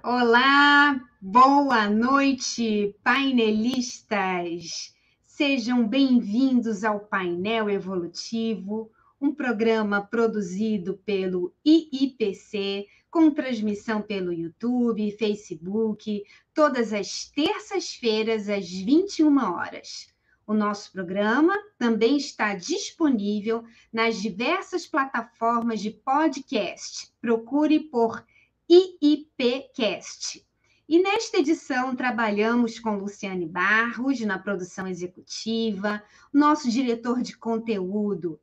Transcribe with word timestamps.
Olá, 0.00 1.00
boa 1.20 1.90
noite, 1.90 2.94
painelistas. 3.02 4.94
Sejam 5.24 5.88
bem-vindos 5.88 6.84
ao 6.84 7.00
Painel 7.00 7.68
Evolutivo, 7.68 8.92
um 9.20 9.34
programa 9.34 10.00
produzido 10.00 10.98
pelo 11.04 11.52
IIPC, 11.64 12.86
com 13.10 13.28
transmissão 13.32 14.00
pelo 14.00 14.32
YouTube, 14.32 15.16
Facebook, 15.18 16.22
todas 16.54 16.92
as 16.92 17.28
terças-feiras 17.30 18.48
às 18.48 18.70
21 18.70 19.36
horas. 19.52 20.14
O 20.46 20.54
nosso 20.54 20.92
programa 20.92 21.54
também 21.76 22.16
está 22.16 22.54
disponível 22.54 23.64
nas 23.92 24.22
diversas 24.22 24.86
plataformas 24.86 25.80
de 25.80 25.90
podcast. 25.90 27.12
Procure 27.20 27.80
por 27.80 28.24
IIPcast. 28.70 30.46
E 30.86 31.02
nesta 31.02 31.38
edição 31.38 31.96
trabalhamos 31.96 32.78
com 32.78 32.98
Luciane 32.98 33.46
Barros 33.46 34.20
na 34.20 34.38
produção 34.38 34.86
executiva, 34.86 36.02
nosso 36.30 36.70
diretor 36.70 37.22
de 37.22 37.34
conteúdo, 37.34 38.38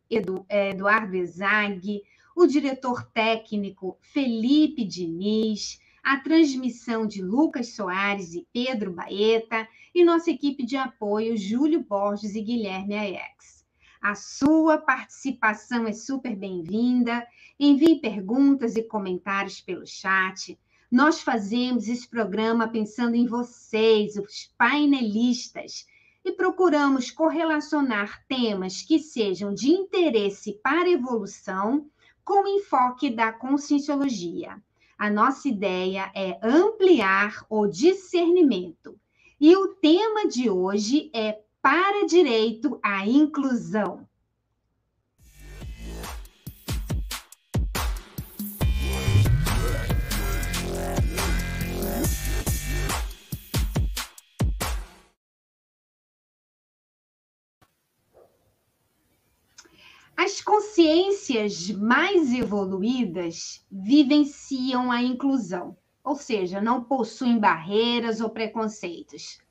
é, 0.49 0.71
Eduardo 0.71 1.15
Ezag, 1.15 2.01
o 2.35 2.47
diretor 2.47 3.03
técnico 3.11 3.99
Felipe 4.01 4.83
Diniz, 4.83 5.79
a 6.03 6.17
transmissão 6.17 7.05
de 7.05 7.21
Lucas 7.21 7.75
Soares 7.75 8.33
e 8.33 8.47
Pedro 8.51 8.91
Baeta 8.91 9.67
e 9.93 10.03
nossa 10.03 10.31
equipe 10.31 10.65
de 10.65 10.75
apoio, 10.75 11.37
Júlio 11.37 11.81
Borges 11.81 12.33
e 12.33 12.41
Guilherme 12.41 12.95
Aiex. 12.95 13.54
A 14.07 14.13
sua 14.13 14.77
participação 14.77 15.87
é 15.87 15.91
super 15.91 16.35
bem-vinda. 16.35 17.25
Envie 17.59 17.99
perguntas 17.99 18.75
e 18.75 18.83
comentários 18.83 19.59
pelo 19.59 19.83
chat. 19.83 20.55
Nós 20.91 21.21
fazemos 21.21 21.87
esse 21.87 22.07
programa 22.07 22.67
pensando 22.67 23.15
em 23.15 23.25
vocês, 23.25 24.15
os 24.15 24.53
painelistas, 24.55 25.87
e 26.23 26.31
procuramos 26.31 27.09
correlacionar 27.09 28.23
temas 28.27 28.83
que 28.83 28.99
sejam 28.99 29.51
de 29.51 29.71
interesse 29.71 30.53
para 30.61 30.83
a 30.87 30.91
evolução 30.91 31.89
com 32.23 32.43
o 32.43 32.59
enfoque 32.59 33.09
da 33.09 33.33
conscienciologia. 33.33 34.61
A 34.99 35.09
nossa 35.09 35.49
ideia 35.49 36.11
é 36.13 36.37
ampliar 36.43 37.43
o 37.49 37.65
discernimento. 37.65 38.99
E 39.41 39.55
o 39.57 39.69
tema 39.69 40.27
de 40.27 40.47
hoje 40.47 41.09
é 41.11 41.39
para 41.65 42.05
direito 42.05 42.79
à 42.83 43.07
inclusão. 43.07 44.07
As 60.15 60.39
consciências 60.39 61.71
mais 61.71 62.31
evoluídas 62.31 63.65
vivenciam 63.71 64.91
a 64.91 65.01
inclusão, 65.01 65.75
ou 66.03 66.15
seja, 66.15 66.61
não 66.61 66.83
possuem 66.83 67.39
barreiras 67.39 68.21
ou 68.21 68.29
preconceitos. 68.29 69.43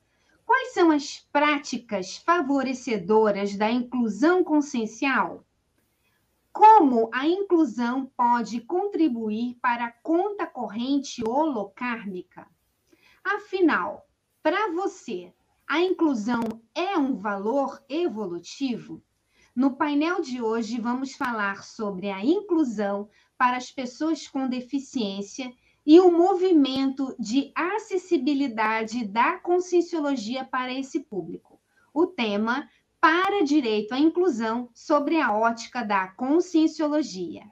Quais 0.46 0.74
são 0.74 0.90
as 0.90 1.20
práticas 1.32 2.16
favorecedoras 2.18 3.56
da 3.56 3.70
inclusão 3.70 4.44
consciencial? 4.44 5.44
Como 6.52 7.10
a 7.12 7.26
inclusão 7.26 8.06
pode 8.16 8.60
contribuir 8.60 9.56
para 9.60 9.86
a 9.86 9.92
conta 9.92 10.46
corrente 10.46 11.22
holocármica? 11.26 12.46
Afinal, 13.24 14.06
para 14.42 14.70
você, 14.72 15.32
a 15.66 15.80
inclusão 15.80 16.42
é 16.74 16.96
um 16.98 17.16
valor 17.16 17.82
evolutivo? 17.88 19.02
No 19.56 19.76
painel 19.76 20.20
de 20.20 20.42
hoje, 20.42 20.80
vamos 20.80 21.14
falar 21.14 21.64
sobre 21.64 22.10
a 22.10 22.24
inclusão 22.24 23.08
para 23.38 23.56
as 23.56 23.70
pessoas 23.70 24.28
com 24.28 24.48
deficiência 24.48 25.50
e 25.86 26.00
o 26.00 26.10
movimento 26.10 27.14
de 27.18 27.52
acessibilidade 27.54 29.04
da 29.06 29.38
conscienciologia 29.38 30.44
para 30.44 30.72
esse 30.72 31.00
público. 31.00 31.60
O 31.92 32.06
tema 32.06 32.68
para 33.00 33.44
direito 33.44 33.92
à 33.92 33.98
inclusão 33.98 34.70
sobre 34.72 35.20
a 35.20 35.32
ótica 35.32 35.84
da 35.84 36.08
conscienciologia. 36.08 37.42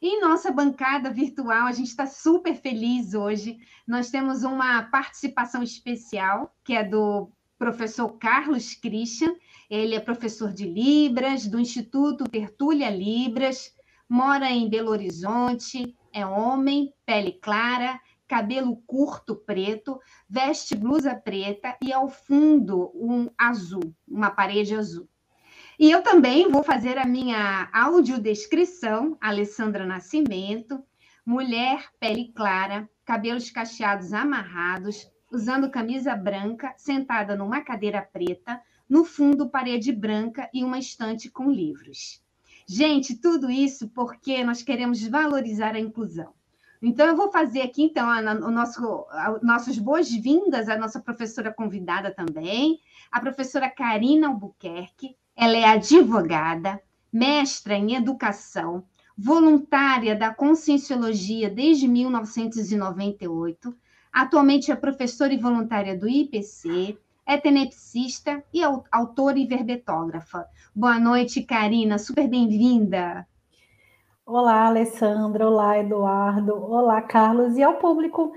Em 0.00 0.20
nossa 0.20 0.50
bancada 0.50 1.10
virtual, 1.10 1.66
a 1.66 1.72
gente 1.72 1.88
está 1.88 2.06
super 2.06 2.54
feliz 2.54 3.14
hoje. 3.14 3.58
Nós 3.86 4.10
temos 4.10 4.42
uma 4.42 4.82
participação 4.82 5.62
especial, 5.62 6.54
que 6.64 6.74
é 6.74 6.84
do 6.84 7.30
professor 7.58 8.08
Carlos 8.18 8.74
Christian, 8.74 9.34
ele 9.70 9.94
é 9.94 10.00
professor 10.00 10.52
de 10.52 10.66
Libras, 10.66 11.46
do 11.46 11.60
Instituto 11.60 12.28
Tertúlia 12.28 12.90
Libras, 12.90 13.72
mora 14.08 14.50
em 14.50 14.68
Belo 14.68 14.90
Horizonte, 14.90 15.96
é 16.12 16.26
homem, 16.26 16.92
pele 17.04 17.32
clara, 17.32 18.00
cabelo 18.28 18.76
curto 18.86 19.36
preto, 19.36 20.00
veste 20.28 20.74
blusa 20.74 21.14
preta 21.14 21.76
e 21.82 21.92
ao 21.92 22.08
fundo 22.08 22.90
um 22.94 23.28
azul, 23.36 23.94
uma 24.08 24.30
parede 24.30 24.74
azul. 24.74 25.08
E 25.78 25.90
eu 25.90 26.02
também 26.02 26.48
vou 26.48 26.62
fazer 26.62 26.96
a 26.96 27.04
minha 27.04 27.68
audiodescrição, 27.72 29.18
Alessandra 29.20 29.84
Nascimento, 29.84 30.82
mulher, 31.26 31.90
pele 31.98 32.32
clara, 32.32 32.88
cabelos 33.04 33.50
cacheados 33.50 34.12
amarrados, 34.12 35.10
usando 35.30 35.70
camisa 35.70 36.14
branca, 36.14 36.74
sentada 36.76 37.36
numa 37.36 37.62
cadeira 37.62 38.00
preta, 38.00 38.60
no 38.88 39.04
fundo, 39.04 39.50
parede 39.50 39.90
branca 39.92 40.48
e 40.54 40.62
uma 40.62 40.78
estante 40.78 41.30
com 41.30 41.50
livros. 41.50 42.21
Gente, 42.66 43.16
tudo 43.16 43.50
isso 43.50 43.88
porque 43.88 44.44
nós 44.44 44.62
queremos 44.62 45.02
valorizar 45.06 45.74
a 45.74 45.80
inclusão. 45.80 46.32
Então, 46.80 47.06
eu 47.06 47.16
vou 47.16 47.30
fazer 47.30 47.62
aqui, 47.62 47.84
então, 47.84 48.08
o 48.08 48.50
nosso, 48.50 49.06
nossas 49.40 49.78
boas-vindas 49.78 50.68
à 50.68 50.76
nossa 50.76 51.00
professora 51.00 51.52
convidada 51.52 52.12
também, 52.12 52.80
a 53.10 53.20
professora 53.20 53.70
Karina 53.70 54.28
Albuquerque. 54.28 55.16
Ela 55.36 55.56
é 55.56 55.64
advogada, 55.64 56.82
mestra 57.12 57.74
em 57.74 57.94
educação, 57.94 58.84
voluntária 59.16 60.16
da 60.16 60.34
Conscienciologia 60.34 61.48
desde 61.48 61.86
1998, 61.86 63.74
atualmente 64.12 64.72
é 64.72 64.76
professora 64.76 65.32
e 65.32 65.38
voluntária 65.38 65.96
do 65.96 66.08
IPC, 66.08 66.98
é 67.26 67.38
tenepsista 67.38 68.42
e 68.52 68.62
autora 68.90 69.38
e 69.38 69.46
verbetógrafa. 69.46 70.46
Boa 70.74 70.98
noite, 70.98 71.42
Karina, 71.42 71.98
super 71.98 72.28
bem-vinda. 72.28 73.26
Olá, 74.26 74.66
Alessandra, 74.66 75.46
olá, 75.46 75.78
Eduardo, 75.78 76.54
olá, 76.54 77.00
Carlos, 77.00 77.56
e 77.56 77.62
ao 77.62 77.74
público. 77.74 78.32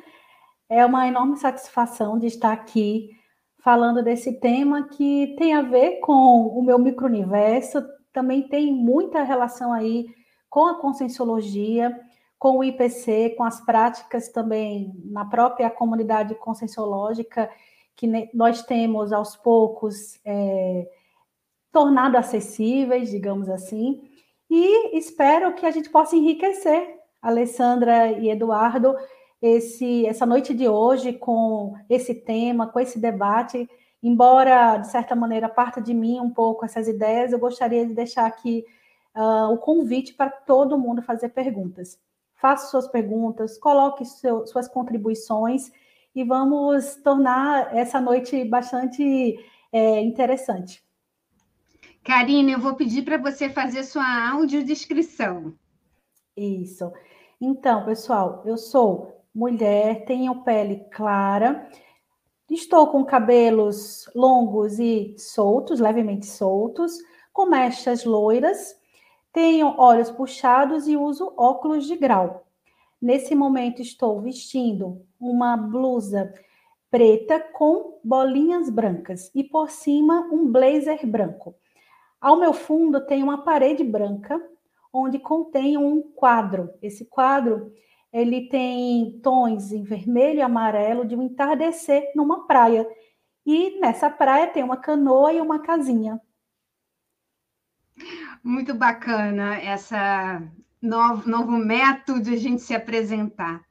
É 0.69 0.85
uma 0.85 1.07
enorme 1.07 1.37
satisfação 1.37 2.17
de 2.19 2.27
estar 2.27 2.51
aqui 2.51 3.09
falando 3.63 4.03
desse 4.03 4.39
tema 4.39 4.87
que 4.87 5.35
tem 5.37 5.53
a 5.53 5.61
ver 5.61 5.99
com 5.99 6.47
o 6.47 6.63
meu 6.63 6.77
micro-universo, 6.77 7.83
também 8.13 8.47
tem 8.47 8.71
muita 8.71 9.23
relação 9.23 9.73
aí 9.73 10.05
com 10.49 10.67
a 10.67 10.79
conscienciologia, 10.79 11.99
com 12.37 12.59
o 12.59 12.63
IPC, 12.63 13.33
com 13.35 13.43
as 13.43 13.59
práticas 13.61 14.29
também 14.29 14.93
na 15.05 15.25
própria 15.25 15.69
comunidade 15.69 16.35
conscienciológica 16.35 17.49
que 17.95 18.29
nós 18.33 18.61
temos 18.63 19.13
aos 19.13 19.35
poucos 19.35 20.19
é, 20.25 20.87
tornado 21.71 22.17
acessíveis, 22.17 23.09
digamos 23.09 23.49
assim, 23.49 24.01
e 24.49 24.97
espero 24.97 25.53
que 25.55 25.65
a 25.65 25.71
gente 25.71 25.89
possa 25.89 26.15
enriquecer, 26.15 26.99
Alessandra 27.21 28.11
e 28.11 28.29
Eduardo, 28.29 28.95
esse, 29.41 30.05
essa 30.05 30.25
noite 30.25 30.53
de 30.53 30.67
hoje 30.67 31.13
com 31.13 31.75
esse 31.89 32.13
tema, 32.13 32.67
com 32.67 32.79
esse 32.79 32.99
debate. 32.99 33.67
Embora, 34.01 34.77
de 34.77 34.87
certa 34.87 35.15
maneira, 35.15 35.49
parta 35.49 35.81
de 35.81 35.93
mim 35.93 36.19
um 36.19 36.29
pouco 36.29 36.65
essas 36.65 36.87
ideias, 36.87 37.31
eu 37.31 37.39
gostaria 37.39 37.85
de 37.85 37.93
deixar 37.93 38.25
aqui 38.25 38.63
uh, 39.15 39.51
o 39.51 39.57
convite 39.57 40.13
para 40.13 40.29
todo 40.29 40.77
mundo 40.77 41.01
fazer 41.01 41.29
perguntas. 41.29 41.99
Faça 42.35 42.67
suas 42.67 42.87
perguntas, 42.87 43.57
coloque 43.57 44.05
seu, 44.05 44.45
suas 44.45 44.67
contribuições 44.67 45.71
e 46.15 46.23
vamos 46.23 46.95
tornar 47.03 47.75
essa 47.75 47.99
noite 47.99 48.45
bastante 48.45 49.37
é, 49.71 49.99
interessante. 50.01 50.81
Karine, 52.03 52.53
eu 52.53 52.59
vou 52.59 52.75
pedir 52.75 53.03
para 53.03 53.17
você 53.17 53.49
fazer 53.49 53.83
sua 53.83 54.29
audiodescrição. 54.31 55.53
Isso. 56.37 56.91
Então, 57.41 57.83
pessoal, 57.83 58.43
eu 58.45 58.57
sou 58.57 59.23
mulher, 59.33 60.05
tenho 60.05 60.43
pele 60.43 60.85
clara, 60.91 61.69
estou 62.49 62.87
com 62.87 63.03
cabelos 63.03 64.09
longos 64.15 64.79
e 64.79 65.15
soltos, 65.17 65.81
levemente 65.81 66.25
soltos, 66.25 66.97
com 67.33 67.47
mechas 67.47 68.05
loiras, 68.05 68.79
tenho 69.33 69.75
olhos 69.77 70.09
puxados 70.09 70.87
e 70.87 70.95
uso 70.95 71.33
óculos 71.35 71.85
de 71.85 71.97
grau. 71.97 72.44
Nesse 73.01 73.35
momento, 73.35 73.81
estou 73.81 74.21
vestindo 74.21 75.05
uma 75.19 75.55
blusa 75.57 76.33
preta 76.89 77.39
com 77.39 77.99
bolinhas 78.03 78.69
brancas 78.69 79.29
e 79.35 79.43
por 79.43 79.69
cima 79.69 80.29
um 80.31 80.51
blazer 80.51 81.05
branco. 81.05 81.55
Ao 82.21 82.37
meu 82.37 82.53
fundo 82.53 83.05
tem 83.05 83.21
uma 83.21 83.43
parede 83.43 83.83
branca 83.83 84.41
onde 84.91 85.19
contém 85.19 85.77
um 85.77 86.01
quadro. 86.01 86.73
Esse 86.81 87.05
quadro 87.05 87.73
ele 88.13 88.47
tem 88.47 89.19
tons 89.21 89.73
em 89.73 89.83
vermelho 89.83 90.39
e 90.39 90.41
amarelo 90.41 91.05
de 91.05 91.17
um 91.17 91.21
entardecer 91.21 92.13
numa 92.15 92.47
praia. 92.47 92.87
E 93.45 93.77
nessa 93.81 94.09
praia 94.09 94.47
tem 94.47 94.63
uma 94.63 94.77
canoa 94.77 95.33
e 95.33 95.41
uma 95.41 95.59
casinha. 95.59 96.19
Muito 98.41 98.73
bacana 98.73 99.55
essa 99.57 100.41
novo, 100.85 101.29
novo 101.29 101.51
método 101.57 102.21
de 102.21 102.33
a 102.33 102.37
gente 102.37 102.61
se 102.61 102.73
apresentar. 102.73 103.61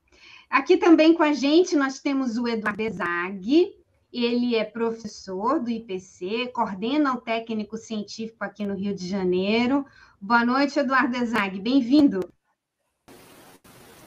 Aqui 0.51 0.77
também 0.77 1.15
com 1.15 1.23
a 1.23 1.33
gente 1.33 1.77
nós 1.77 2.01
temos 2.01 2.37
o 2.37 2.47
Eduardo 2.47 2.91
Zag, 2.91 3.73
ele 4.13 4.55
é 4.55 4.65
professor 4.65 5.61
do 5.61 5.71
IPC, 5.71 6.49
coordena 6.55 7.15
o 7.15 7.21
técnico 7.21 7.77
científico 7.77 8.45
aqui 8.45 8.65
no 8.65 8.75
Rio 8.75 8.95
de 8.95 9.09
Janeiro. 9.09 9.85
Boa 10.21 10.45
noite, 10.45 10.79
Eduardo 10.79 11.25
Zag, 11.27 11.61
bem-vindo. 11.61 12.21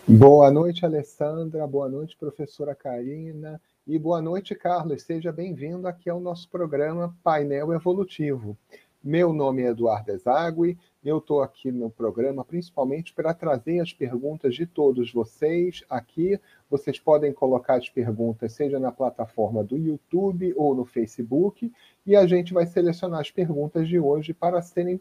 Boa 0.07 0.49
noite, 0.49 0.85
Alessandra. 0.85 1.67
Boa 1.67 1.89
noite, 1.89 2.15
professora 2.15 2.73
Karina. 2.73 3.61
E 3.85 3.99
boa 3.99 4.21
noite, 4.21 4.55
Carlos. 4.55 5.03
Seja 5.03 5.33
bem-vindo 5.33 5.85
aqui 5.85 6.09
ao 6.09 6.21
nosso 6.21 6.49
programa 6.49 7.13
Painel 7.21 7.73
Evolutivo. 7.73 8.57
Meu 9.03 9.33
nome 9.33 9.63
é 9.63 9.67
Eduardo 9.67 10.11
Ezagui. 10.11 10.77
Eu 11.07 11.19
estou 11.19 11.41
aqui 11.41 11.71
no 11.71 11.89
programa 11.89 12.43
principalmente 12.43 13.13
para 13.13 13.33
trazer 13.33 13.79
as 13.79 13.93
perguntas 13.93 14.53
de 14.53 14.65
todos 14.65 15.09
vocês 15.09 15.81
aqui. 15.89 16.37
Vocês 16.69 16.99
podem 16.99 17.31
colocar 17.31 17.75
as 17.75 17.87
perguntas, 17.87 18.51
seja 18.51 18.77
na 18.77 18.91
plataforma 18.91 19.63
do 19.63 19.77
YouTube 19.77 20.53
ou 20.57 20.75
no 20.75 20.83
Facebook, 20.83 21.71
e 22.05 22.13
a 22.13 22.27
gente 22.27 22.53
vai 22.53 22.65
selecionar 22.65 23.21
as 23.21 23.31
perguntas 23.31 23.87
de 23.87 23.97
hoje 23.97 24.33
para 24.33 24.61
serem 24.61 24.99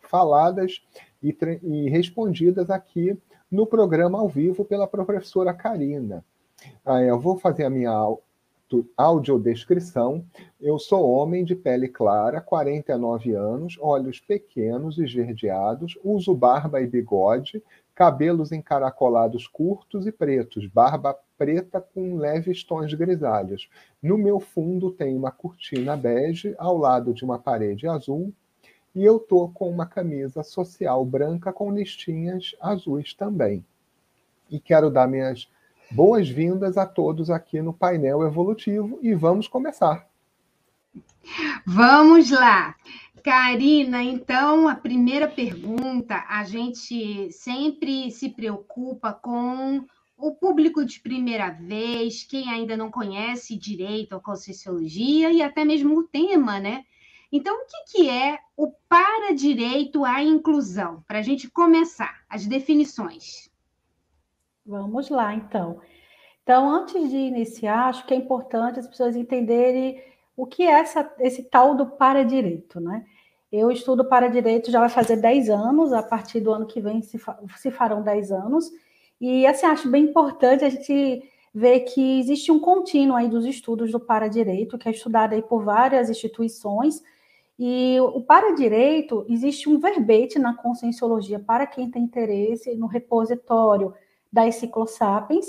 faladas 0.00 0.84
e, 1.22 1.32
e 1.62 1.88
respondidas 1.90 2.68
aqui 2.68 3.16
no 3.48 3.68
programa 3.68 4.18
ao 4.18 4.28
vivo 4.28 4.64
pela 4.64 4.88
professora 4.88 5.54
Karina. 5.54 6.24
Ah, 6.84 7.00
eu 7.00 7.20
vou 7.20 7.38
fazer 7.38 7.62
a 7.62 7.70
minha 7.70 7.92
audiodescrição. 8.96 10.24
Eu 10.60 10.78
sou 10.78 11.08
homem 11.10 11.44
de 11.44 11.54
pele 11.54 11.88
clara, 11.88 12.40
49 12.40 13.32
anos, 13.34 13.78
olhos 13.80 14.20
pequenos, 14.20 14.98
esverdeados, 14.98 15.98
uso 16.02 16.34
barba 16.34 16.80
e 16.80 16.86
bigode, 16.86 17.62
cabelos 17.94 18.52
encaracolados 18.52 19.46
curtos 19.46 20.06
e 20.06 20.12
pretos, 20.12 20.66
barba 20.66 21.16
preta 21.38 21.80
com 21.80 22.16
leves 22.16 22.64
tons 22.64 22.92
grisalhos. 22.94 23.68
No 24.02 24.18
meu 24.18 24.40
fundo 24.40 24.90
tem 24.90 25.16
uma 25.16 25.30
cortina 25.30 25.96
bege 25.96 26.54
ao 26.58 26.76
lado 26.76 27.14
de 27.14 27.24
uma 27.24 27.38
parede 27.38 27.86
azul 27.86 28.32
e 28.94 29.04
eu 29.04 29.18
tô 29.18 29.48
com 29.48 29.68
uma 29.68 29.84
camisa 29.84 30.42
social 30.42 31.04
branca 31.04 31.52
com 31.52 31.70
listinhas 31.70 32.54
azuis 32.60 33.12
também. 33.12 33.64
E 34.50 34.58
quero 34.58 34.90
dar 34.90 35.06
minhas 35.06 35.48
boas-vindas 35.90 36.76
a 36.76 36.86
todos 36.86 37.30
aqui 37.30 37.60
no 37.62 37.72
painel 37.72 38.26
evolutivo 38.26 38.98
e 39.02 39.14
vamos 39.14 39.48
começar. 39.48 40.08
Vamos 41.64 42.30
lá. 42.30 42.74
Karina, 43.22 44.02
então, 44.04 44.68
a 44.68 44.76
primeira 44.76 45.26
pergunta, 45.26 46.24
a 46.28 46.44
gente 46.44 47.32
sempre 47.32 48.10
se 48.12 48.28
preocupa 48.28 49.12
com 49.12 49.84
o 50.16 50.32
público 50.32 50.84
de 50.84 51.00
primeira 51.00 51.50
vez, 51.50 52.22
quem 52.22 52.48
ainda 52.48 52.76
não 52.76 52.90
conhece 52.90 53.56
direito 53.56 54.14
a 54.14 54.20
Conscienciologia 54.20 55.30
e 55.32 55.42
até 55.42 55.64
mesmo 55.64 55.98
o 55.98 56.04
tema, 56.04 56.60
né? 56.60 56.84
Então, 57.30 57.54
o 57.54 57.66
que, 57.66 57.96
que 57.96 58.08
é 58.08 58.38
o 58.56 58.72
para-direito 58.88 60.04
à 60.04 60.22
inclusão? 60.22 61.02
Para 61.06 61.18
a 61.18 61.22
gente 61.22 61.50
começar, 61.50 62.24
as 62.30 62.46
definições. 62.46 63.50
Vamos 64.66 65.08
lá, 65.08 65.32
então. 65.34 65.80
Então, 66.42 66.68
antes 66.68 67.10
de 67.10 67.16
iniciar, 67.16 67.88
acho 67.88 68.06
que 68.06 68.14
é 68.14 68.16
importante 68.16 68.78
as 68.78 68.86
pessoas 68.86 69.14
entenderem 69.14 70.02
o 70.36 70.46
que 70.46 70.64
é 70.64 70.72
essa, 70.72 71.10
esse 71.20 71.44
tal 71.44 71.74
do 71.74 71.86
para-direito, 71.86 72.80
né? 72.80 73.04
Eu 73.50 73.70
estudo 73.70 74.04
para-direito 74.04 74.70
já 74.70 74.80
vai 74.80 74.88
fazer 74.88 75.16
10 75.16 75.48
anos, 75.50 75.92
a 75.92 76.02
partir 76.02 76.40
do 76.40 76.52
ano 76.52 76.66
que 76.66 76.80
vem 76.80 77.00
se, 77.00 77.18
se 77.58 77.70
farão 77.70 78.02
10 78.02 78.32
anos, 78.32 78.70
e 79.20 79.46
assim, 79.46 79.66
acho 79.66 79.88
bem 79.88 80.04
importante 80.04 80.64
a 80.64 80.68
gente 80.68 81.22
ver 81.54 81.80
que 81.80 82.18
existe 82.20 82.52
um 82.52 82.60
contínuo 82.60 83.16
aí 83.16 83.28
dos 83.28 83.46
estudos 83.46 83.90
do 83.92 84.00
para-direito, 84.00 84.76
que 84.76 84.88
é 84.88 84.92
estudado 84.92 85.32
aí 85.32 85.42
por 85.42 85.64
várias 85.64 86.10
instituições, 86.10 87.02
e 87.58 87.96
o 88.00 88.20
para-direito, 88.20 89.24
existe 89.28 89.68
um 89.68 89.78
verbete 89.78 90.38
na 90.38 90.54
conscienciologia 90.54 91.38
para 91.38 91.66
quem 91.66 91.90
tem 91.90 92.02
interesse 92.02 92.74
no 92.74 92.86
repositório 92.86 93.94
da 94.32 94.50
Ciclosapiens, 94.50 95.46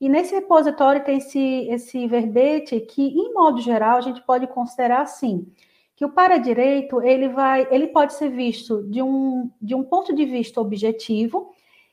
e 0.00 0.08
nesse 0.08 0.34
repositório 0.34 1.04
tem 1.04 1.18
esse, 1.18 1.68
esse 1.70 2.06
verbete 2.06 2.78
que, 2.80 3.02
em 3.02 3.32
modo 3.32 3.60
geral, 3.60 3.96
a 3.96 4.02
gente 4.02 4.20
pode 4.22 4.46
considerar 4.46 5.00
assim, 5.00 5.50
que 5.94 6.04
o 6.04 6.10
para-direito, 6.10 7.00
ele 7.00 7.28
vai, 7.28 7.66
ele 7.70 7.86
pode 7.88 8.12
ser 8.12 8.28
visto 8.28 8.82
de 8.84 9.00
um, 9.00 9.50
de 9.60 9.74
um 9.74 9.82
ponto 9.82 10.14
de 10.14 10.26
vista 10.26 10.60
objetivo, 10.60 11.50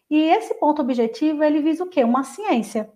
e 0.10 0.20
esse 0.20 0.54
ponto 0.56 0.82
objetivo, 0.82 1.44
ele 1.44 1.62
visa 1.62 1.84
o 1.84 1.88
quê? 1.88 2.04
Uma 2.04 2.24
ciência. 2.24 2.92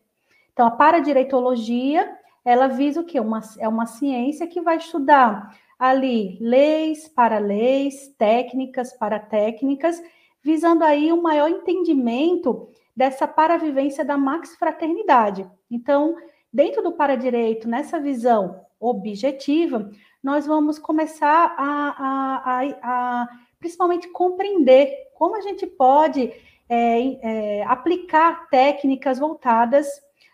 Então, 0.51 0.67
a 0.67 0.71
para-direitologia, 0.71 2.13
ela 2.43 2.67
visa 2.67 2.99
o 2.99 3.05
quê? 3.05 3.19
Uma, 3.19 3.39
é 3.59 3.67
uma 3.67 3.85
ciência 3.85 4.45
que 4.45 4.59
vai 4.59 4.77
estudar 4.77 5.55
ali 5.79 6.37
leis 6.41 7.07
para 7.07 7.37
leis, 7.37 8.13
técnicas 8.17 8.91
para 8.93 9.19
técnicas, 9.19 10.01
visando 10.43 10.83
aí 10.83 11.13
um 11.13 11.21
maior 11.21 11.49
entendimento 11.49 12.69
dessa 12.97 13.27
paravivência 13.27 14.03
da 14.03 14.17
max-fraternidade. 14.17 15.47
Então, 15.69 16.15
dentro 16.51 16.81
do 16.81 16.93
para-direito, 16.93 17.67
nessa 17.67 17.99
visão 17.99 18.65
objetiva, 18.79 19.91
nós 20.23 20.47
vamos 20.47 20.79
começar 20.79 21.53
a, 21.55 21.89
a, 21.89 22.59
a, 22.59 23.21
a 23.21 23.27
principalmente 23.59 24.07
compreender 24.07 24.91
como 25.13 25.35
a 25.35 25.41
gente 25.41 25.67
pode 25.67 26.33
é, 26.67 27.59
é, 27.59 27.63
aplicar 27.65 28.49
técnicas 28.49 29.19
voltadas 29.19 29.87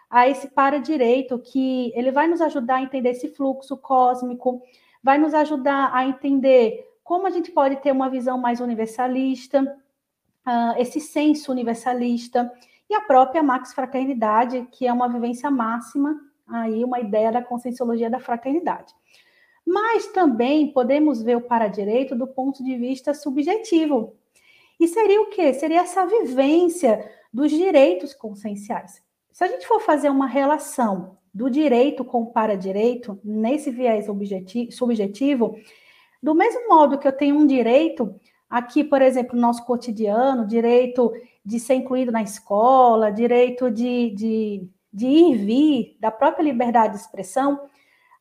a 0.10 0.30
esse 0.30 0.48
para-direito, 0.48 1.40
que 1.40 1.92
ele 1.94 2.12
vai 2.12 2.28
nos 2.28 2.40
ajudar 2.40 2.76
a 2.76 2.82
entender 2.82 3.10
esse 3.10 3.28
fluxo 3.28 3.76
cósmico, 3.76 4.62
vai 5.04 5.18
nos 5.18 5.34
ajudar 5.34 5.92
a 5.94 6.06
entender 6.06 6.88
como 7.04 7.28
a 7.28 7.30
gente 7.30 7.52
pode 7.52 7.76
ter 7.78 7.92
uma 7.92 8.10
visão 8.10 8.38
mais 8.38 8.62
universalista, 8.62 9.83
uh, 10.48 10.80
esse 10.80 11.00
senso 11.00 11.52
universalista, 11.52 12.52
e 12.90 12.96
a 12.96 13.02
própria 13.02 13.42
Max 13.42 13.74
Fraternidade, 13.74 14.68
que 14.72 14.86
é 14.86 14.94
uma 14.94 15.08
vivência 15.08 15.50
máxima, 15.50 16.20
aí 16.48 16.84
uma 16.84 17.00
ideia 17.00 17.32
da 17.32 17.42
conscienciologia 17.42 18.10
da 18.10 18.20
fraternidade. 18.20 18.94
Mas 19.66 20.08
também 20.08 20.72
podemos 20.72 21.22
ver 21.22 21.38
o 21.38 21.42
para-direito 21.42 22.16
do 22.16 22.28
ponto 22.28 22.64
de 22.64 22.76
vista 22.78 23.14
subjetivo. 23.14 24.16
E 24.80 24.88
seria 24.88 25.22
o 25.22 25.30
quê? 25.30 25.54
Seria 25.54 25.82
essa 25.82 26.06
vivência 26.06 27.10
dos 27.32 27.50
direitos 27.50 28.14
conscienciais. 28.14 29.02
Se 29.32 29.44
a 29.44 29.48
gente 29.48 29.66
for 29.66 29.80
fazer 29.80 30.10
uma 30.10 30.28
relação 30.28 31.18
do 31.34 31.50
direito 31.50 32.06
com 32.06 32.24
o 32.24 32.32
para-direito, 32.32 33.20
nesse 33.24 33.72
viés 33.72 34.06
subjetivo, 34.72 35.58
do 36.22 36.36
mesmo 36.36 36.70
modo 36.70 37.00
que 37.00 37.08
eu 37.08 37.12
tenho 37.12 37.38
um 37.38 37.48
direito, 37.48 38.14
aqui, 38.50 38.84
por 38.84 39.02
exemplo, 39.02 39.36
no 39.36 39.42
nosso 39.42 39.66
cotidiano, 39.66 40.46
direito 40.46 41.12
de 41.46 41.60
ser 41.60 41.76
incluído 41.76 42.12
na 42.12 42.22
escola, 42.22 43.12
direito 43.12 43.70
de, 43.70 44.12
de, 44.12 44.70
de 44.92 45.08
ir 45.08 45.34
e 45.34 45.38
vir, 45.38 45.98
da 46.00 46.12
própria 46.12 46.44
liberdade 46.44 46.94
de 46.94 47.00
expressão, 47.00 47.60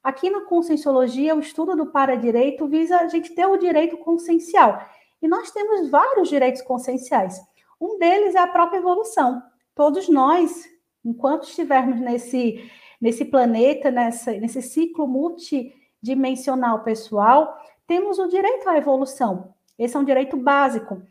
aqui 0.02 0.30
na 0.30 0.42
conscienciologia, 0.42 1.34
o 1.34 1.40
estudo 1.40 1.76
do 1.76 1.86
para-direito 1.86 2.66
visa 2.66 2.98
a 2.98 3.08
gente 3.08 3.34
ter 3.34 3.46
o 3.46 3.56
direito 3.56 3.96
consciencial. 3.98 4.80
E 5.20 5.28
nós 5.28 5.50
temos 5.50 5.88
vários 5.90 6.28
direitos 6.28 6.62
conscienciais. 6.62 7.40
Um 7.80 7.98
deles 7.98 8.34
é 8.34 8.38
a 8.38 8.46
própria 8.46 8.78
evolução. 8.78 9.42
Todos 9.74 10.08
nós, 10.08 10.68
enquanto 11.04 11.44
estivermos 11.44 12.00
nesse 12.00 12.68
nesse 13.02 13.24
planeta, 13.24 13.90
nessa, 13.90 14.30
nesse 14.34 14.62
ciclo 14.62 15.08
multidimensional 15.08 16.84
pessoal, 16.84 17.52
temos 17.84 18.20
o 18.20 18.28
direito 18.28 18.68
à 18.68 18.78
evolução. 18.78 19.52
Esse 19.82 19.96
é 19.96 20.00
um 20.00 20.04
direito 20.04 20.36
básico. 20.36 21.02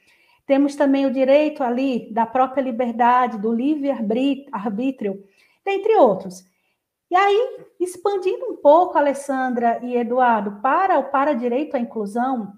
Temos 0.46 0.76
também 0.76 1.06
o 1.06 1.14
direito 1.14 1.64
ali 1.64 2.12
da 2.12 2.26
própria 2.26 2.62
liberdade, 2.62 3.38
do 3.38 3.54
livre-arbítrio, 3.54 5.24
dentre 5.64 5.96
outros. 5.96 6.44
E 7.10 7.16
aí, 7.16 7.66
expandindo 7.80 8.46
um 8.46 8.56
pouco, 8.56 8.98
Alessandra 8.98 9.80
e 9.84 9.96
Eduardo, 9.96 10.62
para 10.62 10.98
o 10.98 11.12
para-direito 11.12 11.76
à 11.76 11.80
inclusão, 11.80 12.54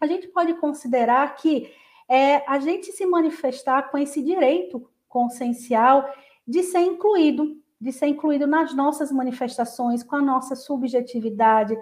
a 0.00 0.06
gente 0.06 0.28
pode 0.28 0.54
considerar 0.54 1.34
que 1.36 1.72
é 2.08 2.42
a 2.46 2.58
gente 2.58 2.90
se 2.90 3.06
manifestar 3.06 3.90
com 3.90 3.96
esse 3.96 4.20
direito 4.20 4.90
consciencial 5.08 6.12
de 6.46 6.62
ser 6.62 6.80
incluído, 6.80 7.56
de 7.80 7.92
ser 7.92 8.08
incluído 8.08 8.46
nas 8.46 8.74
nossas 8.74 9.12
manifestações, 9.12 10.02
com 10.02 10.16
a 10.16 10.20
nossa 10.20 10.56
subjetividade, 10.56 11.78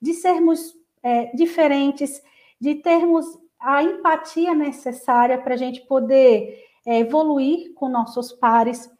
de 0.00 0.12
sermos 0.12 0.74
é, 1.02 1.34
diferentes, 1.34 2.22
de 2.60 2.76
termos 2.76 3.26
a 3.58 3.82
empatia 3.82 4.54
necessária 4.54 5.38
para 5.38 5.54
a 5.54 5.56
gente 5.56 5.82
poder 5.82 6.64
é, 6.86 7.00
evoluir 7.00 7.74
com 7.74 7.88
nossos 7.88 8.32
pares. 8.32 8.90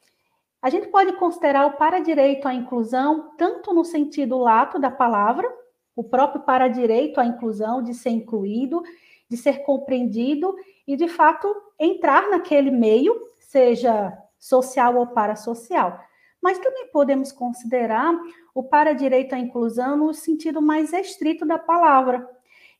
A 0.63 0.69
gente 0.69 0.89
pode 0.89 1.13
considerar 1.15 1.67
o 1.67 1.73
para-direito 1.73 2.47
à 2.47 2.55
inclusão 2.55 3.31
tanto 3.39 3.73
no 3.73 3.85
sentido 3.85 4.37
lato 4.39 4.79
da 4.79 4.91
palavra, 4.91 5.51
o 5.97 6.05
próprio 6.05 6.43
para-direito 6.43 7.21
à 7.21 7.25
inclusão, 7.25 7.83
de 7.83 7.95
ser 7.95 8.11
incluído, 8.11 8.83
de 9.29 9.37
ser 9.37 9.63
compreendido 9.63 10.55
e, 10.87 10.97
de 10.97 11.09
fato, 11.09 11.49
entrar 11.79 12.29
naquele 12.31 12.71
meio, 12.71 13.15
seja 13.39 14.17
social 14.39 14.97
ou 14.97 15.07
parasocial. 15.07 16.01
Mas 16.43 16.59
também 16.59 16.89
podemos 16.89 17.33
considerar 17.33 18.15
o 18.55 18.63
para-direito 18.63 19.35
à 19.35 19.39
inclusão 19.39 19.97
no 19.97 20.15
sentido 20.15 20.61
mais 20.61 20.93
estrito 20.93 21.47
da 21.47 21.59
palavra. 21.59 22.29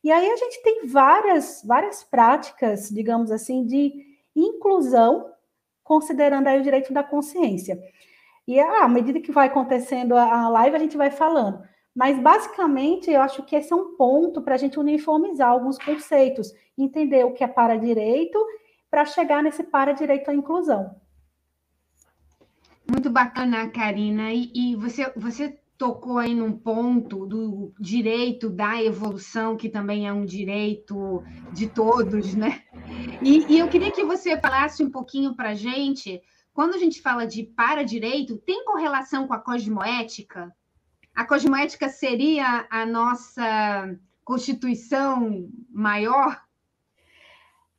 E 0.03 0.11
aí 0.11 0.29
a 0.29 0.35
gente 0.35 0.61
tem 0.63 0.87
várias, 0.87 1.63
várias 1.65 2.03
práticas, 2.03 2.89
digamos 2.89 3.31
assim, 3.31 3.65
de 3.65 3.93
inclusão, 4.35 5.31
considerando 5.83 6.47
aí 6.47 6.59
o 6.59 6.63
direito 6.63 6.91
da 6.91 7.03
consciência. 7.03 7.79
E 8.47 8.59
à 8.59 8.87
medida 8.87 9.19
que 9.19 9.31
vai 9.31 9.47
acontecendo 9.47 10.15
a 10.15 10.49
live, 10.49 10.75
a 10.75 10.79
gente 10.79 10.97
vai 10.97 11.11
falando. 11.11 11.61
Mas, 11.93 12.17
basicamente, 12.19 13.11
eu 13.11 13.21
acho 13.21 13.43
que 13.43 13.55
esse 13.55 13.71
é 13.71 13.75
um 13.75 13.95
ponto 13.95 14.41
para 14.41 14.55
a 14.55 14.57
gente 14.57 14.79
uniformizar 14.79 15.49
alguns 15.49 15.77
conceitos, 15.77 16.51
entender 16.77 17.25
o 17.25 17.33
que 17.33 17.43
é 17.43 17.47
para-direito, 17.47 18.39
para 18.89 19.05
chegar 19.05 19.43
nesse 19.43 19.63
para-direito 19.63 20.31
à 20.31 20.33
inclusão. 20.33 20.95
Muito 22.89 23.09
bacana, 23.09 23.69
Karina. 23.69 24.33
E, 24.33 24.51
e, 24.53 24.75
você, 24.75 25.11
você 25.15 25.60
tocou 25.81 26.19
aí 26.19 26.35
num 26.35 26.51
ponto 26.51 27.25
do 27.25 27.73
direito 27.79 28.51
da 28.51 28.79
evolução, 28.83 29.57
que 29.57 29.67
também 29.67 30.07
é 30.07 30.13
um 30.13 30.23
direito 30.23 31.23
de 31.51 31.67
todos, 31.67 32.35
né? 32.35 32.61
E, 33.19 33.51
e 33.51 33.57
eu 33.57 33.67
queria 33.67 33.89
que 33.89 34.03
você 34.03 34.39
falasse 34.39 34.83
um 34.83 34.91
pouquinho 34.91 35.35
para 35.35 35.49
a 35.49 35.53
gente, 35.55 36.21
quando 36.53 36.75
a 36.75 36.77
gente 36.77 37.01
fala 37.01 37.25
de 37.25 37.41
para-direito, 37.41 38.37
tem 38.37 38.63
correlação 38.63 39.27
com 39.27 39.33
a 39.33 39.39
cosmoética? 39.39 40.55
A 41.15 41.25
cosmoética 41.25 41.89
seria 41.89 42.67
a 42.69 42.85
nossa 42.85 43.97
constituição 44.23 45.49
maior? 45.67 46.43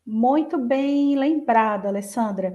Muito 0.04 0.59
bem 0.59 1.16
lembrada, 1.16 1.87
Alessandra, 1.87 2.52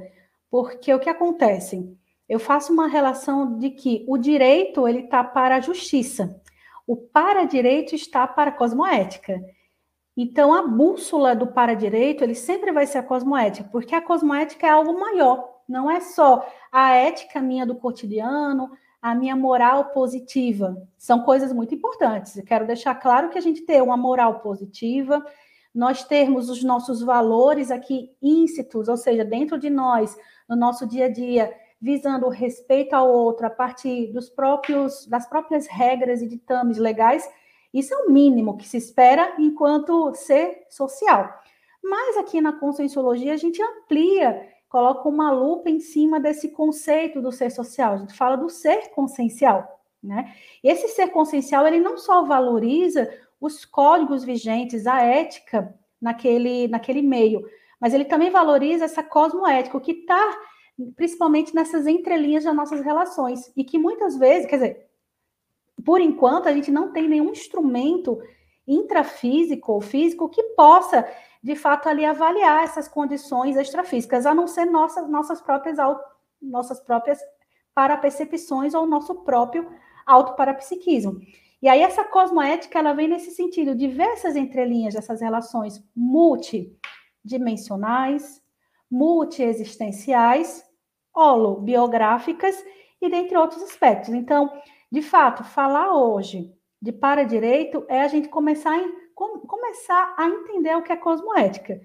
porque 0.51 0.93
o 0.93 0.99
que 0.99 1.09
acontece? 1.09 1.97
Eu 2.27 2.39
faço 2.39 2.73
uma 2.73 2.87
relação 2.87 3.57
de 3.57 3.69
que 3.69 4.03
o 4.07 4.17
direito 4.17 4.87
ele 4.87 5.01
está 5.01 5.23
para 5.23 5.55
a 5.55 5.61
justiça, 5.61 6.41
o 6.85 6.95
para-direito 6.95 7.95
está 7.95 8.27
para 8.27 8.49
a 8.49 8.53
cosmoética. 8.53 9.41
Então, 10.15 10.53
a 10.53 10.65
bússola 10.65 11.35
do 11.35 11.47
para-direito 11.47 12.23
ele 12.23 12.35
sempre 12.35 12.71
vai 12.71 12.85
ser 12.87 12.97
a 12.97 13.03
cosmoética, 13.03 13.69
porque 13.71 13.93
a 13.93 14.01
cosmoética 14.01 14.65
é 14.65 14.69
algo 14.69 14.99
maior, 14.99 15.47
não 15.67 15.89
é 15.91 15.99
só 15.99 16.45
a 16.71 16.93
ética 16.93 17.41
minha 17.41 17.65
do 17.65 17.75
cotidiano, 17.75 18.71
a 19.01 19.13
minha 19.13 19.35
moral 19.35 19.85
positiva. 19.91 20.75
São 20.97 21.21
coisas 21.21 21.53
muito 21.53 21.75
importantes. 21.75 22.35
Eu 22.35 22.43
quero 22.43 22.65
deixar 22.65 22.95
claro 22.95 23.29
que 23.29 23.37
a 23.37 23.41
gente 23.41 23.61
tem 23.61 23.81
uma 23.81 23.95
moral 23.95 24.39
positiva, 24.39 25.23
nós 25.73 26.03
termos 26.03 26.49
os 26.49 26.63
nossos 26.63 27.01
valores 27.01 27.69
aqui 27.69 28.11
íncitos, 28.21 28.87
ou 28.87 28.97
seja, 28.97 29.23
dentro 29.23 29.59
de 29.59 29.69
nós, 29.69 30.17
no 30.49 30.55
nosso 30.55 30.87
dia 30.87 31.05
a 31.05 31.09
dia, 31.09 31.53
visando 31.79 32.25
o 32.25 32.31
respeito 32.31 32.93
ao 32.93 33.11
outro 33.11 33.45
a 33.45 33.49
partir 33.49 34.11
dos 34.11 34.29
próprios 34.29 35.05
das 35.07 35.27
próprias 35.27 35.67
regras 35.67 36.21
e 36.21 36.27
ditames 36.27 36.77
legais, 36.77 37.29
isso 37.73 37.93
é 37.93 37.97
o 37.97 38.11
mínimo 38.11 38.57
que 38.57 38.67
se 38.67 38.77
espera 38.77 39.35
enquanto 39.37 40.13
ser 40.15 40.65
social. 40.69 41.31
Mas 41.83 42.17
aqui 42.17 42.41
na 42.41 42.53
conscienciologia 42.53 43.33
a 43.33 43.37
gente 43.37 43.61
amplia 43.61 44.47
coloca 44.69 45.07
uma 45.07 45.31
lupa 45.31 45.69
em 45.69 45.79
cima 45.79 46.19
desse 46.19 46.49
conceito 46.49 47.21
do 47.21 47.31
ser 47.31 47.49
social. 47.49 47.93
A 47.93 47.97
gente 47.97 48.13
fala 48.13 48.35
do 48.35 48.49
ser 48.49 48.89
consciencial, 48.89 49.81
né? 50.03 50.33
Esse 50.63 50.87
ser 50.89 51.07
consciencial, 51.07 51.65
ele 51.65 51.79
não 51.79 51.97
só 51.97 52.23
valoriza 52.23 53.09
os 53.39 53.65
códigos 53.65 54.23
vigentes, 54.23 54.87
a 54.87 55.01
ética 55.01 55.73
naquele, 56.01 56.67
naquele 56.67 57.01
meio, 57.01 57.47
mas 57.79 57.93
ele 57.93 58.05
também 58.05 58.29
valoriza 58.29 58.85
essa 58.85 59.03
cosmoética, 59.03 59.77
o 59.77 59.81
que 59.81 59.91
está 59.91 60.37
principalmente 60.95 61.55
nessas 61.55 61.87
entrelinhas 61.87 62.43
das 62.43 62.55
nossas 62.55 62.81
relações, 62.81 63.51
e 63.55 63.63
que 63.63 63.79
muitas 63.79 64.17
vezes, 64.17 64.47
quer 64.47 64.57
dizer, 64.57 64.87
por 65.85 66.01
enquanto, 66.01 66.47
a 66.47 66.53
gente 66.53 66.71
não 66.71 66.91
tem 66.91 67.07
nenhum 67.07 67.31
instrumento 67.31 68.19
intrafísico 68.67 69.71
ou 69.71 69.81
físico 69.81 70.29
que 70.29 70.43
possa 70.55 71.07
de 71.41 71.55
fato 71.55 71.87
ali 71.87 72.03
avaliar 72.03 72.63
essas 72.63 72.87
condições 72.87 73.55
extrafísicas, 73.55 74.25
a 74.25 74.33
não 74.33 74.47
ser 74.47 74.65
nossas 74.65 75.07
nossas 75.09 75.39
próprias 75.39 75.77
nossas 76.41 76.81
próprias 76.81 77.19
parapercepções 77.73 78.73
ou 78.73 78.85
nosso 78.85 79.23
próprio 79.23 79.71
autoparapsiquismo. 80.05 81.21
E 81.61 81.69
aí 81.69 81.81
essa 81.81 82.03
cosmoética 82.03 82.79
ela 82.79 82.91
vem 82.93 83.07
nesse 83.07 83.31
sentido, 83.31 83.73
diversas 83.75 84.35
entrelinhas 84.35 84.93
dessas 84.93 85.21
relações 85.21 85.81
multidimensionais, 85.95 88.43
multiexistenciais, 88.91 90.66
holobiográficas 91.17 92.63
e 93.01 93.09
dentre 93.09 93.37
outros 93.37 93.63
aspectos. 93.63 94.09
Então, 94.09 94.51
de 94.91 95.01
fato, 95.01 95.43
falar 95.43 95.93
hoje 95.93 96.53
de 96.81 96.91
para-direito 96.91 97.85
é 97.89 98.01
a 98.01 98.07
gente 98.07 98.29
começar 98.29 98.77
em 98.77 99.07
com, 99.15 99.39
começar 99.39 100.13
a 100.15 100.27
entender 100.27 100.75
o 100.75 100.83
que 100.83 100.93
é 100.93 100.95
cosmoética. 100.95 101.81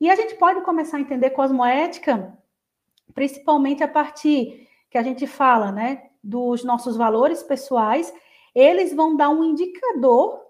E 0.00 0.08
a 0.08 0.14
gente 0.14 0.36
pode 0.36 0.60
começar 0.60 0.96
a 0.96 1.00
entender 1.00 1.30
cosmoética 1.30 2.38
principalmente 3.14 3.82
a 3.82 3.88
partir 3.88 4.68
que 4.88 4.96
a 4.96 5.02
gente 5.02 5.26
fala, 5.26 5.72
né, 5.72 6.04
dos 6.22 6.62
nossos 6.62 6.96
valores 6.96 7.42
pessoais, 7.42 8.14
eles 8.54 8.94
vão 8.94 9.16
dar 9.16 9.28
um 9.28 9.42
indicador 9.42 10.40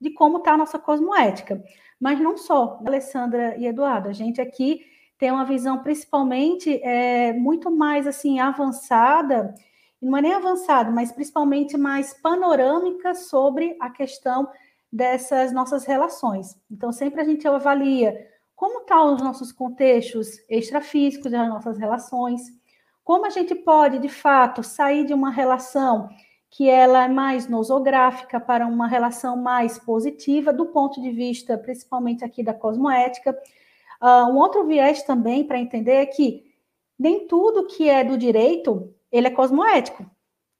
de 0.00 0.10
como 0.10 0.38
está 0.38 0.52
a 0.52 0.56
nossa 0.56 0.78
cosmoética. 0.78 1.62
Mas 2.00 2.20
não 2.20 2.36
só, 2.36 2.80
Alessandra 2.86 3.56
e 3.56 3.66
Eduardo, 3.66 4.08
a 4.08 4.12
gente 4.12 4.40
aqui 4.40 4.80
tem 5.18 5.30
uma 5.30 5.44
visão 5.44 5.82
principalmente 5.82 6.80
é, 6.82 7.32
muito 7.32 7.70
mais 7.70 8.06
assim 8.06 8.40
avançada, 8.40 9.54
não 10.00 10.18
é 10.18 10.22
nem 10.22 10.34
avançada, 10.34 10.90
mas 10.90 11.12
principalmente 11.12 11.76
mais 11.76 12.12
panorâmica 12.14 13.14
sobre 13.14 13.76
a 13.80 13.88
questão 13.90 14.48
dessas 14.92 15.52
nossas 15.52 15.84
relações. 15.84 16.56
Então, 16.70 16.92
sempre 16.92 17.20
a 17.20 17.24
gente 17.24 17.48
avalia 17.48 18.14
como 18.54 18.80
estão 18.80 19.08
tá 19.08 19.12
os 19.14 19.22
nossos 19.22 19.52
contextos 19.52 20.28
extrafísicos 20.48 21.30
das 21.30 21.48
nossas 21.48 21.78
relações, 21.78 22.42
como 23.02 23.26
a 23.26 23.30
gente 23.30 23.54
pode, 23.54 23.98
de 23.98 24.08
fato, 24.08 24.62
sair 24.62 25.04
de 25.04 25.12
uma 25.12 25.30
relação 25.30 26.08
que 26.48 26.68
ela 26.70 27.04
é 27.04 27.08
mais 27.08 27.48
nosográfica 27.48 28.38
para 28.38 28.66
uma 28.66 28.86
relação 28.86 29.36
mais 29.36 29.76
positiva, 29.78 30.52
do 30.52 30.66
ponto 30.66 31.02
de 31.02 31.10
vista, 31.10 31.58
principalmente 31.58 32.24
aqui 32.24 32.44
da 32.44 32.54
cosmoética. 32.54 33.36
Uh, 34.04 34.28
um 34.28 34.36
outro 34.36 34.66
viés 34.66 35.02
também 35.02 35.44
para 35.44 35.58
entender 35.58 35.92
é 35.92 36.04
que 36.04 36.44
nem 36.98 37.26
tudo 37.26 37.66
que 37.66 37.88
é 37.88 38.04
do 38.04 38.18
direito, 38.18 38.94
ele 39.10 39.28
é 39.28 39.30
cosmoético. 39.30 40.04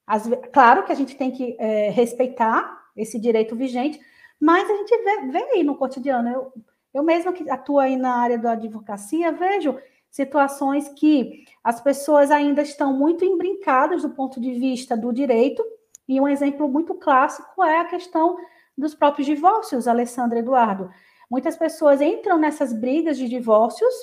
As, 0.07 0.27
claro 0.51 0.85
que 0.85 0.93
a 0.93 0.95
gente 0.95 1.15
tem 1.15 1.31
que 1.31 1.55
é, 1.59 1.91
respeitar 1.91 2.83
esse 2.97 3.19
direito 3.19 3.55
vigente, 3.55 4.01
mas 4.41 4.71
a 4.71 4.75
gente 4.75 4.97
vê, 4.97 5.27
vê 5.31 5.43
aí 5.53 5.63
no 5.63 5.77
cotidiano. 5.77 6.27
Eu, 6.27 6.53
eu 6.95 7.03
mesma 7.03 7.35
que 7.35 7.51
atuo 7.51 7.79
aí 7.79 7.99
na 7.99 8.17
área 8.17 8.39
da 8.39 8.53
advocacia, 8.53 9.31
vejo 9.31 9.79
situações 10.11 10.89
que 10.89 11.45
as 11.63 11.83
pessoas 11.83 12.31
ainda 12.31 12.63
estão 12.63 12.95
muito 12.95 13.27
embrincadas 13.27 14.03
do 14.03 14.11
ponto 14.11 14.41
de 14.41 14.55
vista 14.55 14.97
do 14.97 15.13
direito, 15.13 15.63
e 16.09 16.19
um 16.19 16.27
exemplo 16.27 16.67
muito 16.67 16.95
clássico 16.95 17.63
é 17.63 17.81
a 17.81 17.85
questão 17.85 18.39
dos 18.77 18.95
próprios 18.95 19.27
divórcios, 19.27 19.87
Alessandra 19.87 20.39
Eduardo. 20.39 20.91
Muitas 21.31 21.57
pessoas 21.57 22.01
entram 22.01 22.39
nessas 22.39 22.73
brigas 22.73 23.17
de 23.17 23.29
divórcios 23.29 23.95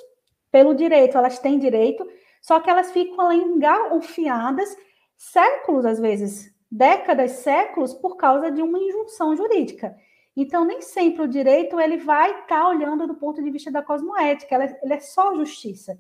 pelo 0.51 0.73
direito, 0.73 1.17
elas 1.17 1.39
têm 1.39 1.57
direito, 1.57 2.05
só 2.41 2.59
que 2.59 2.69
elas 2.69 2.91
ficam 2.91 3.31
engalfiadas 3.31 4.75
séculos, 5.15 5.85
às 5.85 5.99
vezes, 5.99 6.53
décadas, 6.69 7.31
séculos, 7.31 7.93
por 7.93 8.17
causa 8.17 8.51
de 8.51 8.61
uma 8.61 8.79
injunção 8.79 9.35
jurídica. 9.35 9.95
Então, 10.35 10.65
nem 10.65 10.81
sempre 10.81 11.21
o 11.21 11.27
direito 11.27 11.79
ele 11.79 11.97
vai 11.97 12.31
estar 12.31 12.47
tá 12.47 12.67
olhando 12.67 13.05
do 13.05 13.15
ponto 13.15 13.43
de 13.43 13.51
vista 13.51 13.71
da 13.71 13.81
cosmoética, 13.81 14.55
ele 14.55 14.63
é, 14.63 14.79
ele 14.83 14.93
é 14.93 14.99
só 14.99 15.35
justiça. 15.35 15.97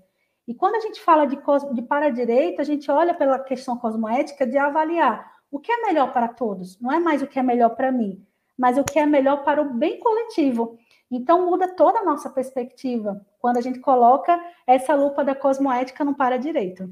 E 0.47 0.55
quando 0.55 0.75
a 0.75 0.79
gente 0.79 0.99
fala 1.01 1.25
de, 1.25 1.37
de 1.73 1.81
para-direito, 1.81 2.61
a 2.61 2.63
gente 2.63 2.89
olha 2.89 3.13
pela 3.13 3.39
questão 3.39 3.77
cosmoética 3.77 4.45
de 4.45 4.57
avaliar 4.57 5.31
o 5.51 5.59
que 5.59 5.71
é 5.71 5.81
melhor 5.81 6.11
para 6.11 6.27
todos. 6.27 6.79
Não 6.79 6.91
é 6.91 6.99
mais 6.99 7.21
o 7.21 7.27
que 7.27 7.37
é 7.37 7.43
melhor 7.43 7.69
para 7.69 7.91
mim, 7.91 8.25
mas 8.57 8.77
o 8.77 8.83
que 8.83 8.97
é 8.97 9.05
melhor 9.05 9.43
para 9.43 9.61
o 9.61 9.73
bem 9.73 9.99
coletivo. 9.99 10.77
Então 11.11 11.45
muda 11.45 11.67
toda 11.75 11.99
a 11.99 12.05
nossa 12.05 12.29
perspectiva 12.29 13.25
quando 13.39 13.57
a 13.57 13.61
gente 13.61 13.79
coloca 13.79 14.39
essa 14.65 14.95
lupa 14.95 15.23
da 15.23 15.35
cosmoética 15.35 16.05
no 16.05 16.15
para-direito. 16.15 16.89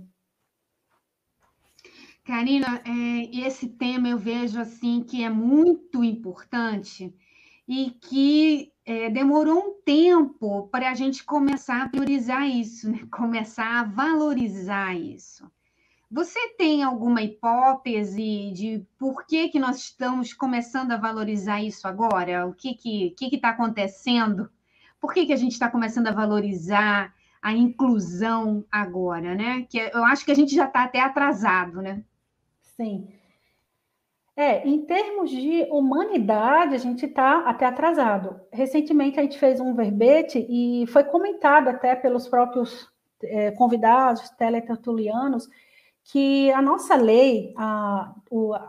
Karina, 2.25 2.81
é, 2.85 3.47
esse 3.47 3.69
tema 3.69 4.09
eu 4.09 4.17
vejo 4.17 4.59
assim 4.59 5.01
que 5.01 5.23
é 5.23 5.29
muito 5.29 6.03
importante 6.03 7.15
e 7.67 7.91
que 7.91 8.71
é, 8.85 9.09
demorou 9.09 9.59
um 9.59 9.81
tempo 9.83 10.67
para 10.67 10.91
a 10.91 10.93
gente 10.93 11.23
começar 11.23 11.83
a 11.83 11.89
priorizar 11.89 12.47
isso, 12.47 12.91
né? 12.91 12.99
começar 13.11 13.79
a 13.79 13.83
valorizar 13.83 14.95
isso. 14.95 15.49
Você 16.11 16.39
tem 16.57 16.81
alguma 16.81 17.21
hipótese 17.21 18.51
de 18.51 18.83
por 18.97 19.25
que, 19.27 19.49
que 19.49 19.59
nós 19.59 19.77
estamos 19.77 20.33
começando 20.33 20.91
a 20.91 20.97
valorizar 20.97 21.61
isso 21.61 21.87
agora? 21.87 22.47
O 22.47 22.53
que 22.53 22.69
está 22.69 23.15
que, 23.15 23.29
que 23.29 23.37
tá 23.37 23.49
acontecendo? 23.49 24.49
Por 24.99 25.13
que, 25.13 25.27
que 25.27 25.33
a 25.33 25.37
gente 25.37 25.51
está 25.51 25.69
começando 25.69 26.07
a 26.07 26.11
valorizar 26.11 27.13
a 27.39 27.53
inclusão 27.53 28.65
agora, 28.71 29.35
né? 29.35 29.67
Que 29.69 29.77
eu 29.77 30.03
acho 30.03 30.25
que 30.25 30.31
a 30.31 30.35
gente 30.35 30.55
já 30.55 30.65
está 30.65 30.83
até 30.83 30.99
atrasado, 30.99 31.79
né? 31.79 32.03
Sim. 32.75 33.07
É, 34.35 34.67
em 34.67 34.85
termos 34.85 35.29
de 35.29 35.67
humanidade, 35.69 36.73
a 36.73 36.77
gente 36.77 37.05
está 37.05 37.41
até 37.41 37.65
atrasado. 37.65 38.39
Recentemente 38.51 39.19
a 39.19 39.23
gente 39.23 39.37
fez 39.37 39.59
um 39.59 39.75
verbete 39.75 40.45
e 40.49 40.87
foi 40.87 41.03
comentado 41.03 41.67
até 41.67 41.95
pelos 41.95 42.27
próprios 42.27 42.89
é, 43.21 43.51
convidados, 43.51 44.29
teletertulianos, 44.31 45.47
que 46.11 46.51
a 46.51 46.61
nossa 46.61 46.95
lei, 46.95 47.53
a, 47.55 48.15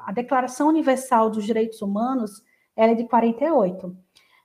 a 0.07 0.13
Declaração 0.13 0.69
Universal 0.69 1.31
dos 1.31 1.47
Direitos 1.47 1.81
Humanos, 1.81 2.43
ela 2.77 2.93
é 2.93 2.95
de 2.95 3.05
48. 3.05 3.97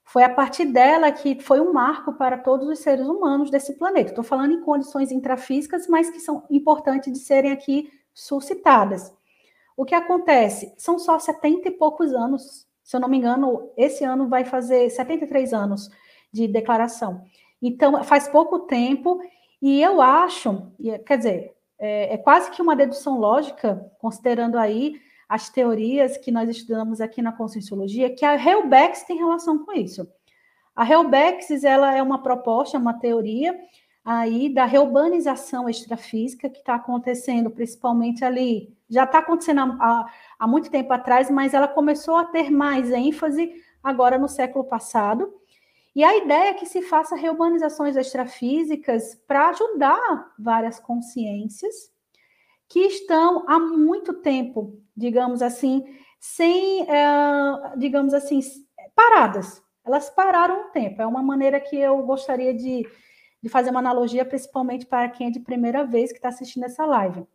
Foi 0.06 0.24
a 0.24 0.34
partir 0.34 0.66
dela 0.66 1.12
que 1.12 1.42
foi 1.42 1.60
um 1.60 1.74
marco 1.74 2.14
para 2.14 2.38
todos 2.38 2.70
os 2.70 2.80
seres 2.80 3.06
humanos 3.06 3.52
desse 3.52 3.78
planeta. 3.78 4.12
Estou 4.12 4.24
falando 4.24 4.54
em 4.54 4.62
condições 4.62 5.12
intrafísicas, 5.12 5.88
mas 5.90 6.10
que 6.10 6.22
são 6.22 6.44
importantes 6.50 7.12
de 7.12 7.20
serem 7.20 7.52
aqui 7.52 7.92
suscitadas. 8.14 9.14
O 9.76 9.84
que 9.84 9.94
acontece? 9.94 10.74
São 10.78 10.98
só 10.98 11.20
70 11.20 11.68
e 11.68 11.72
poucos 11.72 12.14
anos, 12.14 12.66
se 12.82 12.96
eu 12.96 13.02
não 13.02 13.10
me 13.10 13.18
engano, 13.18 13.72
esse 13.76 14.06
ano 14.06 14.30
vai 14.30 14.46
fazer 14.46 14.90
73 14.90 15.54
anos 15.54 15.90
de 16.32 16.48
declaração. 16.48 17.24
Então, 17.62 18.02
faz 18.06 18.30
pouco 18.30 18.60
tempo, 18.60 19.20
e 19.62 19.82
eu 19.82 20.02
acho, 20.02 20.72
quer 21.06 21.18
dizer, 21.18 21.55
é, 21.80 22.14
é 22.14 22.18
quase 22.18 22.52
que 22.52 22.62
uma 22.62 22.76
dedução 22.76 23.20
lógica, 23.20 23.92
considerando 24.00 24.58
aí 24.58 25.00
as 25.28 25.50
teorias 25.50 26.18
que 26.18 26.32
nós 26.32 26.50
estudamos 26.50 27.02
aqui 27.02 27.22
na 27.22 27.32
Conscienciologia, 27.32 28.14
que 28.14 28.26
a 28.26 28.36
Helbex 28.36 29.04
tem 29.04 29.18
relação 29.18 29.60
com 29.66 29.74
isso. 29.74 30.08
A 30.76 30.90
Helbex, 30.90 31.64
ela 31.64 31.96
é 31.96 32.02
uma 32.02 32.22
proposta, 32.22 32.78
uma 32.78 32.94
teoria 32.94 33.58
aí 34.04 34.50
da 34.50 34.66
reurbanização 34.66 35.68
extrafísica 35.68 36.48
que 36.48 36.60
está 36.60 36.76
acontecendo, 36.76 37.50
principalmente 37.50 38.24
ali, 38.24 38.78
já 38.88 39.04
está 39.04 39.18
acontecendo 39.18 39.62
há, 39.80 40.06
há 40.38 40.48
muito 40.48 40.70
tempo 40.70 40.94
atrás, 40.94 41.32
mas 41.32 41.56
ela 41.56 41.68
começou 41.68 42.16
a 42.16 42.26
ter 42.26 42.52
mais 42.52 42.92
ênfase 42.92 43.52
agora 43.84 44.20
no 44.20 44.28
século 44.28 44.64
passado, 44.64 45.34
e 45.96 46.04
a 46.04 46.18
ideia 46.18 46.50
é 46.50 46.54
que 46.54 46.66
se 46.66 46.82
faça 46.82 47.16
reurbanizações 47.16 47.96
extrafísicas 47.96 49.16
para 49.26 49.50
ajudar 49.50 50.34
várias 50.38 50.78
consciências 50.78 51.74
que 52.68 52.80
estão 52.82 53.46
há 53.48 53.58
muito 53.58 54.14
tempo, 54.16 54.78
digamos 54.96 55.42
assim, 55.42 55.86
sem, 56.20 56.82
é, 56.90 57.78
digamos 57.78 58.14
assim, 58.14 58.42
paradas. 58.94 59.64
Elas 59.86 60.10
pararam 60.10 60.68
um 60.68 60.72
tempo. 60.72 61.02
É 61.02 61.06
uma 61.06 61.24
maneira 61.24 61.62
que 61.62 61.78
eu 61.78 62.02
gostaria 62.04 62.54
de, 62.54 62.86
de 63.42 63.48
fazer 63.48 63.70
uma 63.70 63.80
analogia, 63.80 64.26
principalmente 64.26 64.86
para 64.86 65.08
quem 65.08 65.28
é 65.28 65.32
de 65.32 65.40
primeira 65.40 65.86
vez 65.86 66.12
que 66.12 66.18
está 66.18 66.30
assistindo 66.30 66.66
essa 66.66 66.86
live. 66.86 67.26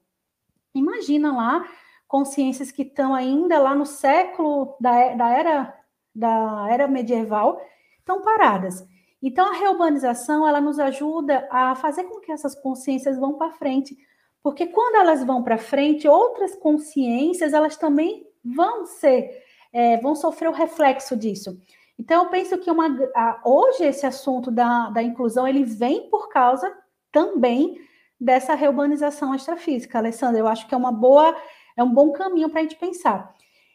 Imagina 0.75 1.35
lá 1.35 1.67
consciências 2.07 2.71
que 2.71 2.83
estão 2.83 3.15
ainda 3.15 3.59
lá 3.59 3.75
no 3.75 3.87
século 3.87 4.77
da, 4.81 5.15
da 5.15 5.29
era 5.31 5.77
da 6.13 6.67
era 6.69 6.89
medieval 6.89 7.63
estão 8.11 8.23
paradas. 8.23 8.87
Então, 9.23 9.47
a 9.47 9.57
reurbanização, 9.57 10.49
ela 10.49 10.61
nos 10.61 10.79
ajuda 10.79 11.47
a 11.51 11.75
fazer 11.75 12.05
com 12.05 12.21
que 12.21 12.33
essas 12.33 12.55
consciências 12.55 13.19
vão 13.19 13.35
para 13.35 13.53
frente, 13.53 13.97
porque 14.43 14.67
quando 14.67 14.97
elas 14.97 15.23
vão 15.23 15.43
para 15.43 15.59
frente, 15.59 16.09
outras 16.09 16.57
consciências, 16.57 17.53
elas 17.53 17.77
também 17.77 18.27
vão 18.43 18.87
ser, 18.87 19.45
é, 19.73 19.99
vão 19.99 20.15
sofrer 20.15 20.49
o 20.49 20.53
reflexo 20.53 21.15
disso. 21.17 21.61
Então, 21.99 22.25
eu 22.25 22.31
penso 22.31 22.57
que 22.57 22.71
uma, 22.71 22.87
a, 23.15 23.43
hoje 23.45 23.85
esse 23.85 24.07
assunto 24.07 24.51
da, 24.51 24.89
da 24.89 25.03
inclusão, 25.03 25.47
ele 25.47 25.65
vem 25.65 26.09
por 26.09 26.31
causa 26.31 26.75
também 27.13 27.79
dessa 28.19 28.55
reurbanização 28.55 29.35
extrafísica, 29.35 29.99
Alessandra. 29.99 30.41
Eu 30.41 30.49
acho 30.49 30.67
que 30.67 30.75
é 30.75 30.79
uma 30.79 30.93
boa, 30.93 31.37
é 31.77 31.85
um 31.85 31.93
bom 31.93 32.11
caminho 32.13 32.49
para 32.49 32.61
a 32.61 32.63
gente 32.63 32.77
pensar. 32.77 33.35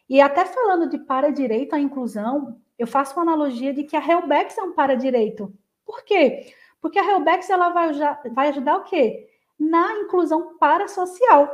E 0.09 0.19
até 0.19 0.45
falando 0.45 0.89
de 0.89 0.97
para 0.97 1.31
direito 1.31 1.73
à 1.73 1.79
inclusão, 1.79 2.59
eu 2.77 2.87
faço 2.87 3.13
uma 3.15 3.23
analogia 3.23 3.73
de 3.73 3.83
que 3.83 3.95
a 3.95 4.05
Helbex 4.05 4.57
é 4.57 4.63
um 4.63 4.73
para-direito. 4.73 5.53
Por 5.85 6.03
quê? 6.03 6.53
Porque 6.81 6.99
a 6.99 7.11
Helbex 7.11 7.49
ela 7.49 7.69
vai, 7.69 7.91
vai 8.31 8.49
ajudar 8.49 8.77
o 8.77 8.83
quê? 8.83 9.27
Na 9.57 9.93
inclusão 9.93 10.57
parasocial. 10.57 11.49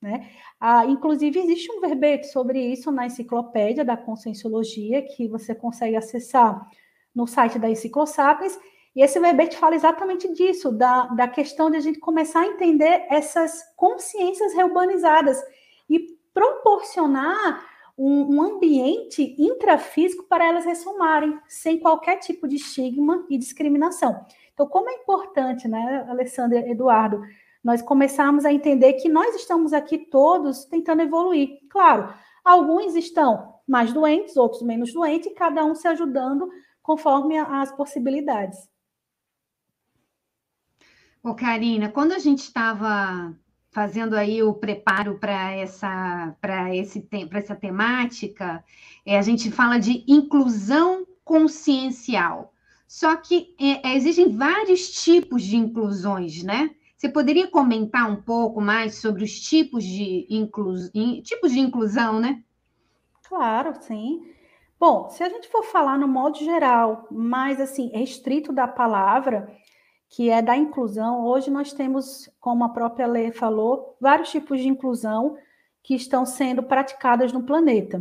Né? 0.00 0.30
Ah, 0.60 0.84
inclusive, 0.84 1.40
existe 1.40 1.72
um 1.72 1.80
verbete 1.80 2.26
sobre 2.26 2.60
isso 2.60 2.92
na 2.92 3.06
enciclopédia 3.06 3.84
da 3.84 3.96
Conscienciologia, 3.96 5.00
que 5.02 5.26
você 5.28 5.54
consegue 5.54 5.96
acessar 5.96 6.68
no 7.14 7.26
site 7.26 7.58
da 7.58 7.70
Enciclosapiens, 7.70 8.58
e 8.94 9.02
esse 9.02 9.18
verbete 9.18 9.56
fala 9.56 9.74
exatamente 9.74 10.32
disso, 10.32 10.70
da, 10.70 11.06
da 11.06 11.26
questão 11.26 11.70
de 11.70 11.76
a 11.76 11.80
gente 11.80 11.98
começar 11.98 12.42
a 12.42 12.46
entender 12.46 13.06
essas 13.08 13.62
consciências 13.76 14.52
reurbanizadas 14.54 15.42
e 15.88 16.18
proporcionar 16.32 17.64
um, 17.96 18.36
um 18.36 18.42
ambiente 18.42 19.34
intrafísico 19.38 20.24
para 20.24 20.44
elas 20.44 20.64
ressomarem, 20.64 21.38
sem 21.46 21.78
qualquer 21.78 22.16
tipo 22.18 22.48
de 22.48 22.56
estigma 22.56 23.24
e 23.30 23.38
discriminação. 23.38 24.24
Então, 24.52 24.66
como 24.66 24.88
é 24.88 24.94
importante, 24.94 25.68
né, 25.68 26.04
Alessandra 26.08 26.58
Eduardo, 26.68 27.22
nós 27.62 27.80
começarmos 27.80 28.44
a 28.44 28.52
entender 28.52 28.94
que 28.94 29.08
nós 29.08 29.34
estamos 29.34 29.72
aqui 29.72 29.98
todos 29.98 30.64
tentando 30.66 31.02
evoluir. 31.02 31.60
Claro, 31.70 32.12
alguns 32.44 32.94
estão 32.94 33.54
mais 33.66 33.92
doentes, 33.92 34.36
outros 34.36 34.62
menos 34.62 34.92
doentes, 34.92 35.28
e 35.28 35.34
cada 35.34 35.64
um 35.64 35.74
se 35.74 35.88
ajudando 35.88 36.48
conforme 36.82 37.38
as 37.38 37.72
possibilidades. 37.72 38.68
Ô, 41.22 41.34
Karina, 41.34 41.88
quando 41.88 42.12
a 42.12 42.18
gente 42.18 42.40
estava 42.40 43.34
fazendo 43.74 44.14
aí 44.14 44.40
o 44.40 44.54
preparo 44.54 45.18
para 45.18 45.50
essa, 45.50 46.34
para 46.40 46.74
esse, 46.74 47.00
para 47.00 47.38
essa 47.38 47.56
temática, 47.56 48.64
é, 49.04 49.18
a 49.18 49.22
gente 49.22 49.50
fala 49.50 49.78
de 49.78 50.04
inclusão 50.06 51.04
consciencial. 51.24 52.54
Só 52.86 53.16
que 53.16 53.54
é, 53.60 53.88
é, 53.88 53.96
existem 53.96 54.34
vários 54.36 55.02
tipos 55.02 55.42
de 55.42 55.56
inclusões, 55.56 56.44
né? 56.44 56.70
Você 56.96 57.08
poderia 57.08 57.48
comentar 57.48 58.08
um 58.08 58.22
pouco 58.22 58.60
mais 58.60 58.94
sobre 58.94 59.24
os 59.24 59.40
tipos 59.40 59.82
de, 59.82 60.24
inclu... 60.30 60.74
tipos 61.22 61.50
de 61.50 61.58
inclusão, 61.58 62.20
né? 62.20 62.42
Claro, 63.28 63.74
sim. 63.80 64.22
Bom, 64.78 65.08
se 65.08 65.24
a 65.24 65.28
gente 65.28 65.48
for 65.48 65.64
falar 65.64 65.98
no 65.98 66.06
modo 66.06 66.38
geral, 66.38 67.08
mais 67.10 67.60
assim, 67.60 67.90
restrito 67.92 68.52
da 68.52 68.68
palavra, 68.68 69.52
que 70.14 70.30
é 70.30 70.40
da 70.40 70.56
inclusão. 70.56 71.26
Hoje 71.26 71.50
nós 71.50 71.72
temos, 71.72 72.30
como 72.40 72.62
a 72.62 72.68
própria 72.68 73.04
lei 73.04 73.32
falou, 73.32 73.96
vários 74.00 74.30
tipos 74.30 74.60
de 74.60 74.68
inclusão 74.68 75.36
que 75.82 75.92
estão 75.92 76.24
sendo 76.24 76.62
praticadas 76.62 77.32
no 77.32 77.42
planeta. 77.42 78.00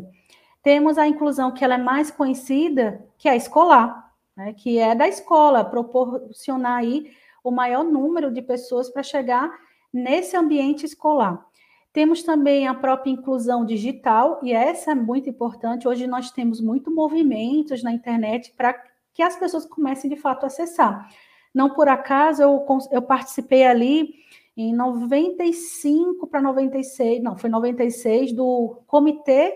Temos 0.61 0.99
a 0.99 1.07
inclusão 1.07 1.51
que 1.51 1.63
ela 1.63 1.73
é 1.73 1.77
mais 1.79 2.11
conhecida, 2.11 3.03
que 3.17 3.27
é 3.27 3.31
a 3.31 3.35
escolar, 3.35 4.13
né, 4.37 4.53
que 4.53 4.77
é 4.77 4.93
da 4.93 5.07
escola, 5.07 5.65
proporcionar 5.65 6.77
aí 6.77 7.11
o 7.43 7.49
maior 7.49 7.83
número 7.83 8.31
de 8.31 8.43
pessoas 8.43 8.91
para 8.91 9.01
chegar 9.01 9.51
nesse 9.91 10.37
ambiente 10.37 10.85
escolar. 10.85 11.43
Temos 11.91 12.21
também 12.21 12.67
a 12.67 12.75
própria 12.75 13.09
inclusão 13.09 13.65
digital, 13.65 14.39
e 14.43 14.53
essa 14.53 14.91
é 14.91 14.95
muito 14.95 15.27
importante. 15.31 15.87
Hoje 15.87 16.05
nós 16.05 16.29
temos 16.29 16.61
muito 16.61 16.93
movimentos 16.93 17.81
na 17.81 17.91
internet 17.91 18.53
para 18.55 18.79
que 19.15 19.23
as 19.23 19.35
pessoas 19.35 19.65
comecem 19.65 20.11
de 20.11 20.15
fato 20.15 20.43
a 20.43 20.47
acessar. 20.47 21.09
Não 21.53 21.69
por 21.69 21.87
acaso 21.87 22.41
eu, 22.41 22.65
eu 22.91 23.01
participei 23.01 23.65
ali 23.65 24.15
em 24.55 24.73
95 24.73 26.27
para 26.27 26.41
96, 26.41 27.21
não, 27.21 27.35
foi 27.35 27.49
96, 27.49 28.33
do 28.33 28.81
Comitê 28.87 29.55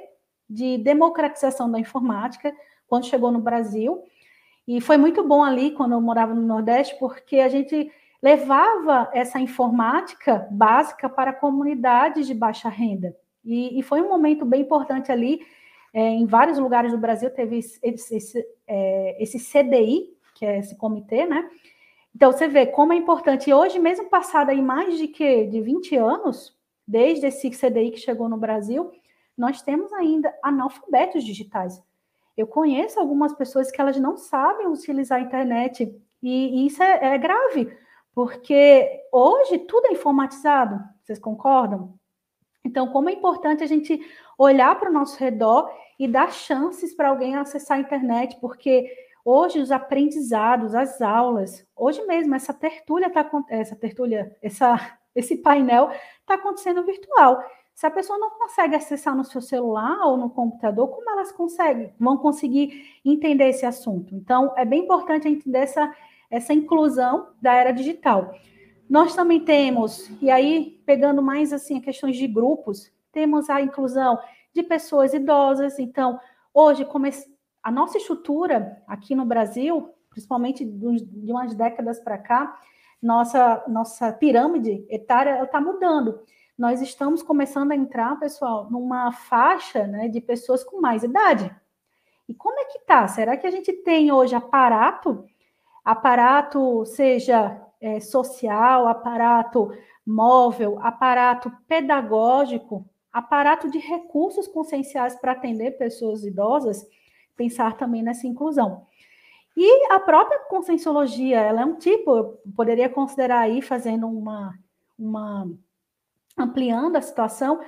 de 0.50 0.78
Democratização 0.78 1.70
da 1.70 1.80
Informática, 1.80 2.54
quando 2.88 3.06
chegou 3.06 3.32
no 3.32 3.40
Brasil. 3.40 4.04
E 4.68 4.82
foi 4.82 4.98
muito 4.98 5.24
bom 5.24 5.44
ali, 5.44 5.72
quando 5.72 5.94
eu 5.94 6.02
morava 6.02 6.34
no 6.34 6.42
Nordeste, 6.42 6.98
porque 7.00 7.40
a 7.40 7.48
gente 7.48 7.92
levava 8.22 9.10
essa 9.14 9.40
informática 9.40 10.48
básica 10.52 11.08
para 11.08 11.32
comunidades 11.32 12.26
de 12.26 12.34
baixa 12.34 12.70
renda. 12.70 13.16
E, 13.46 13.80
e 13.80 13.84
foi 13.84 14.02
um 14.02 14.10
momento 14.10 14.46
bem 14.46 14.62
importante 14.62 15.12
ali, 15.12 15.42
é, 15.94 16.02
em 16.02 16.26
vários 16.26 16.58
lugares 16.58 16.92
do 16.92 16.98
Brasil 16.98 17.30
teve 17.30 17.60
esse, 17.60 17.80
esse, 17.82 18.46
é, 18.68 19.24
esse 19.24 19.40
CDI, 19.40 20.16
que 20.36 20.46
é 20.46 20.60
esse 20.60 20.76
comitê, 20.76 21.26
né? 21.26 21.50
Então, 22.18 22.32
você 22.32 22.48
vê 22.48 22.66
como 22.66 22.94
é 22.94 22.96
importante. 22.96 23.48
E 23.48 23.54
hoje, 23.54 23.78
mesmo 23.78 24.10
passado 24.10 24.50
aí 24.50 24.60
mais 24.60 24.98
de 24.98 25.08
que 25.08 25.46
de 25.46 25.62
20 25.62 25.96
anos, 25.98 26.58
desde 26.88 27.28
esse 27.28 27.52
CDI 27.52 27.92
que 27.92 28.00
chegou 28.00 28.28
no 28.28 28.38
Brasil, 28.38 28.92
nós 29.38 29.62
temos 29.62 29.94
ainda 29.94 30.36
analfabetos 30.42 31.24
digitais. 31.24 31.80
Eu 32.36 32.48
conheço 32.48 33.00
algumas 33.00 33.36
pessoas 33.36 33.70
que 33.70 33.80
elas 33.80 34.00
não 34.00 34.18
sabem 34.18 34.66
utilizar 34.66 35.20
a 35.20 35.22
internet, 35.22 35.96
e, 36.24 36.64
e 36.64 36.66
isso 36.66 36.82
é, 36.82 37.14
é 37.14 37.18
grave, 37.20 37.72
porque 38.16 39.04
hoje 39.12 39.60
tudo 39.60 39.86
é 39.86 39.94
informatizado, 39.94 40.84
vocês 41.04 41.20
concordam? 41.20 41.94
Então, 42.66 42.88
como 42.88 43.10
é 43.10 43.14
importante 43.14 43.64
a 43.64 43.68
gente 43.68 44.02
olhar 44.40 44.74
para 44.80 44.90
o 44.90 44.94
nosso 44.94 45.20
redor 45.20 45.72
e 46.00 46.08
dar 46.08 46.34
chances 46.34 46.96
para 46.96 47.10
alguém 47.10 47.36
acessar 47.36 47.78
a 47.78 47.82
internet, 47.82 48.40
porque 48.42 48.92
hoje 49.28 49.60
os 49.60 49.74
aprendizados, 49.74 50.74
as 50.74 51.02
aulas, 51.02 51.68
hoje 51.76 52.02
mesmo 52.06 52.34
essa 52.34 52.54
tertúlia 52.54 53.10
tá 53.10 53.30
essa 53.50 53.76
tertúlia, 53.76 54.34
essa 54.42 54.98
esse 55.14 55.36
painel 55.38 55.90
está 56.22 56.36
acontecendo 56.36 56.86
virtual. 56.86 57.44
Se 57.74 57.86
a 57.86 57.92
pessoa 57.92 58.18
não 58.18 58.30
consegue 58.30 58.76
acessar 58.76 59.16
no 59.16 59.24
seu 59.24 59.42
celular 59.42 60.06
ou 60.06 60.16
no 60.16 60.30
computador, 60.30 60.88
como 60.90 61.10
elas 61.10 61.32
conseguem, 61.32 61.94
vão 62.00 62.18
conseguir 62.18 63.00
entender 63.04 63.50
esse 63.50 63.66
assunto? 63.66 64.16
Então, 64.16 64.54
é 64.56 64.64
bem 64.64 64.84
importante 64.84 65.28
entender 65.28 65.60
essa, 65.60 65.94
essa 66.30 66.54
inclusão 66.54 67.30
da 67.42 67.54
era 67.54 67.72
digital. 67.72 68.34
Nós 68.88 69.16
também 69.16 69.44
temos, 69.44 70.10
e 70.22 70.30
aí 70.30 70.82
pegando 70.86 71.22
mais 71.22 71.52
assim 71.52 71.82
questões 71.82 72.16
de 72.16 72.28
grupos, 72.28 72.92
temos 73.12 73.50
a 73.50 73.60
inclusão 73.60 74.20
de 74.54 74.64
pessoas 74.64 75.14
idosas. 75.14 75.80
Então, 75.80 76.20
hoje, 76.54 76.86
como 76.86 77.08
a 77.68 77.72
nossa 77.72 77.98
estrutura 77.98 78.82
aqui 78.88 79.14
no 79.14 79.26
Brasil, 79.26 79.94
principalmente 80.10 80.64
de 80.64 81.34
umas 81.34 81.54
décadas 81.54 82.00
para 82.00 82.18
cá, 82.18 82.58
nossa, 83.04 83.62
nossa 83.68 84.14
pirâmide 84.14 84.86
etária 84.90 85.44
está 85.44 85.60
mudando. 85.60 86.18
Nós 86.58 86.82
estamos 86.82 87.22
começando 87.22 87.74
a 87.74 87.76
entrar, 87.76 88.18
pessoal, 88.22 88.72
numa 88.72 89.12
faixa 89.12 89.86
né, 89.86 90.08
de 90.08 90.22
pessoas 90.22 90.64
com 90.64 90.80
mais 90.80 91.04
idade. 91.04 91.54
E 92.30 92.34
como 92.34 92.58
é 92.58 92.64
que 92.64 92.80
tá? 92.86 93.06
Será 93.10 93.36
que 93.36 93.46
a 93.46 93.52
gente 93.52 93.74
tem 93.74 94.14
hoje 94.14 94.34
aparato, 94.34 95.26
aparato 95.84 96.86
seja 96.86 97.62
é, 97.82 98.00
social, 98.00 98.88
aparato 98.88 99.74
móvel, 100.06 100.80
aparato 100.82 101.52
pedagógico, 101.68 102.90
aparato 103.12 103.70
de 103.70 103.78
recursos 103.78 104.48
conscienciais 104.48 105.16
para 105.16 105.34
atender 105.34 105.72
pessoas 105.72 106.24
idosas, 106.24 106.88
pensar 107.38 107.78
também 107.78 108.04
nessa 108.04 108.28
inclusão. 108.28 108.86
E 109.56 109.92
a 109.92 110.00
própria 110.00 110.40
conscienciologia, 110.50 111.40
ela 111.40 111.62
é 111.62 111.66
um 111.66 111.76
tipo, 111.76 112.16
eu 112.16 112.42
poderia 112.56 112.90
considerar 112.90 113.40
aí, 113.40 113.62
fazendo 113.62 114.08
uma, 114.08 114.54
uma 114.98 115.50
ampliando 116.38 116.96
a 116.96 117.02
situação, 117.02 117.60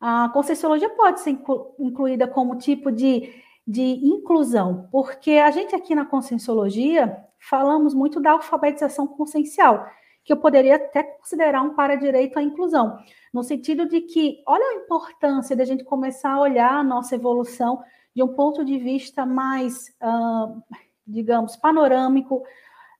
a 0.00 0.28
conscienciologia 0.32 0.88
pode 0.90 1.20
ser 1.20 1.38
incluída 1.78 2.28
como 2.28 2.58
tipo 2.58 2.92
de, 2.92 3.32
de 3.66 3.82
inclusão, 3.82 4.88
porque 4.90 5.32
a 5.32 5.50
gente 5.50 5.74
aqui 5.74 5.94
na 5.94 6.04
conscienciologia 6.04 7.24
falamos 7.38 7.92
muito 7.92 8.20
da 8.20 8.32
alfabetização 8.32 9.06
consciencial, 9.06 9.84
que 10.24 10.32
eu 10.32 10.36
poderia 10.36 10.76
até 10.76 11.02
considerar 11.02 11.62
um 11.62 11.74
para-direito 11.74 12.38
à 12.38 12.42
inclusão, 12.42 12.96
no 13.34 13.42
sentido 13.42 13.88
de 13.88 14.02
que, 14.02 14.42
olha 14.46 14.64
a 14.64 14.84
importância 14.84 15.56
da 15.56 15.64
gente 15.64 15.82
começar 15.82 16.32
a 16.34 16.40
olhar 16.40 16.72
a 16.72 16.84
nossa 16.84 17.16
evolução 17.16 17.82
de 18.14 18.22
um 18.22 18.28
ponto 18.28 18.64
de 18.64 18.78
vista 18.78 19.24
mais, 19.24 19.88
uh, 20.02 20.62
digamos, 21.06 21.56
panorâmico, 21.56 22.42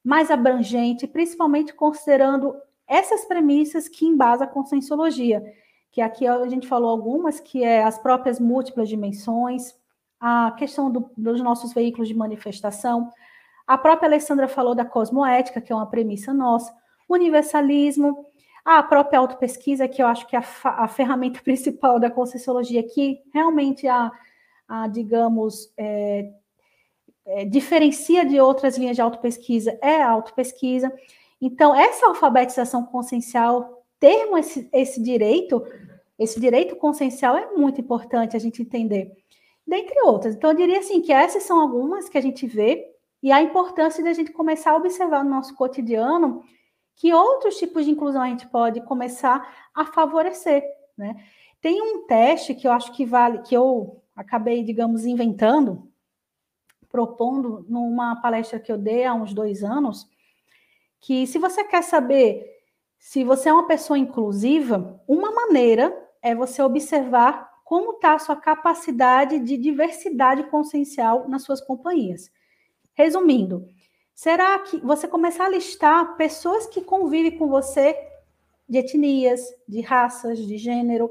mais 0.04 0.30
abrangente, 0.30 1.06
principalmente 1.06 1.74
considerando 1.74 2.54
essas 2.86 3.24
premissas 3.24 3.88
que 3.88 4.06
embasam 4.06 4.46
a 4.46 4.50
conscienciologia, 4.50 5.42
que 5.90 6.00
aqui 6.00 6.26
a 6.26 6.46
gente 6.48 6.66
falou 6.66 6.90
algumas, 6.90 7.38
que 7.38 7.62
é 7.62 7.82
as 7.82 7.98
próprias 7.98 8.40
múltiplas 8.40 8.88
dimensões, 8.88 9.74
a 10.18 10.52
questão 10.52 10.90
do, 10.90 11.10
dos 11.16 11.40
nossos 11.40 11.72
veículos 11.72 12.08
de 12.08 12.14
manifestação, 12.14 13.10
a 13.66 13.78
própria 13.78 14.08
Alessandra 14.08 14.48
falou 14.48 14.74
da 14.74 14.84
cosmoética, 14.84 15.60
que 15.60 15.72
é 15.72 15.74
uma 15.74 15.88
premissa 15.88 16.32
nossa, 16.32 16.74
universalismo, 17.08 18.26
a 18.64 18.82
própria 18.82 19.18
autopesquisa, 19.18 19.88
que 19.88 20.02
eu 20.02 20.06
acho 20.06 20.26
que 20.26 20.36
é 20.36 20.38
a, 20.38 20.84
a 20.84 20.88
ferramenta 20.88 21.40
principal 21.42 21.98
da 21.98 22.10
Conscienciologia, 22.10 22.82
que 22.82 23.20
realmente 23.32 23.86
a, 23.88 24.10
a 24.72 24.88
digamos, 24.88 25.70
é, 25.76 26.32
é, 27.26 27.44
diferencia 27.44 28.24
de 28.24 28.40
outras 28.40 28.78
linhas 28.78 28.96
de 28.96 29.02
autopesquisa, 29.02 29.78
é 29.82 30.00
a 30.00 30.08
autopesquisa. 30.08 30.90
Então, 31.38 31.74
essa 31.74 32.06
alfabetização 32.06 32.86
consciencial, 32.86 33.84
termos 34.00 34.40
esse, 34.40 34.70
esse 34.72 35.02
direito, 35.02 35.62
esse 36.18 36.40
direito 36.40 36.74
consciencial 36.76 37.36
é 37.36 37.52
muito 37.52 37.82
importante 37.82 38.34
a 38.34 38.40
gente 38.40 38.62
entender, 38.62 39.12
dentre 39.66 40.00
outras. 40.00 40.34
Então, 40.34 40.48
eu 40.48 40.56
diria 40.56 40.78
assim, 40.78 41.02
que 41.02 41.12
essas 41.12 41.42
são 41.42 41.60
algumas 41.60 42.08
que 42.08 42.16
a 42.16 42.22
gente 42.22 42.46
vê, 42.46 42.90
e 43.22 43.30
a 43.30 43.42
importância 43.42 44.02
de 44.02 44.08
a 44.08 44.14
gente 44.14 44.32
começar 44.32 44.70
a 44.70 44.76
observar 44.76 45.22
no 45.22 45.28
nosso 45.28 45.54
cotidiano 45.54 46.42
que 46.96 47.12
outros 47.12 47.58
tipos 47.58 47.84
de 47.84 47.90
inclusão 47.90 48.22
a 48.22 48.28
gente 48.28 48.48
pode 48.48 48.80
começar 48.80 49.70
a 49.74 49.84
favorecer, 49.84 50.64
né? 50.96 51.14
Tem 51.60 51.80
um 51.80 52.06
teste 52.06 52.54
que 52.54 52.66
eu 52.66 52.72
acho 52.72 52.90
que 52.92 53.04
vale, 53.04 53.38
que 53.42 53.54
eu 53.54 54.01
acabei, 54.14 54.62
digamos, 54.62 55.04
inventando, 55.04 55.90
propondo 56.88 57.64
numa 57.68 58.16
palestra 58.16 58.60
que 58.60 58.70
eu 58.70 58.78
dei 58.78 59.04
há 59.04 59.14
uns 59.14 59.32
dois 59.32 59.62
anos, 59.62 60.08
que 61.00 61.26
se 61.26 61.38
você 61.38 61.64
quer 61.64 61.82
saber 61.82 62.46
se 62.98 63.24
você 63.24 63.48
é 63.48 63.52
uma 63.52 63.66
pessoa 63.66 63.98
inclusiva, 63.98 65.02
uma 65.08 65.32
maneira 65.32 65.92
é 66.20 66.34
você 66.34 66.62
observar 66.62 67.50
como 67.64 67.92
está 67.92 68.14
a 68.14 68.18
sua 68.18 68.36
capacidade 68.36 69.38
de 69.40 69.56
diversidade 69.56 70.44
consciencial 70.44 71.28
nas 71.28 71.42
suas 71.42 71.60
companhias. 71.60 72.30
Resumindo, 72.94 73.66
Será 74.14 74.58
que 74.58 74.78
você 74.78 75.08
começar 75.08 75.46
a 75.46 75.48
listar 75.48 76.16
pessoas 76.16 76.66
que 76.66 76.80
convivem 76.80 77.36
com 77.38 77.48
você 77.48 77.96
de 78.68 78.78
etnias, 78.78 79.40
de 79.66 79.80
raças, 79.80 80.38
de 80.38 80.56
gênero, 80.58 81.10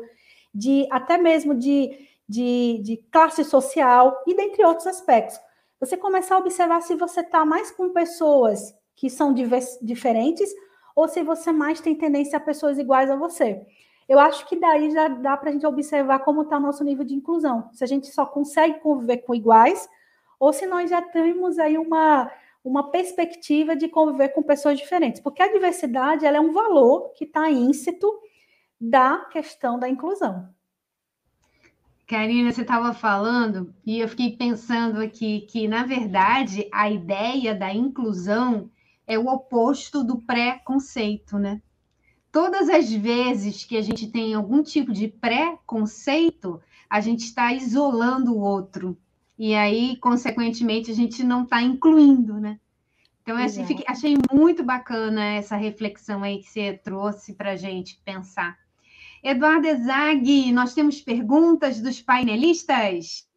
de 0.53 0.87
até 0.89 1.17
mesmo 1.17 1.53
de, 1.53 2.07
de, 2.31 2.79
de 2.81 2.97
classe 3.11 3.43
social 3.43 4.23
e 4.25 4.33
dentre 4.33 4.63
outros 4.63 4.87
aspectos. 4.87 5.37
Você 5.81 5.97
começar 5.97 6.35
a 6.35 6.39
observar 6.39 6.81
se 6.81 6.95
você 6.95 7.19
está 7.19 7.43
mais 7.43 7.69
com 7.71 7.89
pessoas 7.89 8.73
que 8.95 9.09
são 9.09 9.33
diferentes 9.81 10.49
ou 10.95 11.09
se 11.09 11.21
você 11.23 11.51
mais 11.51 11.81
tem 11.81 11.93
tendência 11.93 12.37
a 12.37 12.39
pessoas 12.39 12.77
iguais 12.77 13.09
a 13.09 13.17
você. 13.17 13.65
Eu 14.07 14.17
acho 14.17 14.47
que 14.47 14.55
daí 14.55 14.91
já 14.91 15.09
dá 15.09 15.35
para 15.35 15.49
a 15.49 15.51
gente 15.51 15.65
observar 15.65 16.19
como 16.19 16.43
está 16.43 16.57
o 16.57 16.61
nosso 16.61 16.83
nível 16.83 17.03
de 17.03 17.15
inclusão. 17.15 17.69
Se 17.73 17.83
a 17.83 17.87
gente 17.87 18.07
só 18.07 18.25
consegue 18.25 18.79
conviver 18.79 19.17
com 19.17 19.35
iguais, 19.35 19.89
ou 20.39 20.53
se 20.53 20.65
nós 20.65 20.89
já 20.89 21.01
temos 21.01 21.59
aí 21.59 21.77
uma, 21.77 22.31
uma 22.63 22.91
perspectiva 22.91 23.75
de 23.75 23.89
conviver 23.89 24.29
com 24.29 24.41
pessoas 24.41 24.77
diferentes, 24.77 25.21
porque 25.21 25.41
a 25.41 25.51
diversidade 25.51 26.25
ela 26.25 26.37
é 26.37 26.41
um 26.41 26.53
valor 26.53 27.11
que 27.13 27.25
está 27.25 27.49
íncito 27.49 28.09
da 28.79 29.17
questão 29.31 29.77
da 29.77 29.89
inclusão. 29.89 30.49
Karina, 32.11 32.51
você 32.51 32.63
estava 32.63 32.93
falando 32.93 33.73
e 33.85 33.99
eu 33.99 34.09
fiquei 34.09 34.35
pensando 34.35 34.99
aqui 34.99 35.47
que, 35.49 35.65
na 35.65 35.85
verdade, 35.85 36.67
a 36.69 36.91
ideia 36.91 37.55
da 37.55 37.73
inclusão 37.73 38.69
é 39.07 39.17
o 39.17 39.27
oposto 39.27 40.03
do 40.03 40.17
preconceito, 40.17 41.39
né? 41.39 41.61
Todas 42.29 42.67
as 42.67 42.91
vezes 42.91 43.63
que 43.63 43.77
a 43.77 43.81
gente 43.81 44.11
tem 44.11 44.33
algum 44.33 44.61
tipo 44.61 44.91
de 44.91 45.07
preconceito, 45.07 46.61
a 46.89 46.99
gente 46.99 47.21
está 47.21 47.53
isolando 47.53 48.33
o 48.33 48.41
outro, 48.41 48.97
e 49.39 49.55
aí, 49.55 49.95
consequentemente, 49.95 50.91
a 50.91 50.93
gente 50.93 51.23
não 51.23 51.43
está 51.43 51.61
incluindo, 51.61 52.41
né? 52.41 52.59
Então, 53.21 53.39
eu 53.39 53.45
achei, 53.45 53.83
achei, 53.87 54.17
muito 54.33 54.65
bacana 54.65 55.23
essa 55.23 55.55
reflexão 55.55 56.23
aí 56.23 56.39
que 56.39 56.49
você 56.49 56.73
trouxe 56.73 57.35
para 57.35 57.51
a 57.51 57.55
gente 57.55 58.01
pensar. 58.03 58.59
Eduardo 59.23 59.67
Ezag, 59.67 60.51
nós 60.51 60.73
temos 60.73 60.99
perguntas 60.99 61.79
dos 61.79 62.01
painelistas? 62.01 63.27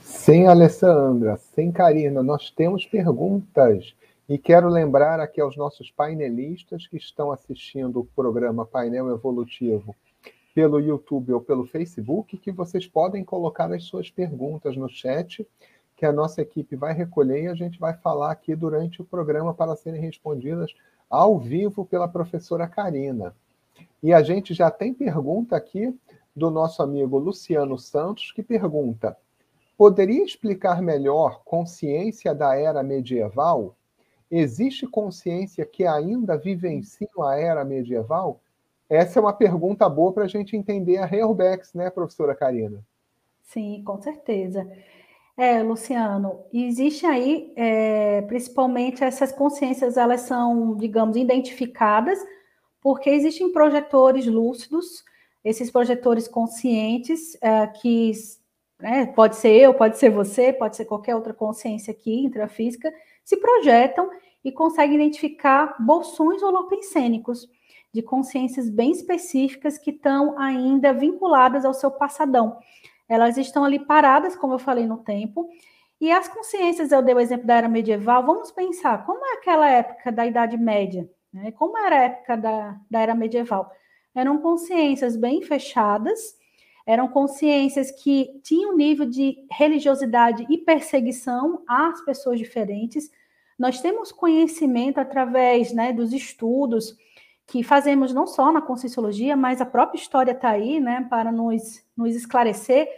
Sim, 0.00 0.46
Alessandra, 0.46 1.36
sim, 1.36 1.72
Karina, 1.72 2.22
nós 2.22 2.48
temos 2.48 2.86
perguntas. 2.86 3.96
E 4.28 4.38
quero 4.38 4.68
lembrar 4.68 5.18
aqui 5.18 5.40
aos 5.40 5.56
nossos 5.56 5.90
painelistas 5.90 6.86
que 6.86 6.96
estão 6.96 7.32
assistindo 7.32 7.98
o 7.98 8.04
programa 8.04 8.64
Painel 8.64 9.10
Evolutivo 9.10 9.94
pelo 10.54 10.80
YouTube 10.80 11.32
ou 11.32 11.40
pelo 11.40 11.66
Facebook, 11.66 12.38
que 12.38 12.52
vocês 12.52 12.86
podem 12.86 13.24
colocar 13.24 13.72
as 13.72 13.82
suas 13.84 14.08
perguntas 14.08 14.76
no 14.76 14.88
chat, 14.88 15.44
que 15.96 16.06
a 16.06 16.12
nossa 16.12 16.40
equipe 16.40 16.76
vai 16.76 16.94
recolher 16.94 17.42
e 17.42 17.48
a 17.48 17.54
gente 17.54 17.78
vai 17.78 17.94
falar 17.94 18.30
aqui 18.30 18.54
durante 18.54 19.02
o 19.02 19.04
programa 19.04 19.52
para 19.52 19.74
serem 19.74 20.00
respondidas 20.00 20.72
ao 21.10 21.40
vivo 21.40 21.84
pela 21.84 22.06
professora 22.06 22.68
Karina. 22.68 23.34
E 24.02 24.12
a 24.12 24.22
gente 24.22 24.54
já 24.54 24.70
tem 24.70 24.92
pergunta 24.92 25.56
aqui 25.56 25.94
do 26.34 26.50
nosso 26.50 26.82
amigo 26.82 27.18
Luciano 27.18 27.78
Santos, 27.78 28.32
que 28.32 28.42
pergunta: 28.42 29.16
Poderia 29.76 30.24
explicar 30.24 30.80
melhor 30.80 31.42
consciência 31.44 32.34
da 32.34 32.56
era 32.56 32.82
medieval? 32.82 33.76
Existe 34.30 34.86
consciência 34.86 35.66
que 35.66 35.86
ainda 35.86 36.36
vivencia 36.36 37.08
a 37.20 37.38
era 37.38 37.64
medieval? 37.64 38.40
Essa 38.88 39.18
é 39.18 39.22
uma 39.22 39.32
pergunta 39.32 39.88
boa 39.88 40.12
para 40.12 40.24
a 40.24 40.28
gente 40.28 40.56
entender 40.56 40.96
a 40.98 41.04
Reurbex, 41.04 41.74
né, 41.74 41.90
professora 41.90 42.34
Karina? 42.34 42.82
Sim, 43.42 43.82
com 43.84 44.00
certeza. 44.00 44.66
É, 45.36 45.62
Luciano, 45.62 46.40
existe 46.52 47.04
aí, 47.04 47.52
é, 47.54 48.22
principalmente 48.22 49.04
essas 49.04 49.30
consciências, 49.30 49.98
elas 49.98 50.22
são, 50.22 50.74
digamos, 50.76 51.16
identificadas, 51.16 52.18
porque 52.86 53.10
existem 53.10 53.50
projetores 53.50 54.26
lúcidos, 54.26 55.04
esses 55.44 55.72
projetores 55.72 56.28
conscientes, 56.28 57.36
é, 57.42 57.66
que 57.66 58.12
né, 58.80 59.06
pode 59.06 59.34
ser 59.34 59.60
eu, 59.60 59.74
pode 59.74 59.98
ser 59.98 60.08
você, 60.08 60.52
pode 60.52 60.76
ser 60.76 60.84
qualquer 60.84 61.16
outra 61.16 61.34
consciência 61.34 61.90
aqui, 61.90 62.22
intrafísica, 62.22 62.94
se 63.24 63.38
projetam 63.38 64.08
e 64.44 64.52
conseguem 64.52 64.94
identificar 64.94 65.74
bolsões 65.80 66.40
holopensênicos 66.44 67.48
de 67.92 68.02
consciências 68.02 68.70
bem 68.70 68.92
específicas 68.92 69.78
que 69.78 69.90
estão 69.90 70.38
ainda 70.38 70.92
vinculadas 70.92 71.64
ao 71.64 71.74
seu 71.74 71.90
passadão. 71.90 72.56
Elas 73.08 73.36
estão 73.36 73.64
ali 73.64 73.80
paradas, 73.80 74.36
como 74.36 74.54
eu 74.54 74.60
falei 74.60 74.86
no 74.86 74.98
tempo, 74.98 75.48
e 76.00 76.12
as 76.12 76.28
consciências, 76.28 76.92
eu 76.92 77.02
dei 77.02 77.16
o 77.16 77.18
exemplo 77.18 77.48
da 77.48 77.56
era 77.56 77.68
medieval, 77.68 78.24
vamos 78.24 78.52
pensar, 78.52 79.04
como 79.04 79.26
é 79.26 79.32
aquela 79.32 79.68
época 79.68 80.12
da 80.12 80.24
Idade 80.24 80.56
Média? 80.56 81.10
Né? 81.36 81.52
Como 81.52 81.76
era 81.76 81.96
a 81.96 82.04
época 82.04 82.36
da, 82.36 82.80
da 82.90 83.00
era 83.00 83.14
medieval? 83.14 83.70
Eram 84.14 84.38
consciências 84.38 85.16
bem 85.16 85.42
fechadas, 85.42 86.34
eram 86.86 87.08
consciências 87.08 87.90
que 87.90 88.40
tinham 88.42 88.74
nível 88.74 89.04
de 89.04 89.44
religiosidade 89.50 90.46
e 90.48 90.56
perseguição 90.56 91.62
às 91.68 92.02
pessoas 92.04 92.38
diferentes. 92.38 93.10
Nós 93.58 93.80
temos 93.80 94.10
conhecimento 94.10 94.98
através 94.98 95.72
né, 95.72 95.92
dos 95.92 96.12
estudos 96.14 96.96
que 97.46 97.62
fazemos 97.62 98.14
não 98.14 98.26
só 98.26 98.50
na 98.50 98.62
Conscienciologia, 98.62 99.36
mas 99.36 99.60
a 99.60 99.66
própria 99.66 99.98
história 100.00 100.32
está 100.32 100.50
aí, 100.50 100.80
né, 100.80 101.06
para 101.10 101.30
nos, 101.30 101.84
nos 101.96 102.14
esclarecer 102.14 102.88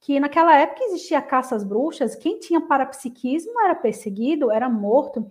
que 0.00 0.20
naquela 0.20 0.56
época 0.56 0.84
existia 0.84 1.20
caça 1.20 1.56
às 1.56 1.64
bruxas, 1.64 2.14
quem 2.14 2.38
tinha 2.38 2.60
parapsiquismo 2.60 3.60
era 3.60 3.74
perseguido, 3.74 4.50
era 4.50 4.68
morto, 4.68 5.28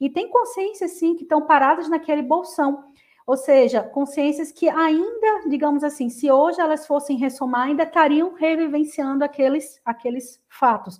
e 0.00 0.08
tem 0.08 0.28
consciências, 0.28 0.92
sim, 0.92 1.14
que 1.16 1.22
estão 1.22 1.46
paradas 1.46 1.88
naquele 1.88 2.22
bolsão. 2.22 2.84
Ou 3.26 3.36
seja, 3.36 3.82
consciências 3.82 4.50
que 4.50 4.68
ainda, 4.68 5.48
digamos 5.48 5.84
assim, 5.84 6.08
se 6.08 6.30
hoje 6.30 6.60
elas 6.60 6.86
fossem 6.86 7.18
ressomar, 7.18 7.66
ainda 7.66 7.82
estariam 7.82 8.32
revivenciando 8.34 9.22
aqueles, 9.22 9.80
aqueles 9.84 10.42
fatos. 10.48 10.98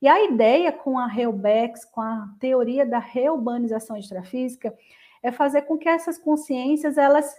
E 0.00 0.08
a 0.08 0.22
ideia 0.24 0.72
com 0.72 0.98
a 0.98 1.06
Reobex, 1.06 1.84
com 1.84 2.00
a 2.00 2.28
teoria 2.40 2.84
da 2.84 2.98
reurbanização 2.98 3.96
extrafísica, 3.96 4.76
é 5.22 5.30
fazer 5.30 5.62
com 5.62 5.78
que 5.78 5.88
essas 5.88 6.18
consciências 6.18 6.98
elas 6.98 7.34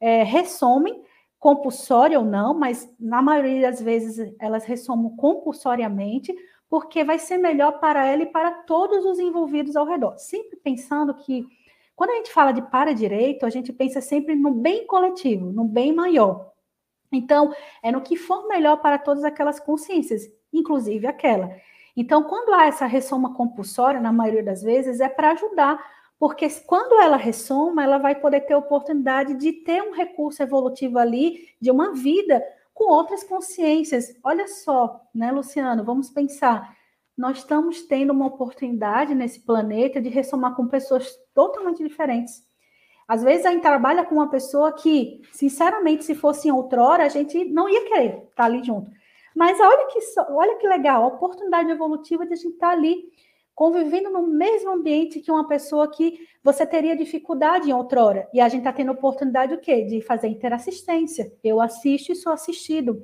é, 0.00 0.22
ressomem, 0.22 1.04
compulsória 1.38 2.18
ou 2.18 2.24
não, 2.24 2.54
mas 2.54 2.92
na 2.98 3.20
maioria 3.20 3.70
das 3.70 3.80
vezes 3.80 4.34
elas 4.40 4.64
ressomam 4.64 5.14
compulsoriamente, 5.14 6.34
porque 6.76 7.02
vai 7.02 7.18
ser 7.18 7.38
melhor 7.38 7.80
para 7.80 8.04
ela 8.04 8.24
e 8.24 8.26
para 8.26 8.50
todos 8.50 9.06
os 9.06 9.18
envolvidos 9.18 9.76
ao 9.76 9.86
redor. 9.86 10.18
Sempre 10.18 10.58
pensando 10.58 11.14
que 11.14 11.42
quando 11.94 12.10
a 12.10 12.16
gente 12.16 12.30
fala 12.30 12.52
de 12.52 12.60
para-direito, 12.60 13.46
a 13.46 13.48
gente 13.48 13.72
pensa 13.72 14.02
sempre 14.02 14.36
no 14.36 14.50
bem 14.50 14.86
coletivo, 14.86 15.50
no 15.50 15.64
bem 15.64 15.90
maior. 15.90 16.52
Então, 17.10 17.50
é 17.82 17.90
no 17.90 18.02
que 18.02 18.14
for 18.14 18.46
melhor 18.46 18.76
para 18.82 18.98
todas 18.98 19.24
aquelas 19.24 19.58
consciências, 19.58 20.30
inclusive 20.52 21.06
aquela. 21.06 21.50
Então, 21.96 22.24
quando 22.24 22.52
há 22.52 22.66
essa 22.66 22.84
ressoma 22.84 23.32
compulsória, 23.32 23.98
na 23.98 24.12
maioria 24.12 24.44
das 24.44 24.62
vezes, 24.62 25.00
é 25.00 25.08
para 25.08 25.30
ajudar, 25.30 25.82
porque 26.18 26.46
quando 26.66 27.00
ela 27.00 27.16
ressoma, 27.16 27.84
ela 27.84 27.96
vai 27.96 28.16
poder 28.16 28.42
ter 28.42 28.54
oportunidade 28.54 29.32
de 29.32 29.50
ter 29.50 29.82
um 29.82 29.92
recurso 29.92 30.42
evolutivo 30.42 30.98
ali, 30.98 31.48
de 31.58 31.70
uma 31.70 31.94
vida 31.94 32.44
com 32.76 32.92
outras 32.92 33.24
consciências. 33.24 34.14
Olha 34.22 34.46
só, 34.46 35.00
né, 35.12 35.32
Luciano? 35.32 35.82
Vamos 35.82 36.10
pensar 36.10 36.76
nós 37.16 37.38
estamos 37.38 37.82
tendo 37.82 38.12
uma 38.12 38.26
oportunidade 38.26 39.14
nesse 39.14 39.40
planeta 39.40 40.00
de 40.00 40.10
ressomar 40.10 40.54
com 40.54 40.68
pessoas 40.68 41.16
totalmente 41.34 41.82
diferentes. 41.82 42.44
Às 43.08 43.22
vezes 43.22 43.46
a 43.46 43.52
gente 43.52 43.62
trabalha 43.62 44.04
com 44.04 44.16
uma 44.16 44.28
pessoa 44.28 44.72
que, 44.72 45.22
sinceramente, 45.32 46.04
se 46.04 46.14
fosse 46.14 46.48
em 46.48 46.50
outrora, 46.50 47.04
a 47.04 47.08
gente 47.08 47.44
não 47.46 47.68
ia 47.68 47.88
querer 47.88 48.24
estar 48.28 48.44
ali 48.44 48.62
junto. 48.62 48.90
Mas 49.34 49.58
olha 49.60 49.86
que, 49.86 49.98
olha 50.30 50.56
que 50.56 50.68
legal, 50.68 51.04
a 51.04 51.06
oportunidade 51.06 51.70
evolutiva 51.70 52.26
de 52.26 52.34
a 52.34 52.36
gente 52.36 52.52
estar 52.52 52.70
ali 52.70 53.04
convivendo 53.56 54.10
no 54.10 54.26
mesmo 54.26 54.70
ambiente 54.70 55.18
que 55.18 55.32
uma 55.32 55.48
pessoa 55.48 55.90
que 55.90 56.28
você 56.44 56.66
teria 56.66 56.94
dificuldade 56.94 57.70
em 57.70 57.72
outrora. 57.72 58.28
E 58.34 58.38
a 58.38 58.50
gente 58.50 58.60
está 58.60 58.72
tendo 58.72 58.92
oportunidade 58.92 59.54
o 59.54 59.58
quê? 59.58 59.82
De 59.82 60.02
fazer 60.02 60.28
interassistência. 60.28 61.32
Eu 61.42 61.58
assisto 61.58 62.12
e 62.12 62.14
sou 62.14 62.34
assistido. 62.34 63.02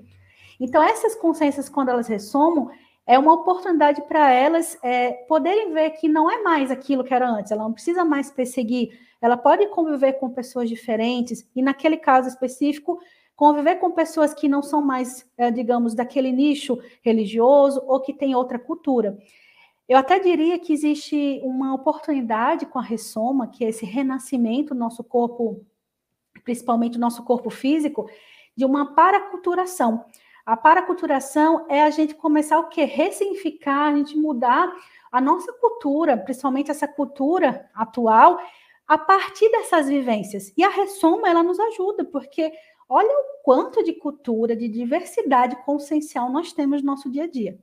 Então, 0.60 0.82
essas 0.82 1.14
consciências, 1.14 1.70
quando 1.70 1.88
elas 1.88 2.06
ressomam, 2.06 2.70
é 3.06 3.18
uma 3.18 3.32
oportunidade 3.32 4.02
para 4.02 4.30
elas 4.30 4.78
é, 4.82 5.12
poderem 5.26 5.72
ver 5.72 5.90
que 5.92 6.06
não 6.06 6.30
é 6.30 6.42
mais 6.42 6.70
aquilo 6.70 7.02
que 7.02 7.14
era 7.14 7.28
antes, 7.28 7.50
ela 7.50 7.64
não 7.64 7.72
precisa 7.72 8.04
mais 8.04 8.30
perseguir, 8.30 8.90
ela 9.20 9.36
pode 9.36 9.66
conviver 9.68 10.12
com 10.14 10.30
pessoas 10.30 10.68
diferentes, 10.68 11.48
e 11.56 11.62
naquele 11.62 11.96
caso 11.96 12.28
específico, 12.28 13.00
conviver 13.34 13.76
com 13.76 13.90
pessoas 13.90 14.32
que 14.34 14.48
não 14.48 14.62
são 14.62 14.82
mais, 14.82 15.26
é, 15.36 15.50
digamos, 15.50 15.94
daquele 15.94 16.30
nicho 16.30 16.78
religioso 17.02 17.82
ou 17.86 18.00
que 18.00 18.12
tem 18.12 18.34
outra 18.34 18.58
cultura. 18.58 19.18
Eu 19.88 19.98
até 19.98 20.18
diria 20.18 20.58
que 20.58 20.72
existe 20.72 21.40
uma 21.42 21.74
oportunidade 21.74 22.66
com 22.66 22.78
a 22.78 22.82
ressoma, 22.82 23.48
que 23.48 23.64
é 23.64 23.68
esse 23.68 23.84
renascimento 23.84 24.74
do 24.74 24.80
nosso 24.80 25.02
corpo, 25.02 25.64
principalmente 26.44 26.94
do 26.94 27.00
nosso 27.00 27.24
corpo 27.24 27.50
físico, 27.50 28.08
de 28.56 28.64
uma 28.64 28.94
paraculturação. 28.94 30.04
A 30.44 30.56
paraculturação 30.56 31.66
é 31.68 31.82
a 31.82 31.90
gente 31.90 32.14
começar 32.14 32.58
o 32.58 32.68
quê? 32.68 32.84
Ressignificar, 32.84 33.92
a 33.92 33.96
gente 33.96 34.16
mudar 34.16 34.72
a 35.10 35.20
nossa 35.20 35.52
cultura, 35.52 36.16
principalmente 36.16 36.70
essa 36.70 36.88
cultura 36.88 37.68
atual, 37.74 38.40
a 38.86 38.98
partir 38.98 39.48
dessas 39.50 39.88
vivências. 39.88 40.52
E 40.56 40.64
a 40.64 40.68
Ressoma, 40.68 41.28
ela 41.28 41.42
nos 41.42 41.60
ajuda, 41.60 42.04
porque 42.04 42.52
olha 42.88 43.08
o 43.08 43.42
quanto 43.44 43.82
de 43.82 43.92
cultura, 43.92 44.56
de 44.56 44.68
diversidade 44.68 45.56
consciencial 45.64 46.30
nós 46.30 46.52
temos 46.52 46.82
no 46.82 46.86
nosso 46.86 47.10
dia 47.10 47.24
a 47.24 47.28
dia. 47.28 47.58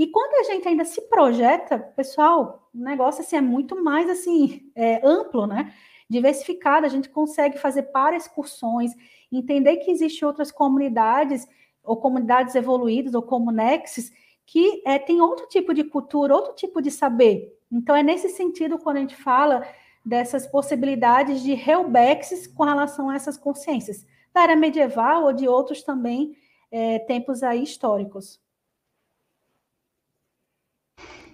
E 0.00 0.06
quando 0.06 0.32
a 0.40 0.50
gente 0.50 0.66
ainda 0.66 0.82
se 0.82 1.02
projeta, 1.10 1.78
pessoal, 1.78 2.70
o 2.74 2.78
negócio 2.78 3.20
assim, 3.20 3.36
é 3.36 3.40
muito 3.42 3.84
mais 3.84 4.08
assim 4.08 4.72
é, 4.74 4.98
amplo, 5.06 5.46
né? 5.46 5.74
Diversificado, 6.08 6.86
a 6.86 6.88
gente 6.88 7.10
consegue 7.10 7.58
fazer 7.58 7.82
para 7.82 8.16
excursões, 8.16 8.92
entender 9.30 9.76
que 9.76 9.90
existem 9.90 10.26
outras 10.26 10.50
comunidades 10.50 11.46
ou 11.84 11.98
comunidades 11.98 12.54
evoluídas, 12.54 13.12
ou 13.12 13.20
como 13.20 13.50
Nexus, 13.50 14.10
que 14.46 14.82
é, 14.86 14.98
tem 14.98 15.20
outro 15.20 15.46
tipo 15.48 15.74
de 15.74 15.84
cultura, 15.84 16.34
outro 16.34 16.54
tipo 16.54 16.80
de 16.80 16.90
saber. 16.90 17.54
Então, 17.70 17.94
é 17.94 18.02
nesse 18.02 18.30
sentido 18.30 18.78
quando 18.78 18.96
a 18.96 19.00
gente 19.00 19.16
fala 19.16 19.68
dessas 20.02 20.46
possibilidades 20.46 21.42
de 21.42 21.52
reubexes 21.52 22.46
com 22.46 22.64
relação 22.64 23.10
a 23.10 23.16
essas 23.16 23.36
consciências, 23.36 24.06
da 24.32 24.44
era 24.44 24.56
medieval 24.56 25.24
ou 25.24 25.34
de 25.34 25.46
outros 25.46 25.82
também 25.82 26.34
é, 26.72 27.00
tempos 27.00 27.42
aí 27.42 27.62
históricos. 27.62 28.40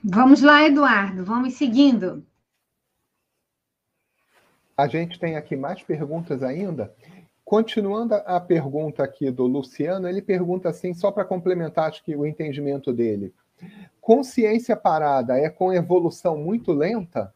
Vamos 0.08 0.40
lá, 0.40 0.62
Eduardo, 0.62 1.24
vamos 1.24 1.54
seguindo. 1.54 2.24
A 4.76 4.86
gente 4.86 5.18
tem 5.18 5.36
aqui 5.36 5.56
mais 5.56 5.82
perguntas 5.82 6.44
ainda. 6.44 6.94
Continuando 7.44 8.14
a 8.14 8.40
pergunta 8.40 9.02
aqui 9.02 9.32
do 9.32 9.48
Luciano, 9.48 10.08
ele 10.08 10.22
pergunta 10.22 10.68
assim, 10.68 10.94
só 10.94 11.10
para 11.10 11.24
complementar 11.24 11.88
acho 11.88 12.04
que 12.04 12.14
o 12.14 12.24
entendimento 12.24 12.92
dele. 12.92 13.34
Consciência 14.00 14.76
parada 14.76 15.36
é 15.36 15.50
com 15.50 15.72
evolução 15.72 16.36
muito 16.36 16.72
lenta? 16.72 17.34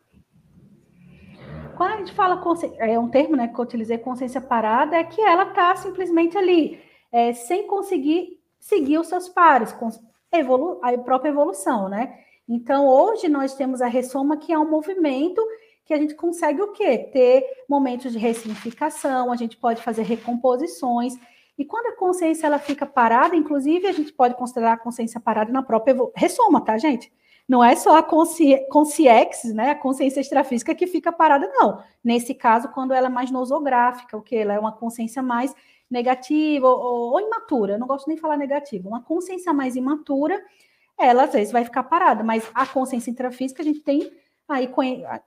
Quando 1.76 1.92
a 1.92 1.96
gente 1.96 2.12
fala 2.12 2.40
é 2.78 2.96
um 2.96 3.08
termo, 3.08 3.34
né, 3.34 3.48
que 3.48 3.58
eu 3.58 3.64
utilizei 3.64 3.98
consciência 3.98 4.40
parada, 4.40 4.96
é 4.96 5.02
que 5.02 5.20
ela 5.20 5.48
está 5.48 5.74
simplesmente 5.74 6.38
ali, 6.38 6.80
é, 7.10 7.32
sem 7.32 7.66
conseguir 7.66 8.38
seguir 8.60 8.98
os 8.98 9.08
seus 9.08 9.28
pares, 9.28 9.72
com 9.72 9.88
evolu 10.32 10.78
a 10.84 10.96
própria 10.98 11.30
evolução, 11.30 11.88
né? 11.88 12.29
Então, 12.52 12.88
hoje 12.88 13.28
nós 13.28 13.54
temos 13.54 13.80
a 13.80 13.86
ressoma, 13.86 14.36
que 14.36 14.52
é 14.52 14.58
um 14.58 14.68
movimento 14.68 15.40
que 15.84 15.94
a 15.94 15.96
gente 15.96 16.16
consegue 16.16 16.60
o 16.60 16.72
quê? 16.72 16.98
Ter 16.98 17.44
momentos 17.68 18.10
de 18.10 18.18
ressignificação, 18.18 19.30
a 19.30 19.36
gente 19.36 19.56
pode 19.56 19.80
fazer 19.80 20.02
recomposições. 20.02 21.14
E 21.56 21.64
quando 21.64 21.86
a 21.86 21.96
consciência 21.96 22.48
ela 22.48 22.58
fica 22.58 22.84
parada, 22.84 23.36
inclusive 23.36 23.86
a 23.86 23.92
gente 23.92 24.12
pode 24.12 24.34
considerar 24.34 24.72
a 24.72 24.76
consciência 24.76 25.20
parada 25.20 25.52
na 25.52 25.62
própria 25.62 25.94
ressoma, 26.16 26.60
tá, 26.60 26.76
gente? 26.76 27.12
Não 27.48 27.62
é 27.62 27.76
só 27.76 27.96
a 27.96 28.02
consci... 28.02 28.56
consciex, 28.68 29.44
né, 29.54 29.70
a 29.70 29.74
consciência 29.76 30.20
extrafísica 30.20 30.74
que 30.74 30.88
fica 30.88 31.12
parada, 31.12 31.48
não. 31.54 31.80
Nesse 32.02 32.34
caso, 32.34 32.68
quando 32.70 32.92
ela 32.92 33.06
é 33.06 33.10
mais 33.10 33.30
nosográfica, 33.30 34.16
o 34.16 34.22
que 34.22 34.34
ela 34.34 34.54
é 34.54 34.58
uma 34.58 34.72
consciência 34.72 35.22
mais 35.22 35.54
negativa 35.88 36.66
ou, 36.68 37.12
ou 37.12 37.20
imatura, 37.20 37.74
eu 37.74 37.78
não 37.78 37.86
gosto 37.86 38.08
nem 38.08 38.16
de 38.16 38.20
falar 38.20 38.36
negativa, 38.36 38.88
uma 38.88 39.02
consciência 39.02 39.52
mais 39.52 39.76
imatura, 39.76 40.40
ela 41.00 41.24
às 41.24 41.32
vezes 41.32 41.52
vai 41.52 41.64
ficar 41.64 41.84
parada, 41.84 42.22
mas 42.22 42.48
a 42.54 42.66
consciência 42.66 43.10
intrafísica 43.10 43.62
a 43.62 43.64
gente 43.64 43.80
tem 43.80 44.10
aí 44.48 44.68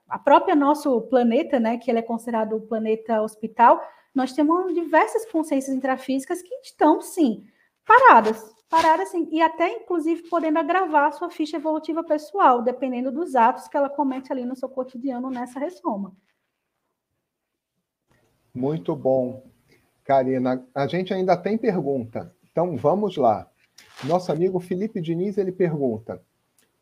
a 0.09 0.19
própria 0.19 0.55
nosso 0.55 1.01
planeta, 1.03 1.59
né, 1.59 1.77
que 1.77 1.89
ele 1.89 1.99
é 1.99 2.01
considerado 2.01 2.57
o 2.57 2.61
planeta 2.61 3.21
hospital, 3.21 3.81
nós 4.13 4.33
temos 4.33 4.73
diversas 4.73 5.25
consciências 5.31 5.75
intrafísicas 5.75 6.41
que 6.41 6.53
estão 6.55 7.01
sim 7.01 7.45
paradas, 7.85 8.53
paradas 8.69 9.09
sim, 9.09 9.27
e 9.31 9.41
até 9.41 9.69
inclusive 9.69 10.29
podendo 10.29 10.59
agravar 10.59 11.07
a 11.07 11.11
sua 11.11 11.29
ficha 11.29 11.57
evolutiva 11.57 12.03
pessoal, 12.03 12.61
dependendo 12.61 13.11
dos 13.11 13.35
atos 13.35 13.67
que 13.67 13.77
ela 13.77 13.89
comete 13.89 14.31
ali 14.31 14.45
no 14.45 14.55
seu 14.55 14.69
cotidiano 14.69 15.29
nessa 15.29 15.59
ressoma. 15.59 16.13
Muito 18.53 18.95
bom. 18.95 19.43
Karina, 20.03 20.63
a 20.75 20.85
gente 20.85 21.13
ainda 21.13 21.35
tem 21.35 21.57
pergunta. 21.57 22.35
Então 22.51 22.77
vamos 22.77 23.17
lá. 23.17 23.49
Nosso 24.07 24.31
amigo 24.31 24.59
Felipe 24.59 24.99
Diniz 24.99 25.37
ele 25.37 25.51
pergunta: 25.51 26.21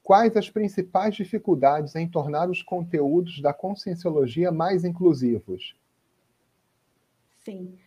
Quais 0.03 0.35
as 0.35 0.49
principais 0.49 1.15
dificuldades 1.15 1.95
em 1.95 2.07
tornar 2.07 2.49
os 2.49 2.63
conteúdos 2.63 3.41
da 3.41 3.53
conscienciologia 3.53 4.51
mais 4.51 4.83
inclusivos? 4.83 5.75
Sim. 7.37 7.77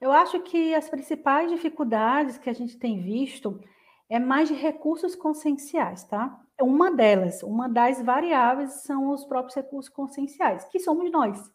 Eu 0.00 0.12
acho 0.12 0.40
que 0.40 0.74
as 0.74 0.88
principais 0.88 1.50
dificuldades 1.50 2.38
que 2.38 2.48
a 2.48 2.52
gente 2.52 2.76
tem 2.76 3.00
visto 3.00 3.60
é 4.08 4.18
mais 4.18 4.48
de 4.48 4.54
recursos 4.54 5.14
conscienciais, 5.14 6.04
tá? 6.04 6.40
Uma 6.60 6.90
delas, 6.90 7.42
uma 7.42 7.68
das 7.68 8.02
variáveis 8.02 8.82
são 8.82 9.10
os 9.10 9.24
próprios 9.24 9.54
recursos 9.54 9.92
conscienciais, 9.92 10.64
que 10.66 10.78
somos 10.78 11.10
nós. 11.10 11.52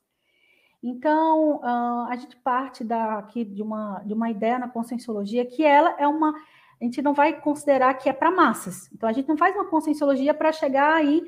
Então, 0.83 1.61
a 1.63 2.15
gente 2.17 2.35
parte 2.35 2.83
daqui 2.83 3.45
de 3.45 3.63
uma, 3.63 3.99
de 4.05 4.13
uma 4.13 4.29
ideia 4.29 4.59
na 4.59 4.67
conscienciologia 4.67 5.45
que 5.45 5.63
ela 5.63 5.95
é 5.97 6.05
uma. 6.05 6.33
A 6.79 6.83
gente 6.83 7.01
não 7.01 7.13
vai 7.13 7.39
considerar 7.39 7.93
que 7.95 8.09
é 8.09 8.13
para 8.13 8.31
massas. 8.31 8.89
Então, 8.93 9.07
a 9.07 9.13
gente 9.13 9.27
não 9.27 9.37
faz 9.37 9.55
uma 9.55 9.65
conscienciologia 9.65 10.33
para 10.33 10.51
chegar 10.51 10.93
aí 10.95 11.21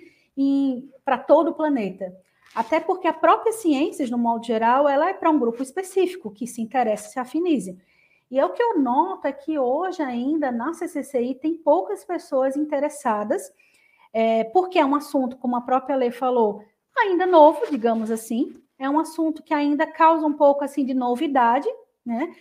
para 1.04 1.18
todo 1.18 1.52
o 1.52 1.54
planeta. 1.54 2.14
Até 2.54 2.80
porque 2.80 3.08
a 3.08 3.14
própria 3.14 3.52
ciências, 3.52 4.10
no 4.10 4.18
modo 4.18 4.46
geral, 4.46 4.88
ela 4.88 5.10
é 5.10 5.14
para 5.14 5.30
um 5.30 5.40
grupo 5.40 5.62
específico 5.62 6.32
que 6.32 6.48
se 6.48 6.62
interessa 6.62 7.08
e 7.08 7.12
se 7.12 7.20
afinize. 7.20 7.78
E 8.32 8.40
é 8.40 8.46
o 8.46 8.52
que 8.52 8.64
eu 8.64 8.80
noto 8.80 9.28
é 9.28 9.32
que 9.32 9.60
hoje 9.60 10.02
ainda 10.02 10.52
na 10.52 10.74
CCCI 10.74 11.36
tem 11.36 11.56
poucas 11.56 12.04
pessoas 12.04 12.56
interessadas, 12.58 13.52
é, 14.12 14.46
porque 14.46 14.80
é 14.80 14.86
um 14.86 14.96
assunto, 14.96 15.38
como 15.38 15.56
a 15.56 15.62
própria 15.62 15.96
lei 15.96 16.12
falou, 16.12 16.64
ainda 16.98 17.26
novo, 17.26 17.62
digamos 17.70 18.10
assim, 18.10 18.56
é 18.80 18.90
um 18.90 19.00
assunto 19.00 19.44
que 19.44 19.54
ainda 19.54 19.86
causa 19.86 20.26
um 20.26 20.34
pouco 20.34 20.64
assim 20.64 20.86
de 20.86 20.94
novidade, 20.94 21.68
né? 22.06 22.34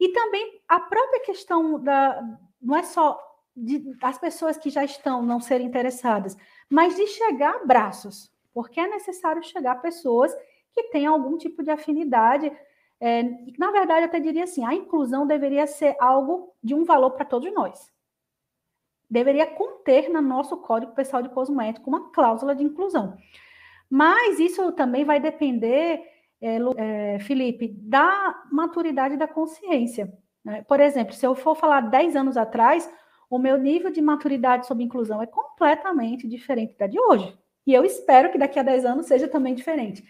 E 0.00 0.08
também 0.10 0.60
a 0.68 0.78
própria 0.78 1.20
questão 1.20 1.80
da 1.80 2.22
não 2.60 2.76
é 2.76 2.82
só 2.82 3.18
de, 3.56 3.96
as 4.02 4.18
pessoas 4.18 4.56
que 4.56 4.70
já 4.70 4.84
estão 4.84 5.22
não 5.22 5.40
serem 5.40 5.66
interessadas, 5.66 6.36
mas 6.70 6.94
de 6.94 7.06
chegar 7.06 7.56
a 7.56 7.66
braços, 7.66 8.32
porque 8.52 8.80
é 8.80 8.88
necessário 8.88 9.42
chegar 9.42 9.72
a 9.72 9.76
pessoas 9.76 10.32
que 10.72 10.84
têm 10.84 11.06
algum 11.06 11.36
tipo 11.36 11.62
de 11.62 11.70
afinidade. 11.70 12.52
É, 13.00 13.22
na 13.58 13.70
verdade, 13.70 14.00
eu 14.00 14.06
até 14.06 14.20
diria 14.20 14.44
assim: 14.44 14.64
a 14.64 14.74
inclusão 14.74 15.26
deveria 15.26 15.66
ser 15.66 15.96
algo 15.98 16.54
de 16.62 16.74
um 16.74 16.84
valor 16.84 17.10
para 17.12 17.24
todos 17.24 17.52
nós. 17.52 17.92
Deveria 19.10 19.46
conter 19.46 20.10
no 20.10 20.20
nosso 20.20 20.56
Código 20.58 20.92
Pessoal 20.92 21.22
de 21.22 21.30
Cosmético 21.30 21.88
uma 21.88 22.10
cláusula 22.10 22.54
de 22.54 22.62
inclusão. 22.62 23.16
Mas 23.88 24.38
isso 24.38 24.70
também 24.72 25.04
vai 25.04 25.18
depender, 25.18 26.04
é, 26.40 26.58
é, 26.76 27.18
Felipe, 27.20 27.68
da 27.68 28.42
maturidade 28.50 29.16
da 29.16 29.26
consciência. 29.26 30.12
Né? 30.44 30.64
Por 30.68 30.80
exemplo, 30.80 31.14
se 31.14 31.26
eu 31.26 31.34
for 31.34 31.54
falar 31.56 31.80
10 31.82 32.16
anos 32.16 32.36
atrás, 32.36 32.88
o 33.28 33.38
meu 33.38 33.58
nível 33.58 33.90
de 33.90 34.00
maturidade 34.00 34.66
sobre 34.66 34.84
inclusão 34.84 35.22
é 35.22 35.26
completamente 35.26 36.26
diferente 36.26 36.76
da 36.78 36.86
de 36.86 36.98
hoje. 36.98 37.36
E 37.66 37.74
eu 37.74 37.84
espero 37.84 38.30
que 38.30 38.38
daqui 38.38 38.58
a 38.58 38.62
10 38.62 38.84
anos 38.84 39.06
seja 39.06 39.28
também 39.28 39.54
diferente. 39.54 40.02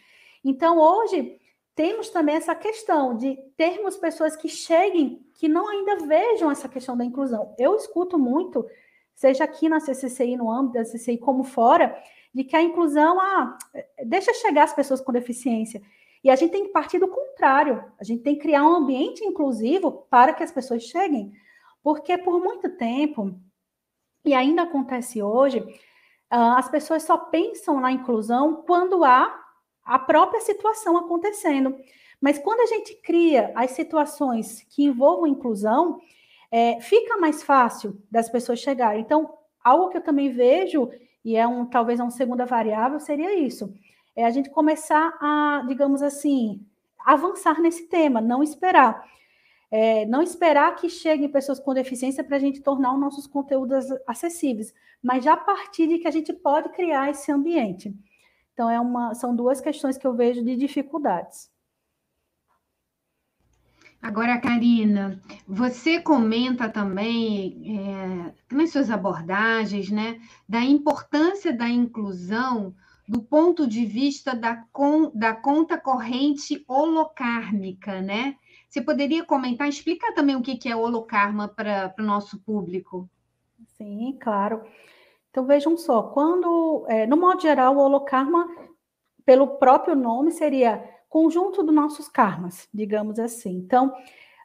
Então, 0.45 0.79
hoje, 0.79 1.37
temos 1.75 2.11
também 2.11 2.37
essa 2.37 2.55
questão 2.55 3.17
de 3.17 3.37
termos 3.57 3.97
pessoas 3.97 4.37
que 4.37 4.49
cheguem, 4.49 5.27
que 5.35 5.49
não 5.49 5.69
ainda 5.69 6.07
vejam 6.07 6.51
essa 6.51 6.69
questão 6.69 6.97
da 6.97 7.05
inclusão. 7.05 7.55
Eu 7.59 7.75
escuto 7.75 8.19
muito, 8.19 8.67
seja 9.15 9.45
aqui 9.45 9.69
na 9.69 9.81
CCCI, 9.81 10.37
no 10.37 10.51
âmbito 10.51 10.75
da 10.75 10.85
CCCI, 10.85 11.19
como 11.19 11.43
fora, 11.43 11.97
de 12.33 12.45
que 12.45 12.55
a 12.55 12.63
inclusão, 12.63 13.19
ah, 13.21 13.59
deixa 14.05 14.33
chegar 14.35 14.65
as 14.65 14.73
pessoas 14.73 15.01
com 15.01 15.13
deficiência. 15.13 15.83
E 16.23 16.31
a 16.31 16.37
gente 16.37 16.51
tem 16.51 16.65
que 16.65 16.73
partir 16.73 16.99
do 16.99 17.09
contrário. 17.09 17.85
A 17.99 18.05
gente 18.05 18.23
tem 18.23 18.35
que 18.35 18.43
criar 18.43 18.65
um 18.65 18.75
ambiente 18.75 19.25
inclusivo 19.25 20.07
para 20.11 20.33
que 20.33 20.43
as 20.43 20.53
pessoas 20.53 20.83
cheguem. 20.83 21.33
Porque 21.83 22.19
por 22.19 22.41
muito 22.41 22.71
tempo, 22.77 23.39
e 24.25 24.35
ainda 24.35 24.63
acontece 24.63 25.23
hoje, 25.23 25.65
ah, 26.31 26.59
as 26.59 26.69
pessoas 26.69 27.03
só 27.03 27.17
pensam 27.17 27.81
na 27.81 27.93
inclusão 27.93 28.63
quando 28.67 29.05
há 29.05 29.35
a 29.85 29.99
própria 29.99 30.41
situação 30.41 30.97
acontecendo. 30.97 31.75
Mas 32.21 32.39
quando 32.39 32.61
a 32.61 32.67
gente 32.67 32.95
cria 32.97 33.53
as 33.55 33.71
situações 33.71 34.67
que 34.71 34.85
envolvam 34.85 35.27
inclusão, 35.27 36.01
é, 36.51 36.81
fica 36.81 37.17
mais 37.17 37.43
fácil 37.43 38.03
das 38.11 38.29
pessoas 38.29 38.59
chegarem. 38.59 39.01
Então, 39.01 39.33
algo 39.63 39.89
que 39.89 39.97
eu 39.97 40.03
também 40.03 40.31
vejo 40.31 40.91
e 41.25 41.37
é 41.37 41.47
um 41.47 41.67
talvez 41.67 42.01
uma 42.01 42.11
segunda 42.11 42.45
variável 42.45 42.99
seria 43.01 43.39
isso. 43.39 43.73
É 44.19 44.25
a 44.25 44.31
gente 44.31 44.51
começar 44.51 45.17
a, 45.21 45.63
digamos 45.69 46.03
assim, 46.03 46.67
avançar 46.99 47.61
nesse 47.61 47.87
tema, 47.87 48.21
não 48.21 48.43
esperar. 48.43 49.09
É, 49.71 50.05
não 50.07 50.21
esperar 50.21 50.75
que 50.75 50.91
cheguem 50.91 51.29
pessoas 51.29 51.61
com 51.61 51.73
deficiência 51.73 52.25
para 52.25 52.35
a 52.35 52.41
gente 52.41 52.61
tornar 52.61 52.95
os 52.95 52.99
nossos 52.99 53.29
conteúdos 53.29 53.87
acessíveis, 54.09 54.75
mas 55.01 55.23
já 55.23 55.35
a 55.35 55.37
partir 55.37 55.87
de 55.87 55.99
que 55.99 56.09
a 56.09 56.11
gente 56.11 56.33
pode 56.33 56.71
criar 56.71 57.09
esse 57.11 57.31
ambiente. 57.31 57.95
Então, 58.53 58.69
é 58.69 58.81
uma, 58.81 59.15
são 59.15 59.37
duas 59.37 59.61
questões 59.61 59.97
que 59.97 60.05
eu 60.05 60.17
vejo 60.17 60.43
de 60.43 60.57
dificuldades. 60.57 61.49
Agora, 64.03 64.41
Karina, 64.41 65.23
você 65.47 66.01
comenta 66.01 66.69
também 66.69 67.79
é, 67.79 68.35
nas 68.53 68.71
suas 68.71 68.91
abordagens, 68.91 69.93
né, 69.93 70.21
da 70.49 70.61
importância 70.61 71.57
da 71.57 71.69
inclusão 71.69 72.75
do 73.09 73.23
ponto 73.23 73.67
de 73.67 73.87
vista 73.87 74.35
da, 74.37 74.65
con, 74.71 75.11
da 75.15 75.35
conta 75.35 75.79
corrente 75.79 76.63
holocármica, 76.69 78.03
né? 78.03 78.37
Você 78.69 78.83
poderia 78.83 79.25
comentar, 79.25 79.67
explicar 79.67 80.13
também 80.13 80.37
o 80.37 80.43
que 80.43 80.69
é 80.69 80.77
holocarma 80.77 81.49
para 81.49 81.95
o 81.99 82.03
nosso 82.03 82.39
público? 82.41 83.09
Sim, 83.79 84.19
claro. 84.21 84.63
Então 85.31 85.47
vejam 85.47 85.75
só, 85.77 86.03
quando, 86.03 86.85
é, 86.87 87.07
no 87.07 87.17
modo 87.17 87.41
geral, 87.41 87.77
o 87.77 87.81
holocarma, 87.81 88.47
pelo 89.25 89.57
próprio 89.57 89.95
nome, 89.95 90.31
seria 90.31 90.85
conjunto 91.09 91.63
dos 91.63 91.75
nossos 91.75 92.09
karmas, 92.09 92.69
digamos 92.75 93.19
assim. 93.19 93.57
Então, 93.57 93.91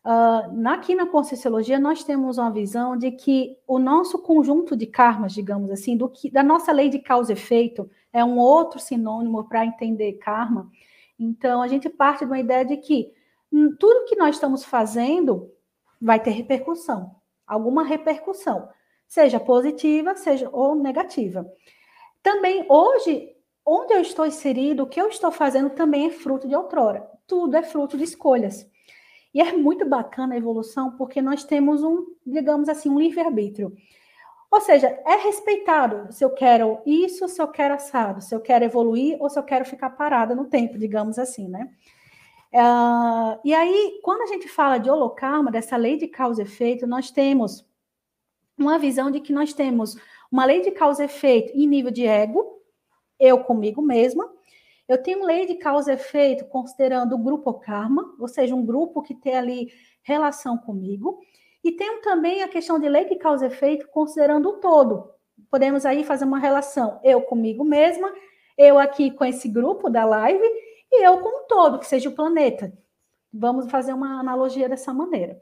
uh, 0.06 0.68
aqui 0.68 0.96
na 0.96 1.06
Conscienciologia, 1.06 1.80
nós 1.80 2.04
temos 2.04 2.38
uma 2.38 2.52
visão 2.52 2.98
de 2.98 3.12
que 3.12 3.58
o 3.68 3.80
nosso 3.80 4.20
conjunto 4.20 4.76
de 4.76 4.86
karmas, 4.86 5.34
digamos 5.34 5.72
assim, 5.72 5.98
do 5.98 6.10
que, 6.10 6.30
da 6.30 6.44
nossa 6.44 6.72
lei 6.72 6.90
de 6.90 7.00
causa 7.00 7.32
e 7.32 7.34
efeito, 7.34 7.90
é 8.12 8.24
um 8.24 8.38
outro 8.38 8.80
sinônimo 8.80 9.48
para 9.48 9.66
entender 9.66 10.14
karma. 10.14 10.70
Então, 11.18 11.62
a 11.62 11.68
gente 11.68 11.90
parte 11.90 12.20
de 12.20 12.26
uma 12.26 12.40
ideia 12.40 12.66
de 12.66 12.78
que 12.78 13.12
hum, 13.52 13.76
tudo 13.80 14.06
que 14.06 14.16
nós 14.16 14.36
estamos 14.36 14.64
fazendo 14.64 15.52
vai 16.02 16.20
ter 16.20 16.32
repercussão, 16.32 17.16
alguma 17.48 17.84
repercussão, 17.84 18.68
seja 19.08 19.40
positiva, 19.40 20.16
seja 20.16 20.50
ou 20.52 20.76
negativa. 20.76 21.46
Também 22.22 22.66
hoje 22.70 23.34
onde 23.66 23.94
eu 23.94 24.02
estou 24.02 24.26
inserido, 24.26 24.84
o 24.84 24.88
que 24.88 25.00
eu 25.00 25.08
estou 25.08 25.32
fazendo 25.32 25.70
também 25.70 26.08
é 26.08 26.10
fruto 26.10 26.48
de 26.48 26.56
outrora. 26.56 27.10
Tudo 27.26 27.56
é 27.56 27.64
fruto 27.64 27.98
de 27.98 28.04
escolhas. 28.04 28.68
E 29.34 29.42
é 29.42 29.52
muito 29.54 29.86
bacana 29.86 30.36
a 30.36 30.38
evolução, 30.38 30.92
porque 30.92 31.22
nós 31.22 31.44
temos 31.44 31.84
um, 31.84 32.06
digamos 32.26 32.70
assim, 32.70 32.90
um 32.90 33.00
livre-arbítrio. 33.00 33.76
Ou 34.52 34.62
seja, 34.62 34.88
é 35.06 35.16
respeitado 35.16 36.14
se 36.14 36.24
eu 36.24 36.30
quero 36.30 36.80
isso, 36.86 37.28
se 37.28 37.42
eu 37.42 37.48
quero 37.48 37.74
assado, 37.74 38.22
se 38.22 38.36
eu 38.36 38.40
quero 38.40 38.64
evoluir 38.64 39.18
ou 39.20 39.28
se 39.28 39.40
eu 39.40 39.44
quero 39.44 39.66
ficar 39.66 39.90
parada 39.90 40.36
no 40.36 40.46
tempo, 40.46 40.78
digamos 40.78 41.18
assim, 41.18 41.48
né? 41.48 41.72
Uh, 42.54 43.40
e 43.44 43.52
aí, 43.52 44.00
quando 44.04 44.22
a 44.22 44.28
gente 44.28 44.48
fala 44.48 44.78
de 44.78 44.88
holocarma, 44.88 45.50
dessa 45.50 45.76
lei 45.76 45.98
de 45.98 46.08
causa 46.08 46.44
e 46.44 46.46
efeito, 46.46 46.86
nós 46.86 47.10
temos 47.10 47.68
uma 48.56 48.78
visão 48.78 49.10
de 49.10 49.20
que 49.20 49.34
nós 49.34 49.54
temos 49.54 49.98
uma 50.32 50.46
lei 50.46 50.62
de 50.62 50.70
causa 50.70 51.02
e 51.02 51.06
efeito 51.06 51.52
em 51.58 51.66
nível 51.66 51.90
de 51.90 52.06
ego, 52.06 52.62
eu 53.20 53.40
comigo 53.40 53.82
mesma. 53.82 54.32
Eu 54.88 55.02
tenho 55.02 55.26
lei 55.26 55.46
de 55.46 55.56
causa 55.56 55.92
e 55.92 55.96
efeito 55.96 56.46
considerando 56.46 57.16
o 57.16 57.18
grupo 57.18 57.54
karma, 57.54 58.14
ou 58.20 58.28
seja, 58.28 58.54
um 58.54 58.66
grupo 58.66 59.02
que 59.02 59.16
tem 59.16 59.36
ali 59.36 59.74
relação 60.02 60.58
comigo. 60.58 61.20
E 61.64 61.72
tenho 61.72 62.02
também 62.02 62.44
a 62.44 62.48
questão 62.48 62.78
de 62.78 62.90
lei 62.90 63.06
de 63.06 63.16
causa 63.16 63.46
e 63.46 63.48
efeito 63.48 63.88
considerando 63.88 64.50
o 64.50 64.54
todo. 64.54 65.10
Podemos 65.50 65.86
aí 65.86 66.04
fazer 66.04 66.26
uma 66.26 66.40
relação 66.40 67.00
eu 67.04 67.22
comigo 67.22 67.64
mesma, 67.64 68.14
eu 68.58 68.78
aqui 68.78 69.12
com 69.12 69.24
esse 69.24 69.48
grupo 69.48 69.90
da 69.90 70.04
live 70.04 70.44
e 70.92 71.06
eu 71.06 71.20
com 71.20 71.44
o 71.44 71.48
todo, 71.48 71.80
que 71.80 71.88
seja 71.88 72.10
o 72.10 72.14
planeta. 72.14 72.74
Vamos 73.34 73.70
fazer 73.72 73.94
uma 73.94 74.20
analogia 74.20 74.68
dessa 74.68 74.94
maneira. 74.94 75.42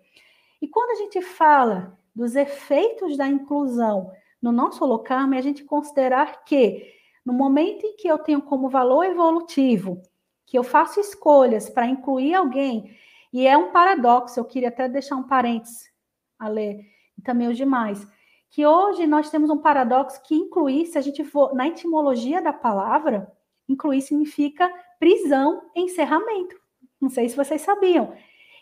E 0.62 0.68
quando 0.68 0.92
a 0.92 0.96
gente 0.96 1.22
fala 1.22 1.98
dos 2.16 2.36
efeitos 2.36 3.18
da 3.18 3.28
inclusão 3.28 4.12
no 4.42 4.52
nosso 4.52 4.84
holocarmo, 4.84 5.34
é 5.34 5.40
a 5.40 5.42
gente 5.42 5.64
considerar 5.64 6.44
que 6.46 7.01
no 7.26 7.34
momento 7.34 7.86
em 7.86 7.96
que 7.96 8.08
eu 8.08 8.18
tenho 8.18 8.42
como 8.42 8.70
valor 8.70 9.06
evolutivo, 9.06 10.02
que 10.46 10.58
eu 10.58 10.64
faço 10.64 11.00
escolhas 11.00 11.70
para 11.70 11.86
incluir 11.86 12.34
alguém, 12.34 12.96
e 13.32 13.48
é 13.48 13.58
um 13.58 13.72
paradoxo, 13.72 14.40
eu 14.40 14.46
queria 14.46 14.70
até 14.70 14.90
deixar 14.90 15.16
um 15.16 15.24
parênteses 15.24 15.90
a 16.38 16.48
ler, 16.48 16.82
e 17.18 17.22
também 17.22 17.48
os 17.48 17.56
demais, 17.56 18.06
que 18.50 18.66
hoje 18.66 19.08
nós 19.08 19.30
temos 19.30 19.50
um 19.50 19.58
paradoxo 19.58 20.22
que 20.24 20.36
incluir, 20.36 20.88
se 20.88 20.98
a 20.98 21.02
gente 21.02 21.24
for 21.24 21.54
na 21.54 21.68
etimologia 21.68 22.42
da 22.42 22.52
palavra, 22.52 23.32
incluir 23.68 24.02
significa 24.02 24.70
prisão, 25.00 25.62
encerramento. 25.74 26.56
Não 27.00 27.10
sei 27.10 27.30
se 27.30 27.36
vocês 27.36 27.62
sabiam. 27.62 28.14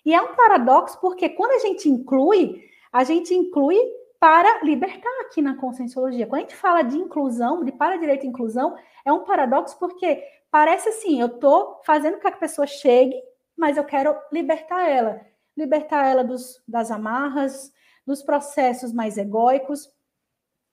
E 0.06 0.14
é 0.14 0.22
um 0.22 0.36
paradoxo 0.36 1.00
porque 1.02 1.30
quando 1.30 1.52
a 1.52 1.60
gente 1.60 1.90
inclui, 1.90 2.64
a 2.92 3.04
gente 3.04 3.34
inclui 3.34 3.78
para 4.20 4.64
libertar 4.64 5.10
aqui 5.22 5.42
na 5.42 5.56
conscienciologia. 5.56 6.28
Quando 6.28 6.40
a 6.40 6.44
gente 6.44 6.56
fala 6.56 6.82
de 6.82 6.98
inclusão, 6.98 7.64
de 7.64 7.72
para-direito 7.72 8.26
e 8.26 8.30
inclusão, 8.30 8.76
é 9.06 9.14
um 9.14 9.24
paradoxo 9.24 9.78
porque 9.80 10.22
parece 10.52 10.90
assim, 10.90 11.22
eu 11.22 11.28
estou 11.28 11.80
fazendo 11.86 12.16
com 12.16 12.22
que 12.22 12.28
a 12.28 12.32
pessoa 12.32 12.68
chegue, 12.68 13.16
mas 13.56 13.78
eu 13.78 13.84
quero 13.86 14.16
libertar 14.32 14.90
ela. 14.90 15.22
Libertar 15.56 16.06
ela 16.06 16.24
dos, 16.24 16.62
das 16.68 16.92
amarras, 16.92 17.72
dos 18.06 18.22
processos 18.22 18.92
mais 18.92 19.18
egóicos. 19.18 19.90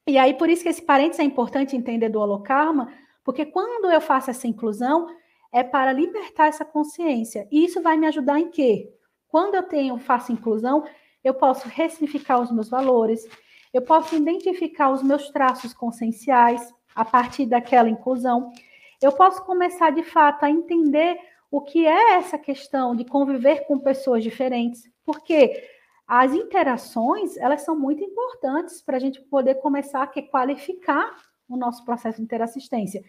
E 0.07 0.18
aí, 0.18 0.34
por 0.34 0.49
isso 0.49 0.62
que 0.62 0.68
esse 0.68 0.82
parênteses 0.82 1.20
é 1.20 1.24
importante 1.24 1.76
entender 1.76 2.09
do 2.09 2.20
holocarma, 2.20 2.92
porque 3.24 3.44
quando 3.44 3.90
eu 3.90 4.01
faço 4.01 4.30
essa 4.30 4.47
inclusão, 4.47 5.09
é 5.53 5.62
para 5.62 5.92
libertar 5.92 6.47
essa 6.47 6.64
consciência. 6.64 7.47
E 7.51 7.64
isso 7.64 7.82
vai 7.82 7.97
me 7.97 8.07
ajudar 8.07 8.38
em 8.38 8.51
quê? 8.51 8.92
Quando 9.28 9.55
eu 9.55 9.62
tenho, 9.64 9.99
faço 9.99 10.32
inclusão, 10.32 10.84
eu 11.27 11.35
posso 11.35 11.68
ressignificar 11.68 12.41
os 12.41 12.53
meus 12.53 12.68
valores, 12.68 13.27
eu 13.74 13.83
posso 13.83 14.14
identificar 14.14 14.91
os 14.91 15.03
meus 15.03 15.29
traços 15.31 15.74
conscienciais 15.74 16.72
a 16.95 17.05
partir 17.05 17.47
daquela 17.47 17.89
inclusão, 17.89 18.53
eu 19.03 19.11
posso 19.11 19.45
começar 19.45 19.91
de 19.91 20.05
fato 20.05 20.45
a 20.45 20.51
entender 20.51 21.18
o 21.51 21.61
que 21.61 21.85
é 21.85 22.12
essa 22.12 22.39
questão 22.39 22.95
de 22.95 23.05
conviver 23.05 23.66
com 23.66 23.77
pessoas 23.77 24.22
diferentes, 24.22 24.89
porque 25.05 25.68
as 26.07 26.33
interações 26.33 27.37
elas 27.37 27.62
são 27.62 27.77
muito 27.77 28.05
importantes 28.05 28.81
para 28.81 28.97
a 28.97 29.01
gente 29.01 29.20
poder 29.20 29.57
começar 29.57 30.05
a 30.05 30.22
qualificar 30.22 31.16
o 31.49 31.57
nosso 31.57 31.85
processo 31.85 32.18
de 32.18 32.22
interassistência. 32.24 33.03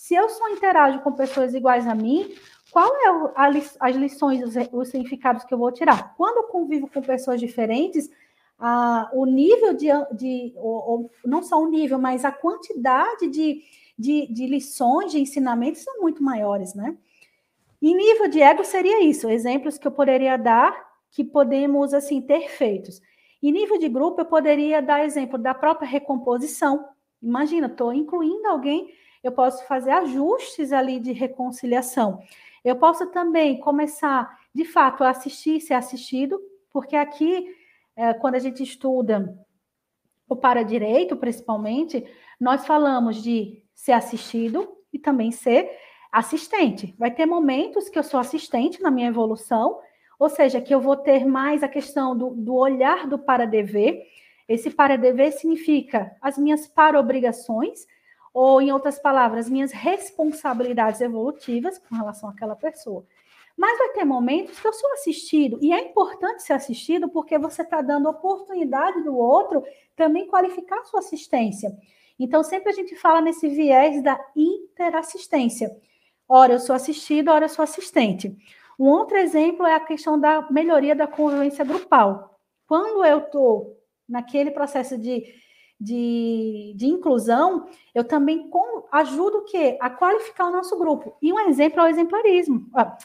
Se 0.00 0.14
eu 0.14 0.30
só 0.30 0.48
interajo 0.48 1.00
com 1.00 1.12
pessoas 1.12 1.52
iguais 1.52 1.86
a 1.86 1.94
mim, 1.94 2.34
qual 2.70 2.88
é 2.88 3.32
as 3.78 3.94
lições, 3.94 4.42
os, 4.42 4.54
os, 4.72 4.88
significados 4.88 5.44
que 5.44 5.52
eu 5.52 5.58
vou 5.58 5.70
tirar? 5.70 6.14
Quando 6.16 6.38
eu 6.38 6.44
convivo 6.44 6.88
com 6.88 7.02
pessoas 7.02 7.38
diferentes, 7.38 8.08
a, 8.58 9.10
o 9.12 9.26
nível 9.26 9.74
de, 9.74 9.88
de 10.12 10.54
ou, 10.56 10.90
ou, 10.90 11.10
não 11.22 11.42
só 11.42 11.62
o 11.62 11.68
nível, 11.68 11.98
mas 11.98 12.24
a 12.24 12.32
quantidade 12.32 13.28
de, 13.28 13.62
de, 13.96 14.26
de 14.32 14.46
lições, 14.46 15.12
de 15.12 15.20
ensinamentos 15.20 15.82
são 15.82 16.00
muito 16.00 16.22
maiores, 16.22 16.72
né? 16.74 16.96
E 17.80 17.94
nível 17.94 18.26
de 18.26 18.40
ego 18.40 18.64
seria 18.64 19.04
isso, 19.04 19.28
exemplos 19.28 19.76
que 19.76 19.86
eu 19.86 19.92
poderia 19.92 20.38
dar 20.38 20.82
que 21.10 21.22
podemos 21.22 21.92
assim 21.92 22.22
ter 22.22 22.48
feitos. 22.48 23.02
E 23.42 23.52
nível 23.52 23.78
de 23.78 23.88
grupo 23.88 24.22
eu 24.22 24.26
poderia 24.26 24.80
dar 24.80 25.04
exemplo 25.04 25.36
da 25.38 25.52
própria 25.52 25.86
recomposição. 25.86 26.88
Imagina, 27.22 27.66
estou 27.66 27.92
incluindo 27.92 28.48
alguém, 28.48 28.88
eu 29.22 29.32
posso 29.32 29.64
fazer 29.66 29.90
ajustes 29.90 30.72
ali 30.72 30.98
de 30.98 31.12
reconciliação. 31.12 32.22
Eu 32.64 32.76
posso 32.76 33.06
também 33.06 33.58
começar, 33.58 34.38
de 34.54 34.64
fato, 34.64 35.02
a 35.02 35.10
assistir 35.10 35.60
ser 35.60 35.74
assistido, 35.74 36.40
porque 36.72 36.96
aqui, 36.96 37.54
é, 37.96 38.12
quando 38.14 38.34
a 38.34 38.38
gente 38.38 38.62
estuda 38.62 39.36
o 40.28 40.36
para-direito, 40.36 41.16
principalmente, 41.16 42.06
nós 42.38 42.66
falamos 42.66 43.22
de 43.22 43.62
ser 43.74 43.92
assistido 43.92 44.76
e 44.92 44.98
também 44.98 45.30
ser 45.30 45.70
assistente. 46.12 46.94
Vai 46.98 47.10
ter 47.10 47.26
momentos 47.26 47.88
que 47.88 47.98
eu 47.98 48.02
sou 48.02 48.20
assistente 48.20 48.82
na 48.82 48.90
minha 48.90 49.08
evolução, 49.08 49.80
ou 50.18 50.28
seja, 50.28 50.60
que 50.60 50.74
eu 50.74 50.80
vou 50.80 50.96
ter 50.96 51.24
mais 51.24 51.62
a 51.62 51.68
questão 51.68 52.16
do, 52.16 52.30
do 52.30 52.54
olhar 52.54 53.06
do 53.06 53.18
para-dever. 53.18 54.06
Esse 54.46 54.70
para-dever 54.70 55.32
significa 55.32 56.14
as 56.20 56.36
minhas 56.36 56.66
para-obrigações, 56.66 57.86
ou, 58.32 58.60
em 58.60 58.72
outras 58.72 58.98
palavras, 58.98 59.50
minhas 59.50 59.72
responsabilidades 59.72 61.00
evolutivas 61.00 61.78
com 61.78 61.94
relação 61.94 62.28
àquela 62.28 62.54
pessoa. 62.54 63.04
Mas 63.56 63.76
vai 63.78 63.88
ter 63.90 64.04
momentos 64.04 64.58
que 64.58 64.66
eu 64.66 64.72
sou 64.72 64.92
assistido, 64.92 65.58
e 65.60 65.72
é 65.72 65.80
importante 65.80 66.42
ser 66.42 66.54
assistido 66.54 67.08
porque 67.08 67.38
você 67.38 67.62
está 67.62 67.82
dando 67.82 68.08
oportunidade 68.08 69.02
do 69.02 69.16
outro 69.16 69.62
também 69.94 70.26
qualificar 70.26 70.84
sua 70.84 71.00
assistência. 71.00 71.76
Então, 72.18 72.42
sempre 72.42 72.70
a 72.70 72.74
gente 72.74 72.94
fala 72.96 73.20
nesse 73.20 73.48
viés 73.48 74.02
da 74.02 74.18
interassistência. 74.36 75.74
Ora, 76.28 76.54
eu 76.54 76.60
sou 76.60 76.76
assistido, 76.76 77.28
ora, 77.30 77.46
eu 77.46 77.48
sou 77.48 77.62
assistente. 77.62 78.36
Um 78.78 78.86
outro 78.86 79.16
exemplo 79.16 79.66
é 79.66 79.74
a 79.74 79.80
questão 79.80 80.18
da 80.18 80.50
melhoria 80.50 80.94
da 80.94 81.06
convivência 81.06 81.64
grupal. 81.64 82.38
Quando 82.66 83.04
eu 83.04 83.18
estou 83.18 83.76
naquele 84.08 84.50
processo 84.50 84.96
de 84.96 85.24
de, 85.80 86.74
de 86.76 86.86
inclusão, 86.86 87.66
eu 87.94 88.04
também 88.04 88.48
com, 88.50 88.84
ajudo 88.92 89.38
o 89.38 89.44
quê? 89.44 89.78
A 89.80 89.88
qualificar 89.88 90.48
o 90.48 90.52
nosso 90.52 90.78
grupo. 90.78 91.16
E 91.22 91.32
um 91.32 91.40
exemplo 91.48 91.80
é 91.80 91.84
o 91.84 91.88
exemplarismo. 91.88 92.68
Ah, 92.74 92.98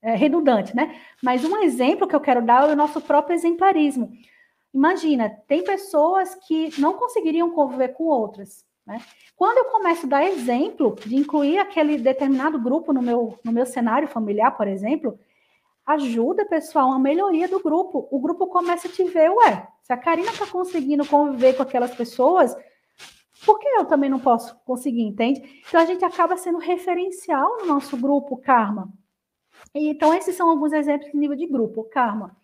é 0.00 0.16
redundante, 0.16 0.74
né? 0.74 0.98
Mas 1.22 1.44
um 1.44 1.58
exemplo 1.58 2.08
que 2.08 2.16
eu 2.16 2.20
quero 2.20 2.44
dar 2.44 2.68
é 2.68 2.72
o 2.72 2.76
nosso 2.76 3.00
próprio 3.00 3.34
exemplarismo. 3.34 4.10
Imagina, 4.72 5.30
tem 5.46 5.62
pessoas 5.62 6.34
que 6.34 6.70
não 6.80 6.94
conseguiriam 6.94 7.50
conviver 7.50 7.88
com 7.88 8.04
outras. 8.04 8.64
Né? 8.86 9.00
Quando 9.36 9.58
eu 9.58 9.66
começo 9.66 10.06
a 10.06 10.08
dar 10.08 10.24
exemplo 10.24 10.96
de 11.06 11.14
incluir 11.14 11.58
aquele 11.58 11.98
determinado 11.98 12.58
grupo 12.58 12.92
no 12.92 13.02
meu, 13.02 13.38
no 13.44 13.52
meu 13.52 13.66
cenário 13.66 14.08
familiar, 14.08 14.56
por 14.56 14.66
exemplo, 14.66 15.18
ajuda, 15.86 16.44
pessoal, 16.46 16.92
a 16.92 16.98
melhoria 16.98 17.48
do 17.48 17.60
grupo. 17.60 18.08
O 18.10 18.20
grupo 18.20 18.46
começa 18.46 18.88
a 18.88 18.90
te 18.90 19.04
ver, 19.04 19.30
ué, 19.30 19.68
se 19.82 19.92
a 19.92 19.96
Karina 19.96 20.30
está 20.30 20.46
conseguindo 20.46 21.06
conviver 21.06 21.54
com 21.54 21.62
aquelas 21.62 21.94
pessoas, 21.94 22.56
por 23.44 23.58
que 23.58 23.66
eu 23.68 23.84
também 23.84 24.08
não 24.08 24.20
posso 24.20 24.56
conseguir, 24.64 25.02
entende? 25.02 25.62
Então 25.68 25.80
a 25.80 25.84
gente 25.84 26.04
acaba 26.04 26.36
sendo 26.36 26.58
referencial 26.58 27.58
no 27.58 27.66
nosso 27.66 27.96
grupo 27.96 28.36
Karma. 28.36 28.92
E, 29.74 29.88
então 29.88 30.14
esses 30.14 30.36
são 30.36 30.48
alguns 30.48 30.72
exemplos 30.72 31.10
de 31.10 31.18
nível 31.18 31.36
de 31.36 31.46
grupo 31.46 31.84
Karma. 31.84 32.36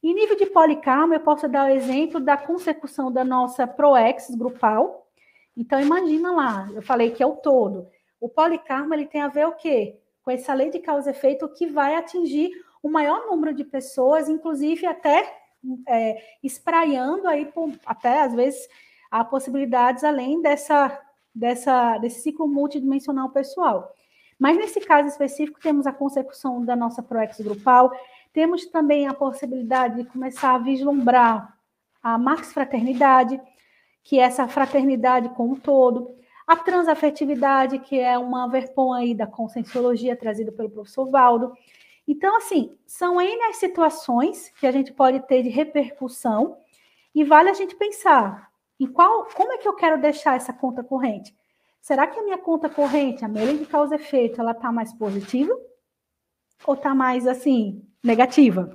Em 0.00 0.14
nível 0.14 0.36
de 0.36 0.46
polikarma, 0.46 1.16
eu 1.16 1.20
posso 1.20 1.48
dar 1.48 1.66
o 1.66 1.74
exemplo 1.74 2.20
da 2.20 2.36
consecução 2.36 3.10
da 3.10 3.24
nossa 3.24 3.66
ProEx 3.66 4.30
grupal. 4.36 5.08
Então 5.56 5.80
imagina 5.80 6.30
lá, 6.30 6.68
eu 6.72 6.82
falei 6.82 7.10
que 7.10 7.22
é 7.22 7.26
o 7.26 7.34
todo. 7.34 7.88
O 8.20 8.28
polikarma 8.28 8.94
ele 8.94 9.06
tem 9.06 9.20
a 9.20 9.28
ver 9.28 9.46
o 9.46 9.56
quê? 9.56 9.98
Com 10.22 10.30
essa 10.30 10.54
lei 10.54 10.70
de 10.70 10.78
causa 10.78 11.10
e 11.10 11.12
efeito 11.12 11.48
que 11.48 11.66
vai 11.66 11.96
atingir 11.96 12.50
o 12.82 12.90
maior 12.90 13.26
número 13.26 13.54
de 13.54 13.64
pessoas, 13.64 14.28
inclusive 14.28 14.86
até 14.86 15.38
é, 15.86 16.22
espraiando 16.42 17.28
aí, 17.28 17.46
por, 17.46 17.72
até 17.84 18.22
às 18.22 18.34
vezes, 18.34 18.68
há 19.10 19.24
possibilidades 19.24 20.04
além 20.04 20.40
dessa, 20.40 21.00
dessa, 21.34 21.98
desse 21.98 22.20
ciclo 22.20 22.46
multidimensional 22.46 23.30
pessoal. 23.30 23.92
Mas 24.38 24.56
nesse 24.56 24.80
caso 24.80 25.08
específico, 25.08 25.58
temos 25.60 25.86
a 25.86 25.92
consecução 25.92 26.64
da 26.64 26.76
nossa 26.76 27.02
ProEx 27.02 27.40
grupal, 27.40 27.90
temos 28.32 28.66
também 28.66 29.08
a 29.08 29.14
possibilidade 29.14 29.96
de 29.96 30.08
começar 30.08 30.54
a 30.54 30.58
vislumbrar 30.58 31.56
a 32.02 32.16
max 32.16 32.52
fraternidade, 32.52 33.40
que 34.04 34.20
é 34.20 34.22
essa 34.22 34.46
fraternidade 34.46 35.28
com 35.30 35.50
o 35.50 35.56
todo, 35.58 36.16
a 36.46 36.56
transafetividade, 36.56 37.78
que 37.80 37.98
é 37.98 38.16
uma 38.16 38.48
verpom 38.48 38.92
aí 38.92 39.12
da 39.12 39.26
conscienciologia 39.26 40.16
trazida 40.16 40.52
pelo 40.52 40.70
professor 40.70 41.10
Valdo, 41.10 41.52
então, 42.08 42.38
assim, 42.38 42.74
são 42.86 43.20
N 43.20 43.42
as 43.44 43.56
situações 43.56 44.48
que 44.58 44.66
a 44.66 44.72
gente 44.72 44.94
pode 44.94 45.20
ter 45.26 45.42
de 45.42 45.50
repercussão 45.50 46.56
e 47.14 47.22
vale 47.22 47.50
a 47.50 47.52
gente 47.52 47.76
pensar 47.76 48.48
em 48.80 48.86
qual, 48.86 49.26
como 49.34 49.52
é 49.52 49.58
que 49.58 49.68
eu 49.68 49.74
quero 49.74 50.00
deixar 50.00 50.34
essa 50.34 50.52
conta 50.54 50.82
corrente? 50.82 51.36
Será 51.82 52.06
que 52.06 52.18
a 52.18 52.22
minha 52.22 52.38
conta 52.38 52.70
corrente, 52.70 53.26
a 53.26 53.28
minha 53.28 53.54
de 53.54 53.66
causa 53.66 53.94
e 53.94 53.98
efeito, 53.98 54.40
ela 54.40 54.52
está 54.52 54.72
mais 54.72 54.90
positiva? 54.94 55.54
Ou 56.66 56.74
está 56.74 56.94
mais, 56.94 57.26
assim, 57.26 57.86
negativa? 58.02 58.74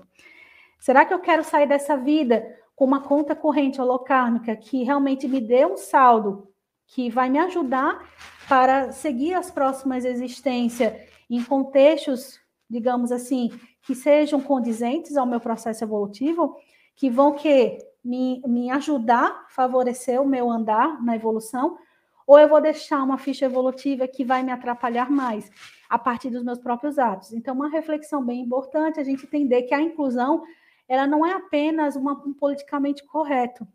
Será 0.80 1.04
que 1.04 1.14
eu 1.14 1.20
quero 1.20 1.44
sair 1.44 1.68
dessa 1.68 1.98
vida 1.98 2.46
com 2.76 2.86
uma 2.86 3.02
conta 3.02 3.36
corrente 3.36 3.82
holocármica 3.82 4.56
que 4.56 4.84
realmente 4.84 5.28
me 5.28 5.42
dê 5.42 5.66
um 5.66 5.78
saldo 5.78 6.54
que 6.86 7.10
vai 7.10 7.30
me 7.30 7.40
ajudar 7.40 8.08
para 8.48 8.92
seguir 8.92 9.34
as 9.34 9.50
próximas 9.50 10.06
existências 10.06 10.94
em 11.30 11.44
contextos 11.44 12.43
digamos 12.74 13.12
assim, 13.12 13.52
que 13.84 13.94
sejam 13.94 14.42
condizentes 14.42 15.16
ao 15.16 15.26
meu 15.26 15.40
processo 15.40 15.84
evolutivo, 15.84 16.58
que 16.96 17.10
vão 17.10 17.34
que 17.34 17.78
me, 18.04 18.42
me 18.46 18.72
ajudar, 18.72 19.46
favorecer 19.50 20.20
o 20.20 20.28
meu 20.28 20.50
andar 20.50 21.02
na 21.04 21.16
evolução, 21.16 21.78
Ou 22.26 22.40
eu 22.40 22.48
vou 22.48 22.62
deixar 22.62 23.04
uma 23.04 23.18
ficha 23.18 23.46
evolutiva 23.46 24.08
que 24.08 24.24
vai 24.24 24.44
me 24.44 24.52
atrapalhar 24.52 25.12
mais 25.12 25.52
a 25.90 26.00
partir 26.00 26.30
dos 26.30 26.44
meus 26.44 26.58
próprios 26.58 26.98
atos? 26.98 27.34
Então, 27.34 27.54
uma 27.54 27.70
reflexão 27.70 28.24
bem 28.24 28.40
importante 28.42 29.00
a 29.00 29.04
gente 29.04 29.26
entender 29.26 29.64
que 29.64 29.74
a 29.74 29.82
inclusão 29.82 30.42
ela 30.88 31.06
não 31.06 31.26
é 31.26 31.34
apenas 31.34 31.96
uma, 31.96 32.14
um 32.26 32.34
politicamente 32.34 33.06
correto. 33.06 33.68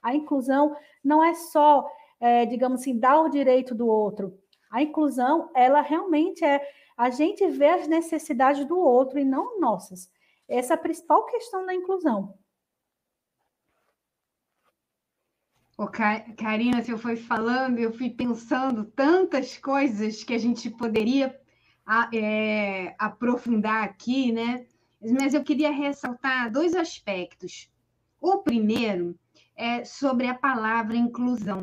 A 0.00 0.14
inclusão 0.14 0.76
não 1.02 1.22
é 1.22 1.34
só, 1.34 1.84
é, 2.20 2.46
digamos 2.46 2.80
assim, 2.80 2.96
dar 2.96 3.20
o 3.20 3.28
direito 3.28 3.74
do 3.74 3.88
outro. 3.88 4.38
A 4.70 4.82
inclusão, 4.82 5.50
ela 5.54 5.80
realmente 5.80 6.44
é 6.44 6.60
a 6.96 7.10
gente 7.10 7.46
ver 7.48 7.70
as 7.70 7.88
necessidades 7.88 8.64
do 8.66 8.78
outro 8.78 9.18
e 9.18 9.24
não 9.24 9.60
nossas. 9.60 10.10
Essa 10.48 10.74
é 10.74 10.76
a 10.76 10.80
principal 10.80 11.26
questão 11.26 11.66
da 11.66 11.74
inclusão. 11.74 12.38
Ô, 15.76 15.86
Karina, 15.88 16.82
você 16.82 16.96
foi 16.96 17.16
falando, 17.16 17.78
eu 17.78 17.92
fui 17.92 18.08
pensando 18.08 18.84
tantas 18.84 19.58
coisas 19.58 20.24
que 20.24 20.32
a 20.32 20.38
gente 20.38 20.70
poderia 20.70 21.38
é, 22.14 22.94
aprofundar 22.98 23.84
aqui, 23.84 24.32
né? 24.32 24.66
Mas 25.00 25.34
eu 25.34 25.44
queria 25.44 25.70
ressaltar 25.70 26.50
dois 26.50 26.74
aspectos. 26.74 27.70
O 28.18 28.38
primeiro 28.38 29.18
é 29.54 29.84
sobre 29.84 30.26
a 30.26 30.34
palavra 30.34 30.96
inclusão. 30.96 31.60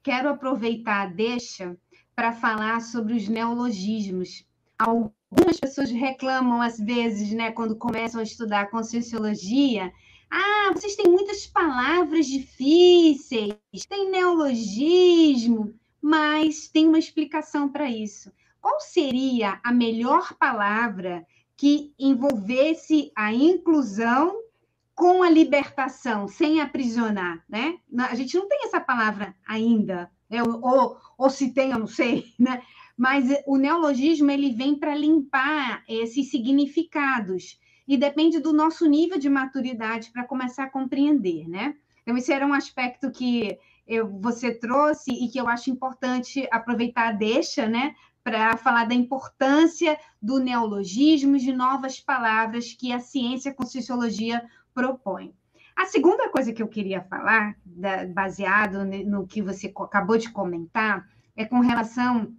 Quero 0.00 0.28
aproveitar 0.28 1.02
a 1.02 1.06
deixa 1.06 1.76
para 2.14 2.32
falar 2.32 2.80
sobre 2.80 3.14
os 3.14 3.28
neologismos. 3.28 4.46
Algumas 4.78 5.58
pessoas 5.60 5.90
reclamam, 5.90 6.60
às 6.60 6.78
vezes, 6.78 7.32
né, 7.32 7.50
quando 7.50 7.76
começam 7.76 8.20
a 8.20 8.24
estudar 8.24 8.70
conscienciologia, 8.70 9.92
ah, 10.30 10.70
vocês 10.72 10.96
têm 10.96 11.10
muitas 11.10 11.46
palavras 11.46 12.26
difíceis, 12.26 13.56
tem 13.88 14.10
neologismo, 14.10 15.74
mas 16.00 16.68
tem 16.68 16.86
uma 16.86 16.98
explicação 16.98 17.68
para 17.68 17.88
isso. 17.88 18.30
Qual 18.60 18.80
seria 18.80 19.60
a 19.62 19.72
melhor 19.72 20.34
palavra 20.34 21.26
que 21.56 21.94
envolvesse 21.98 23.10
a 23.16 23.32
inclusão 23.32 24.42
com 24.94 25.22
a 25.22 25.30
libertação, 25.30 26.26
sem 26.26 26.60
aprisionar, 26.60 27.44
né? 27.48 27.78
A 28.10 28.14
gente 28.14 28.36
não 28.36 28.48
tem 28.48 28.64
essa 28.64 28.80
palavra 28.80 29.34
ainda, 29.46 30.10
né? 30.28 30.42
ou, 30.42 30.98
ou 31.18 31.30
se 31.30 31.52
tem, 31.52 31.70
eu 31.70 31.78
não 31.78 31.86
sei, 31.86 32.32
né? 32.40 32.62
Mas 32.96 33.28
o 33.46 33.56
neologismo 33.56 34.30
ele 34.30 34.52
vem 34.52 34.74
para 34.74 34.94
limpar 34.94 35.84
esses 35.86 36.30
significados 36.30 37.58
e 37.86 37.96
depende 37.96 38.40
do 38.40 38.52
nosso 38.52 38.86
nível 38.86 39.18
de 39.18 39.28
maturidade 39.28 40.10
para 40.10 40.24
começar 40.24 40.64
a 40.64 40.70
compreender, 40.70 41.48
né? 41.48 41.76
Então, 42.02 42.16
esse 42.16 42.32
era 42.32 42.46
um 42.46 42.54
aspecto 42.54 43.10
que 43.10 43.58
eu, 43.86 44.08
você 44.20 44.52
trouxe 44.52 45.12
e 45.12 45.28
que 45.28 45.38
eu 45.38 45.48
acho 45.48 45.70
importante 45.70 46.46
aproveitar 46.50 47.08
a 47.08 47.12
deixa, 47.12 47.68
né? 47.68 47.94
Para 48.24 48.56
falar 48.56 48.86
da 48.86 48.94
importância 48.94 49.98
do 50.20 50.38
neologismo, 50.38 51.36
de 51.36 51.52
novas 51.52 52.00
palavras 52.00 52.72
que 52.72 52.92
a 52.92 52.98
ciência 52.98 53.52
com 53.52 53.64
sociologia 53.66 54.44
propõe. 54.74 55.34
A 55.76 55.84
segunda 55.84 56.28
coisa 56.30 56.52
que 56.52 56.62
eu 56.62 56.68
queria 56.68 57.02
falar, 57.02 57.56
da, 57.64 58.06
baseado 58.06 58.84
no 58.84 59.26
que 59.26 59.42
você 59.42 59.72
acabou 59.76 60.16
de 60.16 60.30
comentar, 60.30 61.06
é 61.36 61.44
com 61.44 61.60
relação 61.60 62.34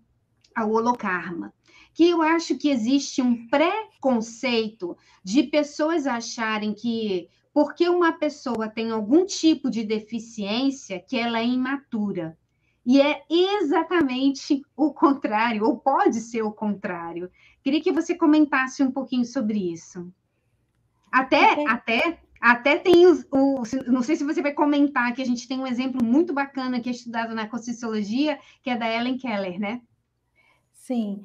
ao 0.58 0.72
holocarma 0.72 1.54
que 1.98 2.08
eu 2.08 2.22
acho 2.22 2.56
que 2.56 2.70
existe 2.70 3.24
um 3.24 3.48
preconceito 3.48 4.96
de 5.24 5.42
pessoas 5.42 6.06
acharem 6.06 6.72
que 6.72 7.28
porque 7.52 7.90
uma 7.90 8.12
pessoa 8.12 8.70
tem 8.70 8.92
algum 8.92 9.26
tipo 9.26 9.68
de 9.68 9.84
deficiência, 9.84 11.00
que 11.00 11.18
ela 11.18 11.40
é 11.40 11.46
imatura. 11.48 12.38
E 12.86 13.02
é 13.02 13.24
exatamente 13.28 14.62
o 14.76 14.94
contrário, 14.94 15.66
ou 15.66 15.76
pode 15.76 16.22
ser 16.22 16.44
o 16.44 16.52
contrário. 16.52 17.32
Queria 17.64 17.82
que 17.82 17.92
você 17.92 18.14
comentasse 18.14 18.84
um 18.84 18.92
pouquinho 18.92 19.26
sobre 19.26 19.74
isso. 19.74 20.14
Até, 21.12 21.68
até, 21.68 22.20
até 22.40 22.78
tem 22.78 23.08
os, 23.08 23.26
o, 23.32 23.64
não 23.88 24.04
sei 24.04 24.16
se 24.16 24.24
você 24.24 24.40
vai 24.40 24.54
comentar 24.54 25.12
que 25.16 25.22
a 25.24 25.26
gente 25.26 25.48
tem 25.48 25.60
um 25.60 25.66
exemplo 25.66 26.06
muito 26.06 26.32
bacana 26.32 26.80
que 26.80 26.90
é 26.90 26.92
estudado 26.92 27.34
na 27.34 27.48
Conscienciologia, 27.48 28.38
que 28.62 28.70
é 28.70 28.78
da 28.78 28.88
Ellen 28.88 29.18
Keller, 29.18 29.60
né? 29.60 29.82
Sim 30.88 31.24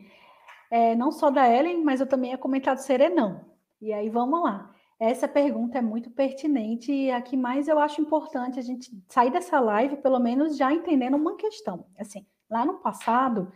é, 0.73 0.95
não 0.97 1.13
só 1.13 1.29
da 1.29 1.47
Ellen, 1.47 1.85
mas 1.85 2.01
eu 2.01 2.07
também 2.07 2.31
ia 2.31 2.39
comentar 2.39 2.75
do 2.75 2.81
Serenão. 2.81 3.45
E 3.79 3.93
aí 3.93 4.09
vamos 4.09 4.43
lá. 4.43 4.75
Essa 4.99 5.29
pergunta 5.29 5.77
é 5.77 5.83
muito 5.83 6.11
pertinente 6.11 6.91
e 6.91 7.11
a 7.11 7.21
que 7.21 7.37
mais 7.37 7.69
eu 7.69 7.79
acho 7.79 8.01
importante 8.01 8.59
a 8.59 8.63
gente 8.63 8.91
sair 9.07 9.31
dessa 9.31 9.61
live, 9.61 9.99
pelo 9.99 10.19
menos 10.19 10.57
já 10.57 10.73
entendendo 10.73 11.15
uma 11.15 11.37
questão. 11.37 11.85
Assim, 11.99 12.25
lá 12.49 12.65
no 12.65 12.79
passado, 12.79 13.53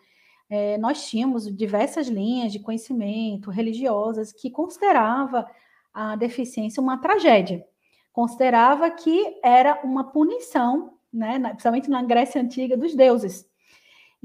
é, 0.50 0.76
nós 0.76 1.08
tínhamos 1.08 1.46
diversas 1.56 2.06
linhas 2.06 2.52
de 2.52 2.58
conhecimento 2.58 3.50
religiosas 3.50 4.30
que 4.30 4.50
considerava 4.50 5.50
a 5.94 6.16
deficiência 6.16 6.82
uma 6.82 6.98
tragédia, 6.98 7.64
considerava 8.12 8.90
que 8.90 9.40
era 9.42 9.80
uma 9.82 10.04
punição, 10.04 10.98
né, 11.10 11.38
principalmente 11.38 11.88
na 11.88 12.02
Grécia 12.02 12.42
Antiga, 12.42 12.76
dos 12.76 12.94
deuses. 12.94 13.48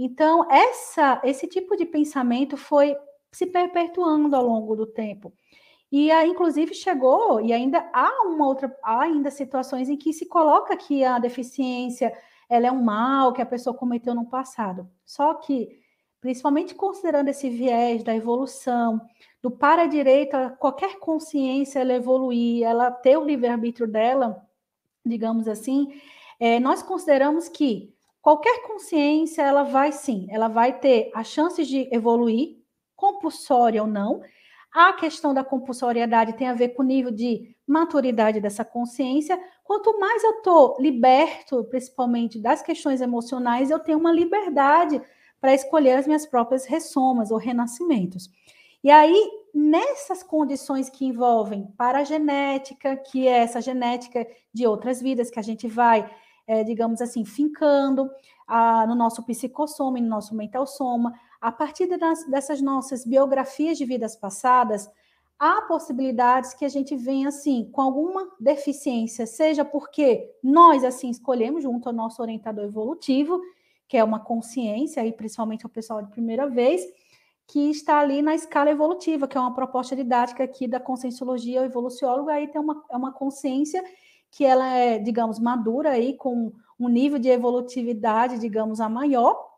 Então, 0.04 0.50
essa, 0.50 1.22
esse 1.24 1.48
tipo 1.48 1.76
de 1.76 1.86
pensamento 1.86 2.58
foi 2.58 2.98
se 3.32 3.46
perpetuando 3.46 4.36
ao 4.36 4.44
longo 4.44 4.76
do 4.76 4.88
tempo. 4.88 5.32
E 5.92 6.12
inclusive 6.26 6.74
chegou, 6.74 7.40
e 7.40 7.54
ainda 7.54 7.88
há 7.94 8.24
uma 8.26 8.48
outra, 8.48 8.76
há 8.82 9.02
ainda 9.02 9.30
situações 9.30 9.90
em 9.90 9.98
que 9.98 10.12
se 10.12 10.26
coloca 10.26 10.76
que 10.76 11.04
a 11.04 11.20
deficiência 11.20 12.12
ela 12.50 12.66
é 12.66 12.72
um 12.72 12.82
mal 12.82 13.32
que 13.32 13.44
a 13.44 13.46
pessoa 13.46 13.78
cometeu 13.78 14.16
no 14.16 14.28
passado. 14.28 14.90
Só 15.06 15.36
que, 15.36 15.70
principalmente 16.20 16.74
considerando 16.74 17.28
esse 17.28 17.48
viés 17.48 18.04
da 18.04 18.16
evolução, 18.16 19.00
do 19.40 19.52
para-direita, 19.52 20.50
qualquer 20.60 20.98
consciência 20.98 21.80
ela 21.80 21.94
evoluir, 21.94 22.64
ela 22.64 22.90
ter 22.90 23.18
o 23.18 23.24
livre-arbítrio 23.24 23.88
dela, 23.88 24.44
digamos 25.06 25.48
assim, 25.48 25.94
é, 26.40 26.60
nós 26.60 26.82
consideramos 26.82 27.48
que 27.48 27.94
Qualquer 28.22 28.62
consciência, 28.68 29.42
ela 29.42 29.64
vai 29.64 29.92
sim, 29.92 30.28
ela 30.30 30.48
vai 30.48 30.80
ter 30.80 31.10
as 31.14 31.28
chances 31.28 31.68
de 31.68 31.90
evoluir, 31.92 32.58
compulsória 32.96 33.82
ou 33.82 33.88
não. 33.88 34.22
A 34.72 34.94
questão 34.94 35.34
da 35.34 35.44
compulsoriedade 35.44 36.34
tem 36.34 36.48
a 36.48 36.54
ver 36.54 36.70
com 36.70 36.84
o 36.84 36.86
nível 36.86 37.12
de 37.12 37.56
maturidade 37.68 38.40
dessa 38.40 38.64
consciência. 38.64 39.40
Quanto 39.64 40.00
mais 40.00 40.24
eu 40.24 40.38
estou 40.38 40.78
liberto, 40.80 41.64
principalmente 41.66 42.40
das 42.40 42.62
questões 42.62 43.02
emocionais, 43.02 43.72
eu 43.72 43.80
tenho 43.80 43.98
uma 43.98 44.12
liberdade 44.12 45.02
para 45.42 45.54
escolher 45.54 45.94
as 45.94 46.06
minhas 46.06 46.26
próprias 46.26 46.66
ressomas 46.66 47.32
ou 47.32 47.38
renascimentos. 47.38 48.30
E 48.84 48.90
aí, 48.90 49.32
nessas 49.54 50.24
condições 50.24 50.90
que 50.90 51.06
envolvem 51.06 51.68
paragenética, 51.78 52.96
que 52.96 53.28
é 53.28 53.40
essa 53.40 53.60
genética 53.60 54.26
de 54.54 54.66
outras 54.68 55.02
vidas 55.02 55.30
que 55.30 55.40
a 55.40 55.44
gente 55.44 55.68
vai 55.68 56.10
é, 56.48 56.64
digamos 56.64 57.02
assim, 57.02 57.26
fincando 57.26 58.10
a, 58.48 58.86
no 58.88 58.96
nosso 58.96 59.24
psicossoma 59.24 60.00
e 60.00 60.02
no 60.02 60.10
nosso 60.10 60.36
mental 60.36 60.66
soma. 60.68 61.14
A 61.40 61.52
partir 61.52 61.88
dessas 61.88 62.62
nossas 62.62 63.06
biografias 63.06 63.78
de 63.78 63.86
vidas 63.86 64.16
passadas, 64.16 64.90
há 65.40 65.64
possibilidades 65.64 66.54
que 66.54 66.64
a 66.64 66.70
gente 66.70 66.96
venha 66.96 67.30
assim 67.30 67.68
com 67.72 67.82
alguma 67.82 68.30
deficiência, 68.40 69.26
seja 69.26 69.66
porque 69.66 70.30
nós 70.44 70.84
assim 70.84 71.10
escolhemos 71.10 71.64
junto 71.64 71.90
ao 71.90 71.94
nosso 71.94 72.22
orientador 72.22 72.66
evolutivo, 72.66 73.42
que 73.88 73.98
é 73.98 74.04
uma 74.04 74.20
consciência, 74.20 75.02
aí 75.02 75.12
principalmente 75.12 75.66
o 75.66 75.70
pessoal 75.70 76.02
de 76.04 76.12
primeira 76.12 76.48
vez, 76.48 76.84
que 77.48 77.72
está 77.72 78.00
ali 78.00 78.22
na 78.22 78.36
escala 78.36 78.70
evolutiva, 78.70 79.28
que 79.28 79.36
é 79.36 79.42
uma 79.42 79.54
proposta 79.54 79.96
didática 79.96 80.44
aqui 80.44 80.68
da 80.68 80.80
conscienciologia, 80.80 81.62
o 81.62 81.66
evoluciólogo, 81.66 82.30
aí 82.30 82.48
tem 82.48 82.62
uma, 82.62 82.84
é 82.90 82.96
uma 82.96 83.12
consciência 83.12 83.84
que 84.32 84.46
ela 84.46 84.68
é, 84.74 84.98
digamos, 84.98 85.40
madura 85.40 85.92
aí 85.92 86.16
com 86.16 86.54
um 86.80 86.88
nível 86.88 87.20
de 87.20 87.30
evolutividade, 87.30 88.40
digamos, 88.40 88.80
a 88.80 88.90
maior, 88.90 89.52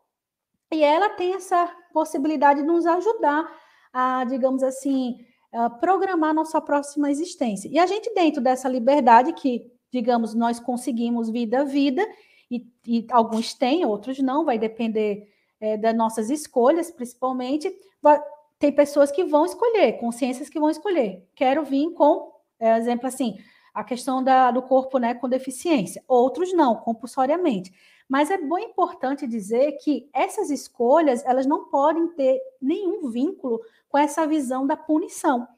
e 0.72 0.82
ela 0.82 1.10
tem 1.10 1.34
essa 1.34 1.70
possibilidade 1.92 2.60
de 2.60 2.66
nos 2.66 2.84
ajudar 2.84 3.50
a, 3.92 4.24
digamos 4.24 4.62
assim, 4.62 5.24
a 5.52 5.70
programar 5.70 6.34
nossa 6.34 6.60
próxima 6.60 7.10
existência. 7.10 7.68
E 7.68 7.78
a 7.78 7.86
gente, 7.86 8.12
dentro 8.12 8.42
dessa 8.42 8.68
liberdade 8.68 9.32
que, 9.32 9.70
digamos, 9.92 10.34
nós 10.34 10.58
conseguimos 10.58 11.30
vida 11.30 11.60
a 11.60 11.64
vida, 11.64 12.04
e, 12.50 12.66
e 12.86 13.06
alguns 13.10 13.54
têm, 13.54 13.86
outros 13.86 14.18
não, 14.18 14.44
vai 14.44 14.58
depender 14.58 15.28
é, 15.60 15.76
das 15.76 15.94
nossas 15.94 16.28
escolhas, 16.28 16.90
principalmente. 16.90 17.72
Vai, 18.02 18.20
tem 18.58 18.72
pessoas 18.72 19.10
que 19.10 19.24
vão 19.24 19.44
escolher, 19.44 19.98
consciências 19.98 20.48
que 20.48 20.58
vão 20.58 20.70
escolher. 20.70 21.26
Quero 21.34 21.64
vir 21.64 21.90
com, 21.92 22.32
é, 22.58 22.76
exemplo 22.76 23.06
assim, 23.06 23.38
a 23.74 23.82
questão 23.82 24.22
da, 24.22 24.52
do 24.52 24.62
corpo 24.62 24.98
né, 24.98 25.14
com 25.14 25.28
deficiência. 25.28 26.02
Outros 26.06 26.52
não, 26.52 26.76
compulsoriamente. 26.76 27.72
Mas 28.08 28.30
é 28.30 28.38
bem 28.38 28.66
importante 28.66 29.26
dizer 29.26 29.72
que 29.82 30.08
essas 30.12 30.50
escolhas 30.50 31.24
elas 31.24 31.46
não 31.46 31.64
podem 31.64 32.08
ter 32.08 32.40
nenhum 32.62 33.10
vínculo 33.10 33.60
com 33.88 33.98
essa 33.98 34.26
visão 34.26 34.66
da 34.66 34.76
punição. 34.76 35.48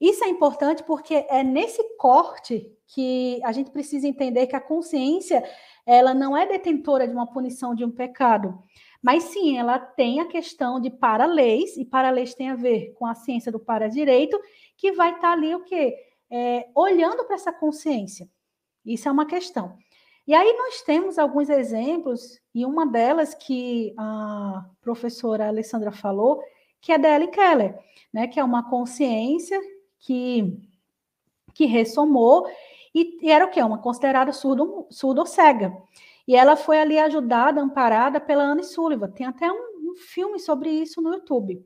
Isso 0.00 0.24
é 0.24 0.28
importante 0.28 0.82
porque 0.84 1.26
é 1.28 1.42
nesse 1.42 1.82
corte 1.96 2.72
que 2.86 3.40
a 3.44 3.52
gente 3.52 3.70
precisa 3.70 4.08
entender 4.08 4.46
que 4.46 4.56
a 4.56 4.60
consciência 4.60 5.44
ela 5.84 6.14
não 6.14 6.36
é 6.36 6.46
detentora 6.46 7.06
de 7.06 7.12
uma 7.12 7.26
punição 7.26 7.74
de 7.74 7.84
um 7.84 7.90
pecado, 7.90 8.58
mas 9.02 9.24
sim 9.24 9.58
ela 9.58 9.78
tem 9.78 10.20
a 10.20 10.26
questão 10.26 10.80
de 10.80 10.90
para-leis, 10.90 11.76
e 11.76 11.84
para-leis 11.84 12.34
tem 12.34 12.50
a 12.50 12.54
ver 12.54 12.94
com 12.98 13.06
a 13.06 13.14
ciência 13.14 13.52
do 13.52 13.58
para-direito, 13.58 14.38
que 14.76 14.92
vai 14.92 15.14
estar 15.14 15.32
ali 15.32 15.54
o 15.54 15.64
quê? 15.64 15.94
É, 16.30 16.68
olhando 16.74 17.24
para 17.24 17.34
essa 17.34 17.52
consciência. 17.52 18.28
Isso 18.84 19.08
é 19.08 19.12
uma 19.12 19.26
questão. 19.26 19.76
E 20.26 20.34
aí 20.34 20.52
nós 20.56 20.82
temos 20.82 21.18
alguns 21.18 21.48
exemplos, 21.48 22.40
e 22.54 22.64
uma 22.64 22.86
delas 22.86 23.34
que 23.34 23.92
a 23.98 24.64
professora 24.80 25.48
Alessandra 25.48 25.90
falou, 25.90 26.40
que 26.80 26.92
é 26.92 26.98
da 26.98 27.08
Ellen 27.08 27.30
Keller, 27.30 27.78
né, 28.12 28.28
que 28.28 28.38
é 28.38 28.44
uma 28.44 28.68
consciência 28.68 29.60
que, 29.98 30.56
que 31.52 31.66
ressomou 31.66 32.46
e, 32.94 33.18
e 33.22 33.30
era 33.30 33.44
o 33.44 33.50
quê? 33.50 33.62
Uma 33.62 33.78
considerada 33.78 34.32
surdo, 34.32 34.86
surdo 34.90 35.20
ou 35.20 35.26
cega. 35.26 35.76
E 36.26 36.34
ela 36.34 36.56
foi 36.56 36.78
ali 36.78 36.98
ajudada, 36.98 37.60
amparada 37.60 38.20
pela 38.20 38.44
Anne 38.44 38.64
Sullivan. 38.64 39.10
Tem 39.10 39.26
até 39.26 39.50
um, 39.50 39.90
um 39.90 39.96
filme 39.96 40.38
sobre 40.38 40.70
isso 40.70 41.00
no 41.00 41.12
YouTube. 41.12 41.64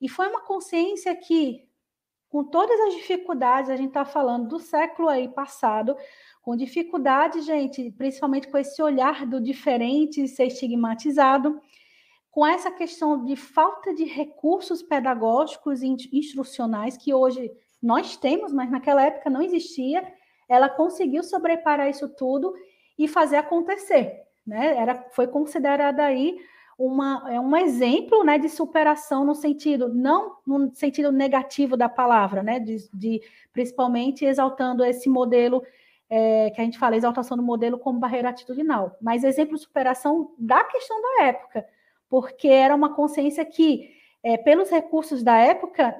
E 0.00 0.08
foi 0.08 0.28
uma 0.28 0.42
consciência 0.42 1.14
que, 1.16 1.66
com 2.30 2.44
todas 2.44 2.78
as 2.80 2.94
dificuldades, 2.94 3.70
a 3.70 3.76
gente 3.76 3.88
está 3.88 4.04
falando 4.04 4.48
do 4.48 4.60
século 4.60 5.08
aí 5.08 5.28
passado, 5.28 5.96
com 6.40 6.56
dificuldade, 6.56 7.42
gente, 7.42 7.90
principalmente 7.90 8.48
com 8.48 8.56
esse 8.56 8.80
olhar 8.80 9.26
do 9.26 9.40
diferente 9.40 10.26
ser 10.28 10.46
estigmatizado, 10.46 11.60
com 12.30 12.46
essa 12.46 12.70
questão 12.70 13.24
de 13.24 13.34
falta 13.34 13.92
de 13.92 14.04
recursos 14.04 14.80
pedagógicos 14.80 15.82
e 15.82 15.96
instrucionais 16.12 16.96
que 16.96 17.12
hoje 17.12 17.50
nós 17.82 18.16
temos, 18.16 18.52
mas 18.52 18.70
naquela 18.70 19.02
época 19.02 19.28
não 19.28 19.42
existia, 19.42 20.06
ela 20.48 20.68
conseguiu 20.68 21.24
sobreparar 21.24 21.90
isso 21.90 22.08
tudo 22.08 22.54
e 22.96 23.08
fazer 23.08 23.36
acontecer. 23.36 24.22
Né? 24.46 24.76
Era, 24.76 25.04
foi 25.10 25.26
considerada 25.26 26.04
aí 26.04 26.38
uma, 26.80 27.26
é 27.30 27.38
um 27.38 27.54
exemplo 27.54 28.24
né, 28.24 28.38
de 28.38 28.48
superação 28.48 29.22
no 29.22 29.34
sentido, 29.34 29.92
não 29.92 30.38
no 30.46 30.74
sentido 30.74 31.12
negativo 31.12 31.76
da 31.76 31.90
palavra, 31.90 32.42
né? 32.42 32.58
de, 32.58 32.88
de 32.94 33.20
principalmente 33.52 34.24
exaltando 34.24 34.82
esse 34.82 35.06
modelo 35.06 35.62
é, 36.08 36.48
que 36.50 36.58
a 36.58 36.64
gente 36.64 36.78
fala, 36.78 36.96
exaltação 36.96 37.36
do 37.36 37.42
modelo 37.42 37.78
como 37.78 38.00
barreira 38.00 38.30
atitudinal, 38.30 38.96
mas 39.00 39.24
exemplo 39.24 39.56
de 39.56 39.62
superação 39.62 40.34
da 40.38 40.64
questão 40.64 41.00
da 41.02 41.24
época, 41.24 41.66
porque 42.08 42.48
era 42.48 42.74
uma 42.74 42.94
consciência 42.94 43.44
que, 43.44 43.90
é, 44.22 44.38
pelos 44.38 44.70
recursos 44.70 45.22
da 45.22 45.36
época, 45.36 45.94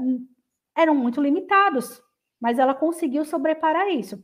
eram 0.74 0.94
muito 0.94 1.20
limitados, 1.20 2.02
mas 2.40 2.58
ela 2.58 2.74
conseguiu 2.74 3.26
sobreparar 3.26 3.88
isso. 3.90 4.18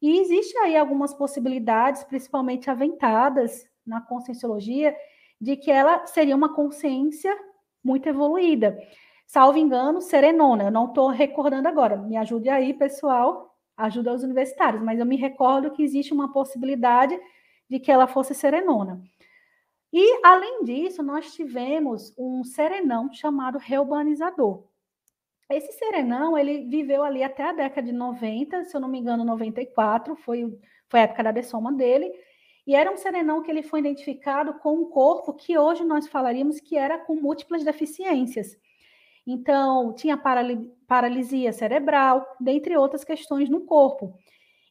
E 0.00 0.20
existe 0.20 0.56
aí 0.58 0.76
algumas 0.76 1.12
possibilidades, 1.12 2.04
principalmente 2.04 2.70
aventadas 2.70 3.68
na 3.84 4.00
conscienciologia, 4.00 4.94
de 5.40 5.56
que 5.56 5.70
ela 5.70 6.06
seria 6.06 6.36
uma 6.36 6.54
consciência 6.54 7.36
muito 7.82 8.08
evoluída. 8.08 8.78
Salvo 9.26 9.58
engano, 9.58 10.00
serenona. 10.00 10.64
Eu 10.64 10.70
não 10.70 10.86
estou 10.86 11.08
recordando 11.08 11.68
agora. 11.68 11.96
Me 11.96 12.16
ajude 12.16 12.48
aí, 12.48 12.72
pessoal. 12.72 13.54
Ajuda 13.76 14.14
os 14.14 14.22
universitários. 14.22 14.82
Mas 14.82 14.98
eu 14.98 15.06
me 15.06 15.16
recordo 15.16 15.70
que 15.72 15.82
existe 15.82 16.12
uma 16.12 16.32
possibilidade 16.32 17.18
de 17.68 17.80
que 17.80 17.90
ela 17.90 18.06
fosse 18.06 18.34
serenona. 18.34 19.02
E, 19.92 20.20
além 20.24 20.64
disso, 20.64 21.02
nós 21.02 21.32
tivemos 21.32 22.14
um 22.18 22.44
serenão 22.44 23.12
chamado 23.12 23.58
reurbanizador. 23.58 24.64
Esse 25.48 25.72
serenão, 25.72 26.36
ele 26.36 26.64
viveu 26.64 27.04
ali 27.04 27.22
até 27.22 27.44
a 27.44 27.52
década 27.52 27.86
de 27.86 27.92
90, 27.92 28.64
se 28.64 28.76
eu 28.76 28.80
não 28.80 28.88
me 28.88 28.98
engano, 28.98 29.24
94, 29.24 30.16
foi, 30.16 30.58
foi 30.88 31.00
a 31.00 31.02
época 31.04 31.22
da 31.22 31.30
dessoma 31.30 31.72
dele, 31.72 32.12
e 32.66 32.74
era 32.74 32.90
um 32.90 32.96
serenão 32.96 33.42
que 33.42 33.50
ele 33.50 33.62
foi 33.62 33.80
identificado 33.80 34.54
com 34.54 34.74
um 34.74 34.90
corpo 34.90 35.32
que 35.32 35.56
hoje 35.56 35.84
nós 35.84 36.08
falaríamos 36.08 36.58
que 36.58 36.76
era 36.76 36.98
com 36.98 37.14
múltiplas 37.14 37.62
deficiências. 37.62 38.58
Então, 39.26 39.92
tinha 39.92 40.20
paralisia 40.86 41.52
cerebral, 41.52 42.26
dentre 42.40 42.76
outras 42.76 43.04
questões 43.04 43.48
no 43.48 43.60
corpo. 43.62 44.16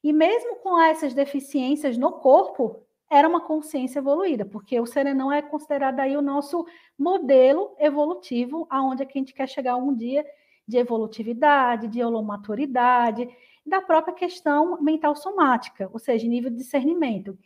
E 0.03 0.13
mesmo 0.13 0.57
com 0.57 0.79
essas 0.79 1.13
deficiências 1.13 1.97
no 1.97 2.11
corpo, 2.11 2.81
era 3.09 3.27
uma 3.27 3.41
consciência 3.41 3.99
evoluída, 3.99 4.45
porque 4.45 4.79
o 4.79 4.85
serenão 4.85 5.31
é 5.31 5.41
considerado 5.41 5.99
aí 5.99 6.17
o 6.17 6.21
nosso 6.21 6.65
modelo 6.97 7.75
evolutivo, 7.79 8.65
aonde 8.69 9.03
é 9.03 9.05
que 9.05 9.17
a 9.17 9.21
gente 9.21 9.33
quer 9.33 9.47
chegar 9.47 9.75
um 9.77 9.93
dia 9.93 10.25
de 10.67 10.77
evolutividade, 10.77 11.87
de 11.87 12.03
holomaturidade, 12.03 13.27
da 13.65 13.81
própria 13.81 14.13
questão 14.13 14.81
mental 14.81 15.15
somática, 15.15 15.89
ou 15.91 15.99
seja, 15.99 16.27
nível 16.27 16.49
de 16.49 16.57
discernimento. 16.57 17.37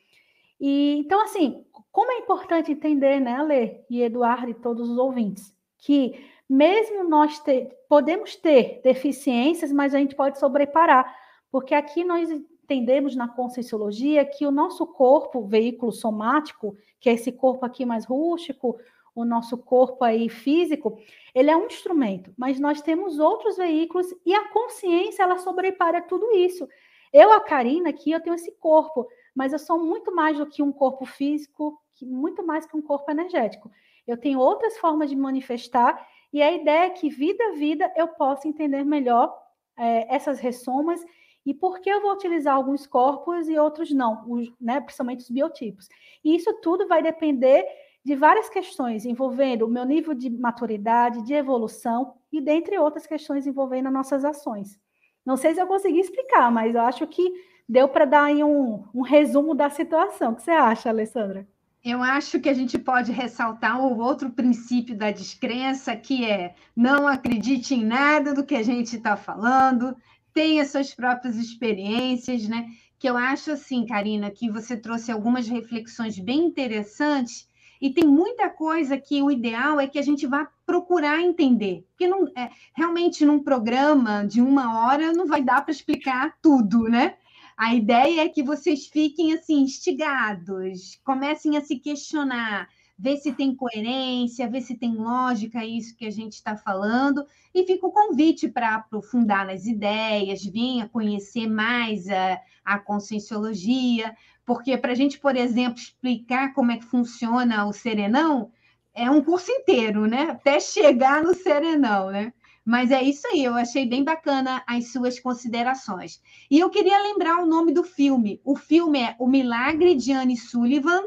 E 0.60 0.98
então, 0.98 1.22
assim, 1.22 1.66
como 1.92 2.12
é 2.12 2.20
importante 2.20 2.72
entender, 2.72 3.20
né, 3.20 3.42
Lê 3.42 3.82
e 3.90 4.02
Eduardo 4.02 4.50
e 4.50 4.54
todos 4.54 4.90
os 4.90 4.98
ouvintes, 4.98 5.56
que 5.78 6.28
mesmo 6.50 7.04
nós 7.04 7.40
ter, 7.40 7.70
podemos 7.88 8.36
ter 8.36 8.82
deficiências, 8.84 9.72
mas 9.72 9.94
a 9.94 10.00
gente 10.00 10.16
pode 10.16 10.40
sobreparar, 10.40 11.16
porque 11.52 11.74
aqui 11.74 12.04
nós 12.04 12.30
entendemos 12.30 13.16
na 13.16 13.28
conscienciologia 13.28 14.26
que 14.26 14.46
o 14.46 14.52
nosso 14.52 14.86
corpo, 14.86 15.48
veículo 15.48 15.92
somático, 15.92 16.76
que 17.00 17.10
é 17.10 17.14
esse 17.14 17.32
corpo 17.32 17.66
aqui 17.66 17.86
mais 17.86 18.06
rústico, 18.06 18.80
o 19.16 19.26
nosso 19.26 19.58
corpo 19.58 20.04
aí 20.04 20.30
físico, 20.30 21.00
ele 21.34 21.50
é 21.50 21.58
um 21.58 21.66
instrumento, 21.66 22.32
mas 22.38 22.60
nós 22.60 22.82
temos 22.82 23.20
outros 23.20 23.58
veículos 23.58 24.08
e 24.26 24.34
a 24.34 24.50
consciência 24.50 25.24
ela 25.24 25.38
sobrepara 25.38 26.02
tudo 26.02 26.32
isso. 26.32 26.68
Eu, 27.12 27.34
a 27.34 27.40
Karina, 27.40 27.90
aqui, 27.90 28.12
eu 28.12 28.22
tenho 28.22 28.36
esse 28.36 28.52
corpo, 28.54 29.08
mas 29.40 29.54
eu 29.54 29.60
sou 29.60 29.80
muito 29.80 30.14
mais 30.14 30.38
do 30.38 30.46
que 30.46 30.62
um 30.62 30.70
corpo 30.70 31.06
físico, 31.06 31.82
muito 32.02 32.46
mais 32.46 32.66
que 32.66 32.76
um 32.76 32.82
corpo 32.82 33.10
energético. 33.10 33.72
Eu 34.06 34.18
tenho 34.18 34.38
outras 34.38 34.78
formas 34.78 35.10
de 35.10 35.16
manifestar 35.16 36.06
e 36.34 36.42
a 36.42 36.52
ideia 36.52 36.88
é 36.88 36.90
que 36.90 37.10
vida 37.10 37.42
a 37.46 37.52
vida 37.54 37.90
eu 37.96 38.10
possa 38.10 38.50
entender 38.50 38.84
melhor 38.84 39.34
é, 39.78 40.14
essas 40.14 40.42
ressomas 40.42 41.02
e 41.46 41.54
por 41.54 41.80
que 41.80 41.90
eu 41.90 42.02
vou 42.02 42.12
utilizar 42.12 42.54
alguns 42.54 42.86
corpos 42.86 43.48
e 43.48 43.58
outros 43.58 43.92
não, 43.92 44.30
os, 44.30 44.52
né, 44.60 44.82
principalmente 44.82 45.22
os 45.22 45.30
biotipos. 45.30 45.88
E 46.22 46.36
isso 46.36 46.54
tudo 46.56 46.86
vai 46.86 47.02
depender 47.02 47.66
de 48.04 48.18
várias 48.18 48.50
questões 48.50 49.06
envolvendo 49.06 49.66
o 49.66 49.70
meu 49.70 49.86
nível 49.86 50.14
de 50.14 50.30
maturidade, 50.30 51.24
de 51.24 51.34
evolução 51.34 52.14
e 52.30 52.42
dentre 52.42 52.78
outras 52.78 53.08
questões 53.08 53.48
envolvendo 53.48 53.90
nossas 53.90 54.26
ações. 54.26 54.78
Não 55.26 55.38
sei 55.38 55.54
se 55.54 55.62
eu 55.62 55.68
consegui 55.68 56.02
explicar, 56.02 56.52
mas 56.52 56.76
eu 56.76 56.82
acho 56.82 57.08
que 57.08 57.32
deu 57.70 57.88
para 57.88 58.06
dar 58.06 58.24
aí 58.24 58.44
um, 58.44 58.84
um 58.94 59.04
resumo 59.04 59.54
da 59.54 59.70
situação. 59.70 60.32
O 60.32 60.36
que 60.36 60.42
você 60.42 60.52
acha, 60.52 60.90
Alessandra? 60.90 61.48
Eu 61.86 62.02
acho 62.02 62.40
que 62.40 62.50
a 62.50 62.54
gente 62.54 62.78
pode 62.78 63.12
ressaltar 63.12 63.80
o 63.80 64.00
outro 64.00 64.32
princípio 64.32 64.98
da 64.98 65.12
descrença, 65.12 65.96
que 65.96 66.26
é 66.26 66.56
não 66.76 67.08
acredite 67.08 67.76
em 67.76 67.86
nada 67.86 68.34
do 68.34 68.44
que 68.44 68.56
a 68.56 68.64
gente 68.64 68.98
está 68.98 69.16
falando, 69.16 69.96
tenha 70.34 70.66
suas 70.66 70.94
próprias 70.94 71.38
experiências, 71.38 72.48
né? 72.48 72.68
Que 72.98 73.10
eu 73.10 73.16
acho 73.16 73.52
assim, 73.52 73.86
Karina, 73.86 74.30
que 74.30 74.50
você 74.50 74.76
trouxe 74.76 75.10
algumas 75.10 75.48
reflexões 75.48 76.20
bem 76.20 76.46
interessantes 76.46 77.48
e 77.80 77.90
tem 77.92 78.06
muita 78.06 78.50
coisa 78.50 78.98
que 78.98 79.22
o 79.22 79.32
ideal 79.32 79.80
é 79.80 79.88
que 79.88 79.98
a 79.98 80.02
gente 80.02 80.28
vá 80.28 80.50
procurar 80.66 81.22
entender. 81.22 81.86
Porque 81.92 82.08
não, 82.08 82.28
é, 82.36 82.50
realmente, 82.76 83.24
num 83.24 83.42
programa 83.42 84.26
de 84.26 84.42
uma 84.42 84.82
hora, 84.82 85.14
não 85.14 85.26
vai 85.26 85.42
dar 85.42 85.62
para 85.62 85.72
explicar 85.72 86.36
tudo, 86.42 86.90
né? 86.90 87.16
A 87.60 87.76
ideia 87.76 88.22
é 88.22 88.30
que 88.30 88.42
vocês 88.42 88.88
fiquem 88.88 89.34
assim, 89.34 89.60
instigados, 89.64 90.98
comecem 91.04 91.58
a 91.58 91.62
se 91.62 91.76
questionar, 91.76 92.70
ver 92.98 93.18
se 93.18 93.34
tem 93.34 93.54
coerência, 93.54 94.50
ver 94.50 94.62
se 94.62 94.78
tem 94.78 94.96
lógica 94.96 95.66
isso 95.66 95.94
que 95.98 96.06
a 96.06 96.10
gente 96.10 96.36
está 96.36 96.56
falando, 96.56 97.26
e 97.54 97.66
fica 97.66 97.86
o 97.86 97.92
convite 97.92 98.48
para 98.48 98.76
aprofundar 98.76 99.46
nas 99.46 99.66
ideias, 99.66 100.46
vir 100.46 100.84
a 100.84 100.88
conhecer 100.88 101.48
mais 101.48 102.08
a, 102.08 102.40
a 102.64 102.80
conscienciologia, 102.80 104.16
porque 104.46 104.78
para 104.78 104.94
a 104.94 104.96
gente, 104.96 105.20
por 105.20 105.36
exemplo, 105.36 105.80
explicar 105.80 106.54
como 106.54 106.72
é 106.72 106.78
que 106.78 106.86
funciona 106.86 107.66
o 107.66 107.74
serenão, 107.74 108.54
é 108.94 109.12
um 109.12 109.22
curso 109.22 109.52
inteiro, 109.52 110.08
né? 110.08 110.30
Até 110.32 110.62
chegar 110.62 111.22
no 111.22 111.34
serenão, 111.34 112.10
né? 112.10 112.32
Mas 112.70 112.92
é 112.92 113.02
isso 113.02 113.26
aí, 113.26 113.44
eu 113.44 113.56
achei 113.56 113.84
bem 113.88 114.04
bacana 114.04 114.62
as 114.68 114.92
suas 114.92 115.20
considerações. 115.20 116.22
E 116.52 116.60
eu 116.60 116.70
queria 116.70 117.02
lembrar 117.02 117.42
o 117.42 117.48
nome 117.48 117.74
do 117.74 117.84
filme. 117.84 118.40
O 118.46 118.56
filme 118.56 119.00
é 119.00 119.16
O 119.18 119.26
Milagre 119.26 119.96
de 119.96 120.12
Anne 120.12 120.38
Sullivan. 120.38 121.02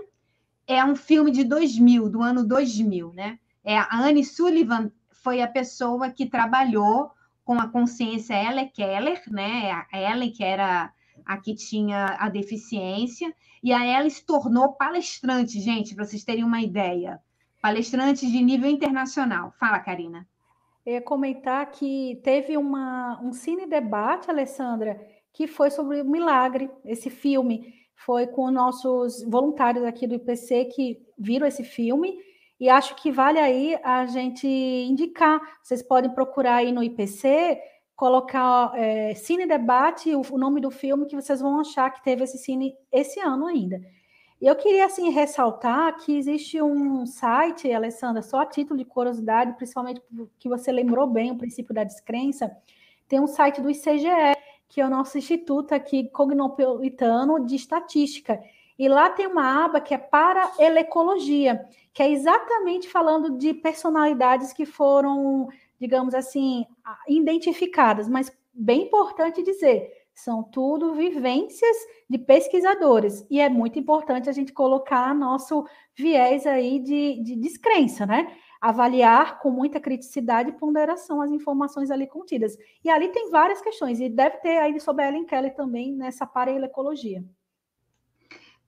É 0.66 0.84
um 0.84 0.96
filme 0.96 1.30
de 1.30 1.44
2000, 1.44 2.08
do 2.08 2.20
ano 2.20 2.44
2000, 2.44 3.12
né? 3.12 3.38
É, 3.62 3.78
a 3.78 3.86
Anne 3.92 4.24
Sullivan 4.24 4.90
foi 5.22 5.40
a 5.40 5.46
pessoa 5.46 6.10
que 6.10 6.26
trabalhou 6.26 7.12
com 7.44 7.60
a 7.60 7.68
consciência 7.68 8.34
Ellen 8.34 8.68
Keller, 8.68 9.22
né? 9.30 9.70
A 9.70 9.86
Ellen, 9.96 10.32
que 10.32 10.42
era 10.42 10.92
a 11.24 11.36
que 11.36 11.54
tinha 11.54 12.16
a 12.18 12.28
deficiência, 12.28 13.32
e 13.62 13.72
a 13.72 13.86
ela 13.86 14.10
se 14.10 14.26
tornou 14.26 14.72
palestrante, 14.72 15.60
gente, 15.60 15.94
para 15.94 16.04
vocês 16.04 16.24
terem 16.24 16.42
uma 16.42 16.60
ideia. 16.60 17.20
Palestrante 17.60 18.28
de 18.28 18.42
nível 18.42 18.68
internacional. 18.68 19.54
Fala, 19.60 19.78
Karina. 19.78 20.26
Ia 20.84 21.00
comentar 21.00 21.70
que 21.70 22.20
teve 22.24 22.56
uma, 22.56 23.20
um 23.22 23.32
cine 23.32 23.66
debate, 23.66 24.30
Alessandra, 24.30 25.00
que 25.32 25.46
foi 25.46 25.70
sobre 25.70 26.00
o 26.00 26.04
Milagre, 26.04 26.68
esse 26.84 27.08
filme. 27.08 27.72
Foi 27.94 28.26
com 28.26 28.50
nossos 28.50 29.22
voluntários 29.24 29.84
aqui 29.84 30.06
do 30.06 30.16
IPC 30.16 30.66
que 30.66 31.00
viram 31.16 31.46
esse 31.46 31.62
filme. 31.62 32.18
E 32.58 32.68
acho 32.68 32.96
que 32.96 33.10
vale 33.12 33.38
aí 33.38 33.78
a 33.82 34.06
gente 34.06 34.46
indicar. 34.46 35.40
Vocês 35.62 35.82
podem 35.82 36.10
procurar 36.10 36.56
aí 36.56 36.72
no 36.72 36.82
IPC, 36.82 37.60
colocar 37.94 38.72
é, 38.74 39.14
Cine 39.14 39.46
Debate, 39.46 40.14
o, 40.14 40.22
o 40.32 40.38
nome 40.38 40.60
do 40.60 40.70
filme, 40.70 41.06
que 41.06 41.14
vocês 41.14 41.40
vão 41.40 41.60
achar 41.60 41.90
que 41.90 42.02
teve 42.02 42.24
esse 42.24 42.38
cine 42.38 42.74
esse 42.90 43.20
ano 43.20 43.46
ainda. 43.46 43.80
E 44.42 44.46
eu 44.48 44.56
queria, 44.56 44.86
assim, 44.86 45.08
ressaltar 45.10 45.96
que 45.98 46.18
existe 46.18 46.60
um 46.60 47.06
site, 47.06 47.72
Alessandra, 47.72 48.22
só 48.22 48.40
a 48.40 48.46
título 48.46 48.76
de 48.76 48.84
curiosidade, 48.84 49.52
principalmente 49.52 50.02
que 50.36 50.48
você 50.48 50.72
lembrou 50.72 51.06
bem 51.06 51.30
o 51.30 51.38
princípio 51.38 51.72
da 51.72 51.84
descrença, 51.84 52.50
tem 53.06 53.20
um 53.20 53.28
site 53.28 53.60
do 53.60 53.70
ICGE, 53.70 54.36
que 54.68 54.80
é 54.80 54.84
o 54.84 54.90
nosso 54.90 55.16
instituto 55.16 55.72
aqui 55.72 56.08
cognopolitano 56.08 57.46
de 57.46 57.54
estatística. 57.54 58.42
E 58.76 58.88
lá 58.88 59.10
tem 59.10 59.28
uma 59.28 59.64
aba 59.64 59.80
que 59.80 59.94
é 59.94 59.98
para 59.98 60.50
elecologia, 60.58 61.64
que 61.92 62.02
é 62.02 62.10
exatamente 62.10 62.88
falando 62.88 63.38
de 63.38 63.54
personalidades 63.54 64.52
que 64.52 64.66
foram, 64.66 65.48
digamos 65.78 66.14
assim, 66.14 66.66
identificadas, 67.06 68.08
mas 68.08 68.36
bem 68.52 68.82
importante 68.82 69.40
dizer, 69.40 70.01
são 70.14 70.42
tudo 70.42 70.94
vivências 70.94 71.76
de 72.08 72.18
pesquisadores. 72.18 73.26
E 73.30 73.40
é 73.40 73.48
muito 73.48 73.78
importante 73.78 74.28
a 74.28 74.32
gente 74.32 74.52
colocar 74.52 75.14
nosso 75.14 75.66
viés 75.96 76.46
aí 76.46 76.78
de, 76.78 77.22
de 77.22 77.36
descrença, 77.36 78.06
né? 78.06 78.34
Avaliar 78.60 79.40
com 79.40 79.50
muita 79.50 79.80
criticidade 79.80 80.50
e 80.50 80.58
ponderação 80.58 81.20
as 81.20 81.30
informações 81.30 81.90
ali 81.90 82.06
contidas. 82.06 82.56
E 82.84 82.90
ali 82.90 83.08
tem 83.08 83.30
várias 83.30 83.60
questões, 83.60 84.00
e 84.00 84.08
deve 84.08 84.36
ter 84.38 84.58
aí 84.58 84.78
sobre 84.78 85.04
a 85.04 85.08
Ellen 85.08 85.24
Keller 85.24 85.54
também 85.54 85.92
nessa 85.92 86.30
ecologia. 86.64 87.24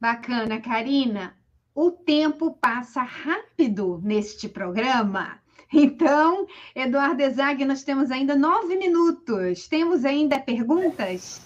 Bacana, 0.00 0.60
Karina. 0.60 1.36
O 1.74 1.90
tempo 1.90 2.52
passa 2.52 3.02
rápido 3.02 4.00
neste 4.02 4.48
programa. 4.48 5.40
Então, 5.76 6.46
Eduardo 6.74 7.20
Ezag, 7.20 7.64
nós 7.64 7.82
temos 7.82 8.10
ainda 8.10 8.36
nove 8.36 8.76
minutos. 8.76 9.66
Temos 9.66 10.04
ainda 10.04 10.38
perguntas? 10.38 11.42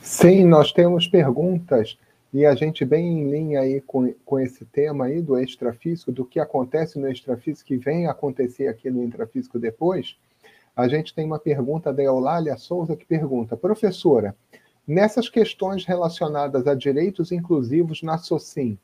Sim, 0.00 0.46
nós 0.46 0.70
temos 0.70 1.08
perguntas. 1.08 1.98
E 2.32 2.46
a 2.46 2.54
gente 2.54 2.84
bem 2.84 3.04
em 3.04 3.30
linha 3.30 3.60
aí 3.60 3.80
com, 3.80 4.14
com 4.24 4.38
esse 4.38 4.64
tema 4.64 5.06
aí 5.06 5.20
do 5.20 5.36
extrafísico, 5.38 6.12
do 6.12 6.24
que 6.24 6.38
acontece 6.38 6.98
no 6.98 7.10
extrafísico 7.10 7.74
e 7.74 7.76
vem 7.76 8.06
acontecer 8.06 8.68
aqui 8.68 8.88
no 8.90 9.02
intrafísico 9.02 9.58
depois, 9.58 10.16
a 10.74 10.88
gente 10.88 11.12
tem 11.12 11.26
uma 11.26 11.38
pergunta 11.38 11.92
da 11.92 12.02
Eulália 12.02 12.56
Souza 12.56 12.96
que 12.96 13.04
pergunta, 13.04 13.56
professora, 13.56 14.34
nessas 14.86 15.28
questões 15.28 15.84
relacionadas 15.84 16.66
a 16.66 16.74
direitos 16.74 17.32
inclusivos 17.32 18.02
na 18.02 18.16
SOCIM, 18.16 18.78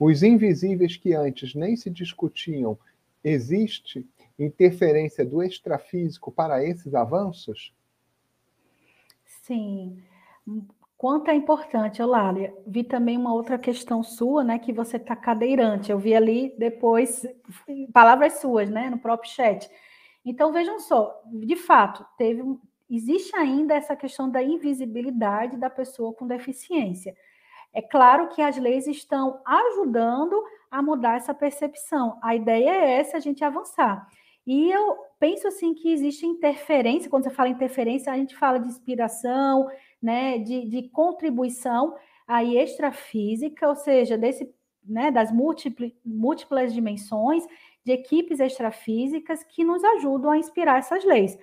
os 0.00 0.22
invisíveis 0.22 0.96
que 0.96 1.12
antes 1.12 1.54
nem 1.54 1.76
se 1.76 1.90
discutiam 1.90 2.78
Existe 3.22 4.06
interferência 4.38 5.24
do 5.24 5.42
extrafísico 5.42 6.30
para 6.30 6.64
esses 6.64 6.94
avanços? 6.94 7.74
Sim. 9.24 10.02
Quanto 10.96 11.30
é 11.30 11.34
importante, 11.34 12.02
Olália. 12.02 12.54
Vi 12.66 12.84
também 12.84 13.16
uma 13.16 13.32
outra 13.32 13.58
questão 13.58 14.02
sua, 14.02 14.42
né? 14.42 14.58
Que 14.58 14.72
você 14.72 14.96
está 14.96 15.14
cadeirante. 15.14 15.90
Eu 15.90 15.98
vi 15.98 16.14
ali 16.14 16.54
depois 16.58 17.26
palavras 17.92 18.40
suas, 18.40 18.68
né? 18.68 18.90
No 18.90 18.98
próprio 18.98 19.30
chat. 19.30 19.68
Então 20.24 20.52
vejam 20.52 20.78
só, 20.80 21.22
de 21.26 21.56
fato, 21.56 22.04
teve 22.16 22.42
existe 22.90 23.36
ainda 23.36 23.74
essa 23.74 23.94
questão 23.94 24.30
da 24.30 24.42
invisibilidade 24.42 25.56
da 25.56 25.68
pessoa 25.68 26.12
com 26.12 26.26
deficiência. 26.26 27.14
É 27.72 27.82
claro 27.82 28.28
que 28.28 28.42
as 28.42 28.56
leis 28.56 28.86
estão 28.86 29.40
ajudando 29.44 30.42
a 30.70 30.82
mudar 30.82 31.16
essa 31.16 31.34
percepção. 31.34 32.18
A 32.22 32.34
ideia 32.34 32.70
é 32.70 32.90
essa, 33.00 33.16
a 33.16 33.20
gente 33.20 33.44
avançar. 33.44 34.06
E 34.46 34.70
eu 34.70 34.96
penso 35.20 35.46
assim 35.46 35.74
que 35.74 35.92
existe 35.92 36.24
interferência, 36.24 37.10
quando 37.10 37.24
você 37.24 37.30
fala 37.30 37.50
interferência, 37.50 38.12
a 38.12 38.16
gente 38.16 38.34
fala 38.34 38.58
de 38.58 38.68
inspiração, 38.68 39.68
né, 40.02 40.38
de, 40.38 40.66
de 40.66 40.88
contribuição 40.88 41.94
aí 42.26 42.56
extrafísica, 42.56 43.68
ou 43.68 43.74
seja, 43.74 44.16
desse, 44.16 44.50
né, 44.84 45.10
das 45.10 45.30
múltiplas, 45.30 45.92
múltiplas 46.04 46.72
dimensões 46.72 47.44
de 47.84 47.92
equipes 47.92 48.40
extrafísicas 48.40 49.44
que 49.44 49.64
nos 49.64 49.84
ajudam 49.84 50.30
a 50.30 50.38
inspirar 50.38 50.78
essas 50.78 51.04
leis. 51.04 51.38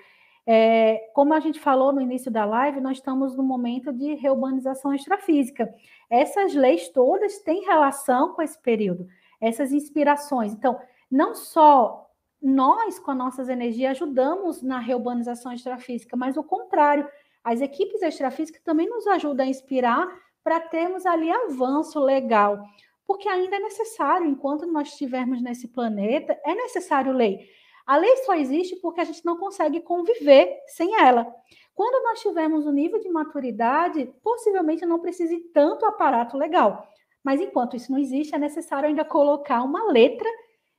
É, 0.47 1.09
como 1.13 1.33
a 1.33 1.39
gente 1.39 1.59
falou 1.59 1.91
no 1.91 2.01
início 2.01 2.29
da 2.29 2.45
live, 2.45 2.79
nós 2.79 2.97
estamos 2.97 3.35
no 3.35 3.43
momento 3.43 3.91
de 3.91 4.13
reurbanização 4.13 4.93
extrafísica. 4.93 5.73
Essas 6.09 6.53
leis 6.53 6.89
todas 6.89 7.39
têm 7.39 7.65
relação 7.65 8.33
com 8.33 8.41
esse 8.41 8.61
período, 8.61 9.07
essas 9.41 9.71
inspirações. 9.71 10.53
Então, 10.53 10.79
não 11.09 11.33
só 11.33 12.09
nós, 12.41 12.99
com 12.99 13.11
as 13.11 13.17
nossas 13.17 13.49
energias, 13.49 13.91
ajudamos 13.91 14.61
na 14.61 14.79
reurbanização 14.79 15.51
extrafísica, 15.51 16.15
mas 16.15 16.37
o 16.37 16.43
contrário, 16.43 17.07
as 17.43 17.61
equipes 17.61 18.01
extrafísicas 18.03 18.61
também 18.63 18.87
nos 18.87 19.07
ajudam 19.07 19.45
a 19.45 19.49
inspirar 19.49 20.07
para 20.43 20.59
termos 20.59 21.07
ali 21.07 21.31
avanço 21.31 21.99
legal. 21.99 22.63
Porque 23.07 23.27
ainda 23.27 23.55
é 23.55 23.59
necessário, 23.59 24.27
enquanto 24.27 24.65
nós 24.67 24.89
estivermos 24.89 25.41
nesse 25.41 25.67
planeta, 25.67 26.39
é 26.43 26.53
necessário 26.53 27.11
lei. 27.11 27.47
A 27.85 27.97
lei 27.97 28.17
só 28.17 28.33
existe 28.33 28.75
porque 28.77 29.01
a 29.01 29.03
gente 29.03 29.23
não 29.23 29.37
consegue 29.37 29.79
conviver 29.79 30.59
sem 30.67 30.99
ela. 30.99 31.31
Quando 31.73 32.03
nós 32.03 32.21
tivermos 32.21 32.65
o 32.65 32.69
um 32.69 32.71
nível 32.71 32.99
de 32.99 33.09
maturidade, 33.09 34.11
possivelmente 34.23 34.85
não 34.85 34.99
precise 34.99 35.39
tanto 35.53 35.85
aparato 35.85 36.37
legal. 36.37 36.89
Mas 37.23 37.41
enquanto 37.41 37.75
isso 37.75 37.91
não 37.91 37.99
existe, 37.99 38.33
é 38.33 38.37
necessário 38.37 38.87
ainda 38.87 39.03
colocar 39.03 39.61
uma 39.61 39.91
letra 39.91 40.29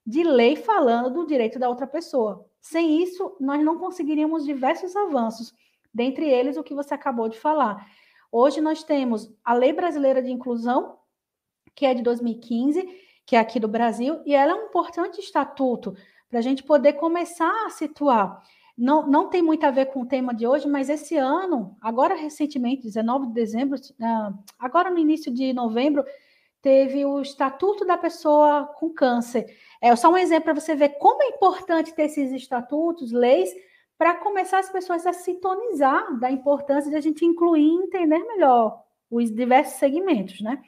de 0.06 0.22
lei 0.22 0.56
falando 0.56 1.10
do 1.10 1.26
direito 1.26 1.58
da 1.58 1.68
outra 1.68 1.86
pessoa. 1.86 2.48
Sem 2.60 3.02
isso, 3.02 3.36
nós 3.38 3.62
não 3.64 3.78
conseguiríamos 3.78 4.44
diversos 4.44 4.96
avanços, 4.96 5.52
dentre 5.92 6.28
eles 6.28 6.56
o 6.56 6.62
que 6.62 6.74
você 6.74 6.94
acabou 6.94 7.28
de 7.28 7.38
falar. 7.38 7.86
Hoje 8.30 8.60
nós 8.60 8.82
temos 8.82 9.32
a 9.44 9.54
Lei 9.54 9.72
Brasileira 9.72 10.22
de 10.22 10.30
Inclusão, 10.30 10.98
que 11.74 11.86
é 11.86 11.94
de 11.94 12.02
2015, 12.02 12.88
que 13.24 13.36
é 13.36 13.38
aqui 13.38 13.58
do 13.58 13.68
Brasil, 13.68 14.20
e 14.24 14.34
ela 14.34 14.52
é 14.52 14.54
um 14.54 14.66
importante 14.66 15.20
estatuto 15.20 15.96
para 16.28 16.38
a 16.38 16.42
gente 16.42 16.62
poder 16.62 16.94
começar 16.94 17.66
a 17.66 17.70
situar. 17.70 18.42
Não, 18.76 19.06
não 19.06 19.28
tem 19.28 19.40
muito 19.40 19.64
a 19.64 19.70
ver 19.70 19.86
com 19.86 20.02
o 20.02 20.06
tema 20.06 20.34
de 20.34 20.46
hoje, 20.46 20.68
mas 20.68 20.90
esse 20.90 21.16
ano, 21.16 21.76
agora 21.80 22.14
recentemente, 22.14 22.82
19 22.82 23.28
de 23.28 23.32
dezembro, 23.32 23.78
ah, 24.02 24.32
agora 24.58 24.90
no 24.90 24.98
início 24.98 25.32
de 25.32 25.52
novembro, 25.52 26.04
teve 26.60 27.04
o 27.06 27.20
Estatuto 27.20 27.84
da 27.86 27.96
Pessoa 27.96 28.66
com 28.76 28.90
Câncer. 28.90 29.46
É 29.80 29.94
só 29.96 30.10
um 30.10 30.16
exemplo 30.16 30.44
para 30.44 30.60
você 30.60 30.74
ver 30.74 30.90
como 30.98 31.22
é 31.22 31.28
importante 31.28 31.94
ter 31.94 32.04
esses 32.04 32.32
estatutos, 32.32 33.12
leis, 33.12 33.50
para 33.96 34.14
começar 34.14 34.58
as 34.58 34.68
pessoas 34.68 35.06
a 35.06 35.12
sintonizar 35.12 36.18
da 36.18 36.30
importância 36.30 36.90
de 36.90 36.96
a 36.96 37.00
gente 37.00 37.24
incluir 37.24 37.62
e 37.62 37.84
entender 37.84 38.18
melhor 38.18 38.82
os 39.10 39.30
diversos 39.30 39.78
segmentos, 39.78 40.40
né? 40.40 40.60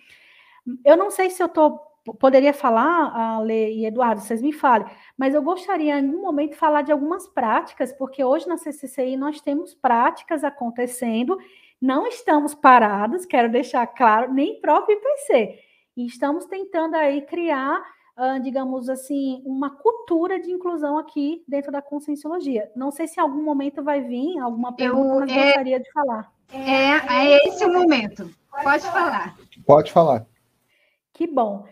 Eu 0.85 0.97
não 0.97 1.11
sei 1.11 1.31
se 1.31 1.43
eu 1.43 1.47
estou 1.47 1.81
poderia 2.15 2.53
falar, 2.53 3.13
Ale 3.15 3.73
e 3.75 3.87
Eduardo, 3.87 4.21
vocês 4.21 4.43
me 4.43 4.53
falem, 4.53 4.87
mas 5.17 5.35
eu 5.35 5.43
gostaria 5.43 5.99
em 5.99 6.07
algum 6.07 6.23
momento 6.23 6.57
falar 6.57 6.83
de 6.83 6.93
algumas 6.93 7.27
práticas, 7.29 7.93
porque 7.93 8.23
hoje 8.25 8.47
na 8.49 8.57
CCCI 8.57 9.17
nós 9.17 9.41
temos 9.41 9.75
práticas 9.75 10.45
acontecendo, 10.45 11.39
não 11.81 12.07
estamos 12.07 12.55
parados, 12.55 13.25
quero 13.25 13.51
deixar 13.51 13.87
claro, 13.87 14.33
nem 14.33 14.61
próprio 14.61 14.99
IPC, 14.99 15.59
e 15.97 16.07
estamos 16.07 16.47
tentando 16.47 16.95
aí 16.95 17.23
criar, 17.23 17.81
uh, 18.17 18.41
digamos 18.43 18.89
assim, 18.89 19.43
uma 19.45 19.71
cultura 19.71 20.39
de 20.41 20.51
inclusão 20.51 20.99
aqui 20.99 21.43
dentro 21.47 21.73
da 21.73 21.83
conscienciologia. 21.83 22.71
Não 22.77 22.91
sei 22.91 23.09
se 23.09 23.19
em 23.19 23.23
algum 23.23 23.43
momento 23.43 23.83
vai 23.83 24.01
vir 24.01 24.39
alguma 24.39 24.73
pergunta, 24.73 25.15
eu, 25.15 25.21
mas 25.21 25.31
é, 25.31 25.45
gostaria 25.47 25.81
de 25.81 25.93
falar. 25.93 26.33
É, 26.53 27.25
é 27.25 27.49
esse 27.49 27.65
o 27.65 27.73
momento. 27.73 28.31
Pode 28.63 28.85
falar. 28.87 29.37
Pode 29.67 29.93
falar. 29.93 30.27
Que 31.13 31.27
bom. 31.27 31.67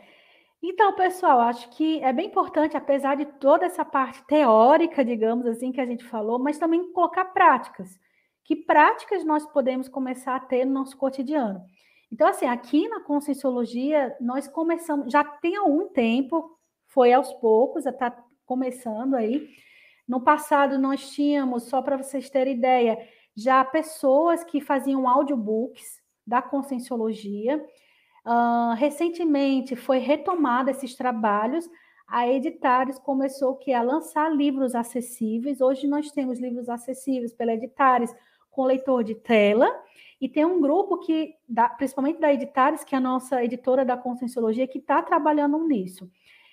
Então, 0.68 0.92
pessoal, 0.94 1.38
acho 1.42 1.70
que 1.70 2.02
é 2.02 2.12
bem 2.12 2.26
importante, 2.26 2.76
apesar 2.76 3.14
de 3.14 3.24
toda 3.24 3.64
essa 3.64 3.84
parte 3.84 4.20
teórica, 4.26 5.04
digamos 5.04 5.46
assim, 5.46 5.70
que 5.70 5.80
a 5.80 5.86
gente 5.86 6.02
falou, 6.04 6.40
mas 6.40 6.58
também 6.58 6.92
colocar 6.92 7.26
práticas. 7.26 8.00
Que 8.42 8.56
práticas 8.56 9.24
nós 9.24 9.46
podemos 9.46 9.88
começar 9.88 10.34
a 10.34 10.40
ter 10.40 10.64
no 10.64 10.72
nosso 10.72 10.96
cotidiano? 10.96 11.62
Então, 12.10 12.26
assim, 12.26 12.46
aqui 12.46 12.88
na 12.88 12.98
Conscienciologia, 12.98 14.16
nós 14.20 14.48
começamos, 14.48 15.12
já 15.12 15.22
tem 15.22 15.54
algum 15.54 15.86
tempo, 15.86 16.58
foi 16.88 17.12
aos 17.12 17.32
poucos, 17.34 17.86
está 17.86 18.10
começando 18.44 19.14
aí. 19.14 19.48
No 20.06 20.20
passado, 20.20 20.80
nós 20.80 21.10
tínhamos, 21.10 21.68
só 21.68 21.80
para 21.80 21.96
vocês 21.96 22.28
terem 22.28 22.56
ideia, 22.56 22.98
já 23.36 23.64
pessoas 23.64 24.42
que 24.42 24.60
faziam 24.60 25.08
audiobooks 25.08 26.02
da 26.26 26.42
Conscienciologia, 26.42 27.64
Uh, 28.26 28.74
recentemente 28.74 29.76
foi 29.76 29.98
retomada 29.98 30.72
esses 30.72 30.96
trabalhos 30.96 31.70
a 32.06 32.28
Editares 32.28 32.98
começou 32.98 33.56
que 33.56 33.72
a 33.72 33.82
lançar 33.82 34.32
livros 34.32 34.74
acessíveis. 34.74 35.60
Hoje 35.60 35.88
nós 35.88 36.10
temos 36.12 36.38
livros 36.38 36.68
acessíveis 36.68 37.32
pela 37.32 37.54
Editares 37.54 38.14
com 38.50 38.64
leitor 38.64 39.02
de 39.04 39.14
tela, 39.14 39.68
e 40.18 40.30
tem 40.30 40.46
um 40.46 40.62
grupo 40.62 40.96
que, 40.98 41.34
principalmente 41.76 42.18
da 42.18 42.32
Editares, 42.32 42.84
que 42.84 42.94
é 42.94 42.98
a 42.98 43.00
nossa 43.00 43.44
editora 43.44 43.84
da 43.84 43.98
Conscienciologia, 43.98 44.66
que 44.66 44.78
está 44.78 45.02
trabalhando 45.02 45.58
nisso. 45.66 46.10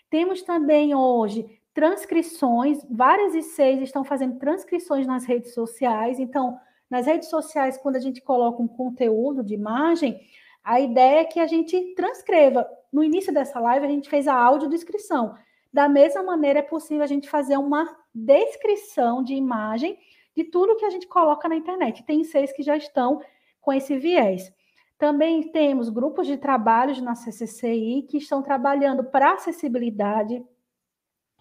Temos 0.09 0.41
também 0.41 0.93
hoje 0.93 1.45
transcrições, 1.73 2.85
várias 2.89 3.33
ICs 3.33 3.81
estão 3.81 4.03
fazendo 4.03 4.37
transcrições 4.37 5.07
nas 5.07 5.23
redes 5.23 5.53
sociais. 5.53 6.19
Então, 6.19 6.59
nas 6.89 7.05
redes 7.05 7.29
sociais, 7.29 7.77
quando 7.77 7.95
a 7.95 8.01
gente 8.01 8.21
coloca 8.21 8.61
um 8.61 8.67
conteúdo 8.67 9.41
de 9.41 9.53
imagem, 9.53 10.19
a 10.63 10.79
ideia 10.79 11.21
é 11.21 11.25
que 11.25 11.39
a 11.39 11.47
gente 11.47 11.93
transcreva. 11.95 12.67
No 12.91 13.03
início 13.03 13.33
dessa 13.33 13.59
live, 13.59 13.85
a 13.85 13.89
gente 13.89 14.09
fez 14.09 14.27
a 14.27 14.35
audiodescrição. 14.35 15.35
Da 15.71 15.89
mesma 15.89 16.23
maneira, 16.23 16.59
é 16.59 16.63
possível 16.63 17.03
a 17.03 17.07
gente 17.07 17.29
fazer 17.29 17.57
uma 17.57 17.85
descrição 18.13 19.23
de 19.23 19.33
imagem 19.33 19.97
de 20.35 20.43
tudo 20.45 20.75
que 20.75 20.85
a 20.85 20.89
gente 20.89 21.07
coloca 21.07 21.49
na 21.49 21.55
internet. 21.55 22.03
Tem 22.03 22.23
seis 22.23 22.51
que 22.53 22.63
já 22.63 22.77
estão 22.77 23.21
com 23.59 23.73
esse 23.73 23.97
viés. 23.97 24.53
Também 24.97 25.51
temos 25.51 25.89
grupos 25.89 26.27
de 26.27 26.37
trabalhos 26.37 27.01
na 27.01 27.15
CCCI 27.15 28.05
que 28.09 28.17
estão 28.17 28.41
trabalhando 28.41 29.03
para 29.03 29.33
acessibilidade. 29.33 30.43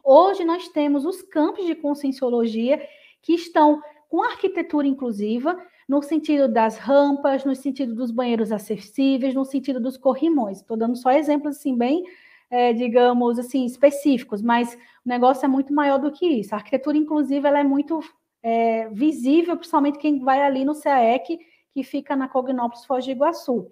Hoje 0.03 0.45
nós 0.45 0.69
temos 0.69 1.05
os 1.05 1.23
campos 1.23 1.65
de 1.65 1.75
conscienciologia 1.75 2.85
que 3.21 3.35
estão 3.35 3.81
com 4.09 4.23
arquitetura 4.23 4.87
inclusiva, 4.87 5.57
no 5.93 6.03
sentido 6.03 6.49
das 6.49 6.79
rampas, 6.79 7.45
no 7.45 7.55
sentido 7.55 7.95
dos 7.95 8.11
banheiros 8.11 8.51
acessíveis, 8.51 9.35
no 9.35 9.45
sentido 9.45 9.79
dos 9.79 9.99
corrimões. 9.99 10.57
Estou 10.57 10.75
dando 10.75 10.97
só 10.97 11.11
exemplos 11.11 11.59
assim 11.59 11.77
bem, 11.77 12.03
é, 12.49 12.73
digamos 12.73 13.39
assim, 13.39 13.67
específicos, 13.67 14.41
mas 14.41 14.75
o 15.05 15.09
negócio 15.09 15.45
é 15.45 15.49
muito 15.49 15.71
maior 15.71 15.99
do 15.99 16.11
que 16.11 16.27
isso. 16.27 16.55
A 16.55 16.57
arquitetura 16.57 16.97
inclusiva 16.97 17.49
ela 17.49 17.61
é 17.61 17.63
muito 17.63 18.01
é, 18.43 18.89
visível, 18.89 19.55
principalmente 19.55 19.99
quem 19.99 20.19
vai 20.19 20.41
ali 20.41 20.65
no 20.65 20.75
CAEC, 20.75 21.39
que 21.75 21.83
fica 21.83 22.17
na 22.17 22.27
Cognópolis 22.27 22.87
Foz 22.87 23.05
do 23.05 23.11
Iguaçu. 23.11 23.71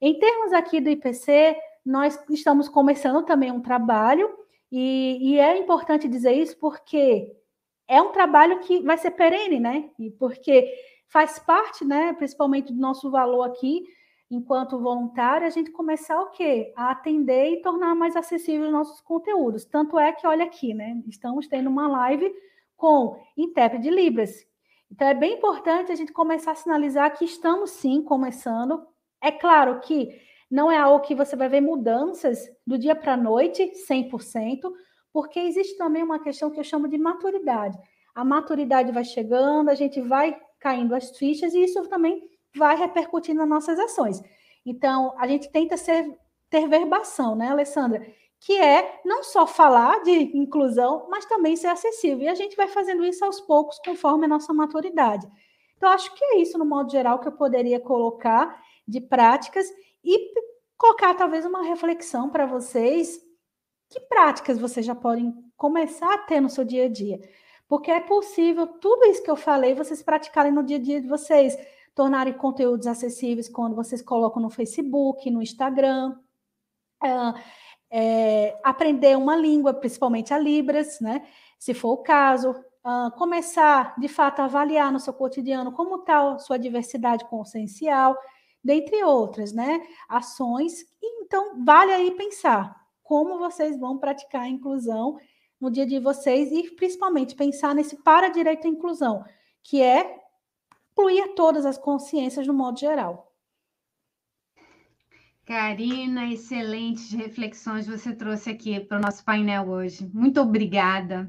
Em 0.00 0.20
termos 0.20 0.52
aqui 0.52 0.80
do 0.80 0.88
IPC, 0.88 1.56
nós 1.84 2.16
estamos 2.30 2.68
começando 2.68 3.24
também 3.24 3.50
um 3.50 3.60
trabalho, 3.60 4.30
e, 4.70 5.18
e 5.20 5.40
é 5.40 5.58
importante 5.58 6.06
dizer 6.06 6.30
isso 6.30 6.56
porque 6.58 7.34
é 7.88 8.00
um 8.00 8.12
trabalho 8.12 8.60
que 8.60 8.80
vai 8.82 8.96
ser 8.96 9.10
perene, 9.10 9.58
né? 9.58 9.90
E 9.98 10.12
porque 10.12 10.72
faz 11.10 11.38
parte, 11.38 11.84
né, 11.84 12.12
principalmente 12.12 12.72
do 12.72 12.80
nosso 12.80 13.10
valor 13.10 13.42
aqui, 13.42 13.84
enquanto 14.30 14.78
voluntário, 14.78 15.46
a 15.46 15.50
gente 15.50 15.72
começar 15.72 16.20
o 16.20 16.30
quê? 16.30 16.72
A 16.76 16.92
atender 16.92 17.52
e 17.52 17.62
tornar 17.62 17.96
mais 17.96 18.14
acessíveis 18.14 18.66
os 18.66 18.72
nossos 18.72 19.00
conteúdos. 19.00 19.64
Tanto 19.64 19.98
é 19.98 20.12
que, 20.12 20.26
olha 20.26 20.44
aqui, 20.44 20.72
né? 20.72 21.02
Estamos 21.08 21.48
tendo 21.48 21.68
uma 21.68 21.88
live 21.88 22.32
com 22.76 23.20
intérprete 23.36 23.82
de 23.82 23.90
Libras. 23.90 24.46
Então, 24.90 25.08
é 25.08 25.14
bem 25.14 25.34
importante 25.34 25.90
a 25.90 25.96
gente 25.96 26.12
começar 26.12 26.52
a 26.52 26.54
sinalizar 26.54 27.16
que 27.16 27.24
estamos 27.24 27.70
sim 27.70 28.02
começando. 28.02 28.86
É 29.20 29.32
claro 29.32 29.80
que 29.80 30.16
não 30.48 30.70
é 30.70 30.78
algo 30.78 31.04
que 31.04 31.14
você 31.14 31.34
vai 31.34 31.48
ver 31.48 31.60
mudanças 31.60 32.38
do 32.64 32.78
dia 32.78 32.94
para 32.94 33.14
a 33.14 33.16
noite, 33.16 33.72
100%, 33.88 34.60
porque 35.12 35.40
existe 35.40 35.76
também 35.76 36.04
uma 36.04 36.20
questão 36.20 36.50
que 36.50 36.58
eu 36.58 36.64
chamo 36.64 36.86
de 36.88 36.98
maturidade. 36.98 37.76
A 38.14 38.24
maturidade 38.24 38.92
vai 38.92 39.04
chegando, 39.04 39.70
a 39.70 39.74
gente 39.74 40.00
vai 40.00 40.36
caindo 40.60 40.94
as 40.94 41.16
fichas 41.16 41.54
e 41.54 41.64
isso 41.64 41.82
também 41.88 42.22
vai 42.54 42.76
repercutir 42.76 43.34
nas 43.34 43.48
nossas 43.48 43.78
ações. 43.78 44.22
Então, 44.64 45.14
a 45.18 45.26
gente 45.26 45.50
tenta 45.50 45.76
ser, 45.76 46.16
ter 46.48 46.68
verbação, 46.68 47.34
né, 47.34 47.48
Alessandra? 47.48 48.06
Que 48.38 48.56
é 48.58 49.00
não 49.04 49.22
só 49.22 49.46
falar 49.46 50.02
de 50.02 50.36
inclusão, 50.36 51.06
mas 51.10 51.24
também 51.24 51.56
ser 51.56 51.68
acessível. 51.68 52.20
E 52.20 52.28
a 52.28 52.34
gente 52.34 52.56
vai 52.56 52.68
fazendo 52.68 53.04
isso 53.04 53.24
aos 53.24 53.40
poucos, 53.40 53.78
conforme 53.84 54.26
a 54.26 54.28
nossa 54.28 54.52
maturidade. 54.52 55.26
Então, 55.76 55.90
acho 55.90 56.14
que 56.14 56.24
é 56.24 56.38
isso, 56.38 56.58
no 56.58 56.64
modo 56.64 56.90
geral, 56.90 57.18
que 57.18 57.28
eu 57.28 57.32
poderia 57.32 57.80
colocar 57.80 58.62
de 58.86 59.00
práticas 59.00 59.66
e 60.04 60.32
colocar 60.76 61.14
talvez 61.14 61.44
uma 61.44 61.62
reflexão 61.62 62.28
para 62.30 62.46
vocês 62.46 63.18
que 63.90 64.00
práticas 64.00 64.58
vocês 64.58 64.86
já 64.86 64.94
podem 64.94 65.34
começar 65.56 66.14
a 66.14 66.18
ter 66.18 66.40
no 66.40 66.48
seu 66.48 66.64
dia 66.64 66.84
a 66.84 66.88
dia? 66.88 67.20
Porque 67.70 67.88
é 67.88 68.00
possível 68.00 68.66
tudo 68.66 69.06
isso 69.06 69.22
que 69.22 69.30
eu 69.30 69.36
falei 69.36 69.76
vocês 69.76 70.02
praticarem 70.02 70.50
no 70.50 70.64
dia 70.64 70.76
a 70.76 70.80
dia 70.80 71.00
de 71.00 71.06
vocês, 71.06 71.56
tornarem 71.94 72.32
conteúdos 72.32 72.88
acessíveis 72.88 73.48
quando 73.48 73.76
vocês 73.76 74.02
colocam 74.02 74.42
no 74.42 74.50
Facebook, 74.50 75.30
no 75.30 75.40
Instagram, 75.40 76.18
é, 77.00 77.08
é, 77.92 78.60
aprender 78.64 79.16
uma 79.16 79.36
língua, 79.36 79.72
principalmente 79.72 80.34
a 80.34 80.38
Libras, 80.38 80.98
né? 81.00 81.24
Se 81.60 81.72
for 81.72 81.92
o 81.92 81.98
caso, 81.98 82.50
uh, 82.50 83.16
começar 83.16 83.94
de 84.00 84.08
fato 84.08 84.40
a 84.40 84.46
avaliar 84.46 84.90
no 84.92 84.98
seu 84.98 85.12
cotidiano 85.12 85.70
como 85.70 86.00
está 86.00 86.40
sua 86.40 86.58
diversidade 86.58 87.24
consciencial, 87.26 88.16
dentre 88.64 89.04
outras, 89.04 89.52
né? 89.52 89.80
Ações. 90.08 90.84
Então, 91.00 91.64
vale 91.64 91.92
aí 91.92 92.10
pensar 92.16 92.74
como 93.00 93.38
vocês 93.38 93.78
vão 93.78 93.96
praticar 93.96 94.42
a 94.42 94.48
inclusão 94.48 95.18
no 95.60 95.70
dia 95.70 95.86
de 95.86 95.98
vocês 95.98 96.50
e 96.50 96.70
principalmente 96.70 97.34
pensar 97.34 97.74
nesse 97.74 97.96
para 98.02 98.28
direito 98.28 98.66
à 98.66 98.70
inclusão, 98.70 99.24
que 99.62 99.82
é 99.82 100.18
incluir 100.92 101.34
todas 101.34 101.66
as 101.66 101.76
consciências 101.76 102.46
no 102.46 102.54
modo 102.54 102.78
geral. 102.78 103.30
Karina, 105.44 106.32
excelentes 106.32 107.12
reflexões 107.12 107.86
você 107.86 108.14
trouxe 108.14 108.50
aqui 108.50 108.78
para 108.78 108.98
o 108.98 109.00
nosso 109.00 109.24
painel 109.24 109.68
hoje. 109.68 110.08
Muito 110.14 110.40
obrigada. 110.40 111.28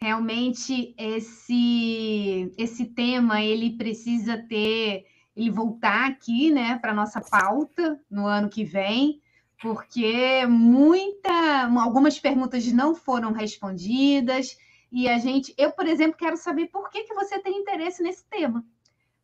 Realmente 0.00 0.94
esse 0.96 2.50
esse 2.56 2.86
tema 2.86 3.42
ele 3.42 3.76
precisa 3.76 4.38
ter 4.38 5.04
ele 5.36 5.50
voltar 5.50 6.08
aqui, 6.08 6.50
né, 6.50 6.78
para 6.78 6.94
nossa 6.94 7.20
pauta 7.20 8.00
no 8.10 8.26
ano 8.26 8.48
que 8.48 8.64
vem 8.64 9.20
porque 9.60 10.46
muita, 10.46 11.66
algumas 11.80 12.18
perguntas 12.18 12.70
não 12.72 12.94
foram 12.94 13.32
respondidas 13.32 14.56
e 14.90 15.08
a 15.08 15.18
gente, 15.18 15.54
eu, 15.58 15.72
por 15.72 15.86
exemplo, 15.86 16.16
quero 16.16 16.36
saber 16.36 16.68
por 16.68 16.88
que, 16.90 17.04
que 17.04 17.14
você 17.14 17.38
tem 17.38 17.58
interesse 17.58 18.02
nesse 18.02 18.24
tema. 18.26 18.64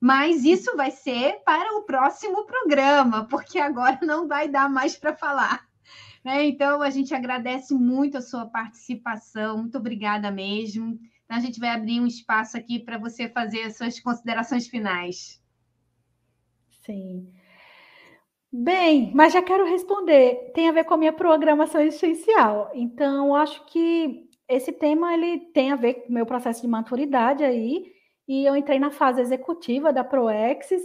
Mas 0.01 0.45
isso 0.45 0.77
vai 0.77 0.91
ser 0.91 1.43
para 1.45 1.79
o 1.79 1.83
próximo 1.83 2.45
programa, 2.45 3.27
porque 3.27 3.59
agora 3.59 3.99
não 4.03 4.29
vai 4.29 4.49
dar 4.49 4.69
mais 4.69 4.97
para 4.97 5.17
falar. 5.17 5.67
Né? 6.23 6.45
Então, 6.45 6.83
a 6.83 6.91
gente 6.91 7.15
agradece 7.15 7.75
muito 7.75 8.19
a 8.19 8.23
sua 8.23 8.47
participação, 8.47 9.59
muito 9.59 9.79
obrigada 9.79 10.31
mesmo. 10.31 10.99
Então, 11.25 11.37
a 11.37 11.41
gente 11.41 11.61
vai 11.61 11.71
abrir 11.71 12.01
um 12.01 12.07
espaço 12.07 12.57
aqui 12.57 12.79
para 12.79 12.99
você 12.99 13.29
fazer 13.29 13.63
as 13.63 13.77
suas 13.77 13.99
considerações 14.01 14.67
finais. 14.67 15.43
Sim. 16.85 17.33
Bem, 18.57 19.11
mas 19.13 19.33
já 19.33 19.43
quero 19.43 19.65
responder. 19.65 20.53
Tem 20.55 20.69
a 20.69 20.73
ver 20.73 20.85
com 20.85 20.95
a 20.95 20.97
minha 20.97 21.13
programação 21.13 21.81
essencial. 21.81 22.71
Então, 22.73 23.35
acho 23.35 23.67
que 23.67 24.29
esse 24.49 24.71
tema 24.71 25.13
ele 25.13 25.41
tem 25.53 25.73
a 25.73 25.77
ver 25.77 25.95
com 25.95 26.11
o 26.11 26.13
meu 26.13 26.25
processo 26.25 26.63
de 26.63 26.69
maturidade 26.69 27.43
aí. 27.43 27.93
E 28.29 28.47
eu 28.47 28.55
entrei 28.55 28.79
na 28.79 28.93
fase 28.93 29.21
executiva 29.21 29.93
da 29.93 30.05
Proexis 30.05 30.83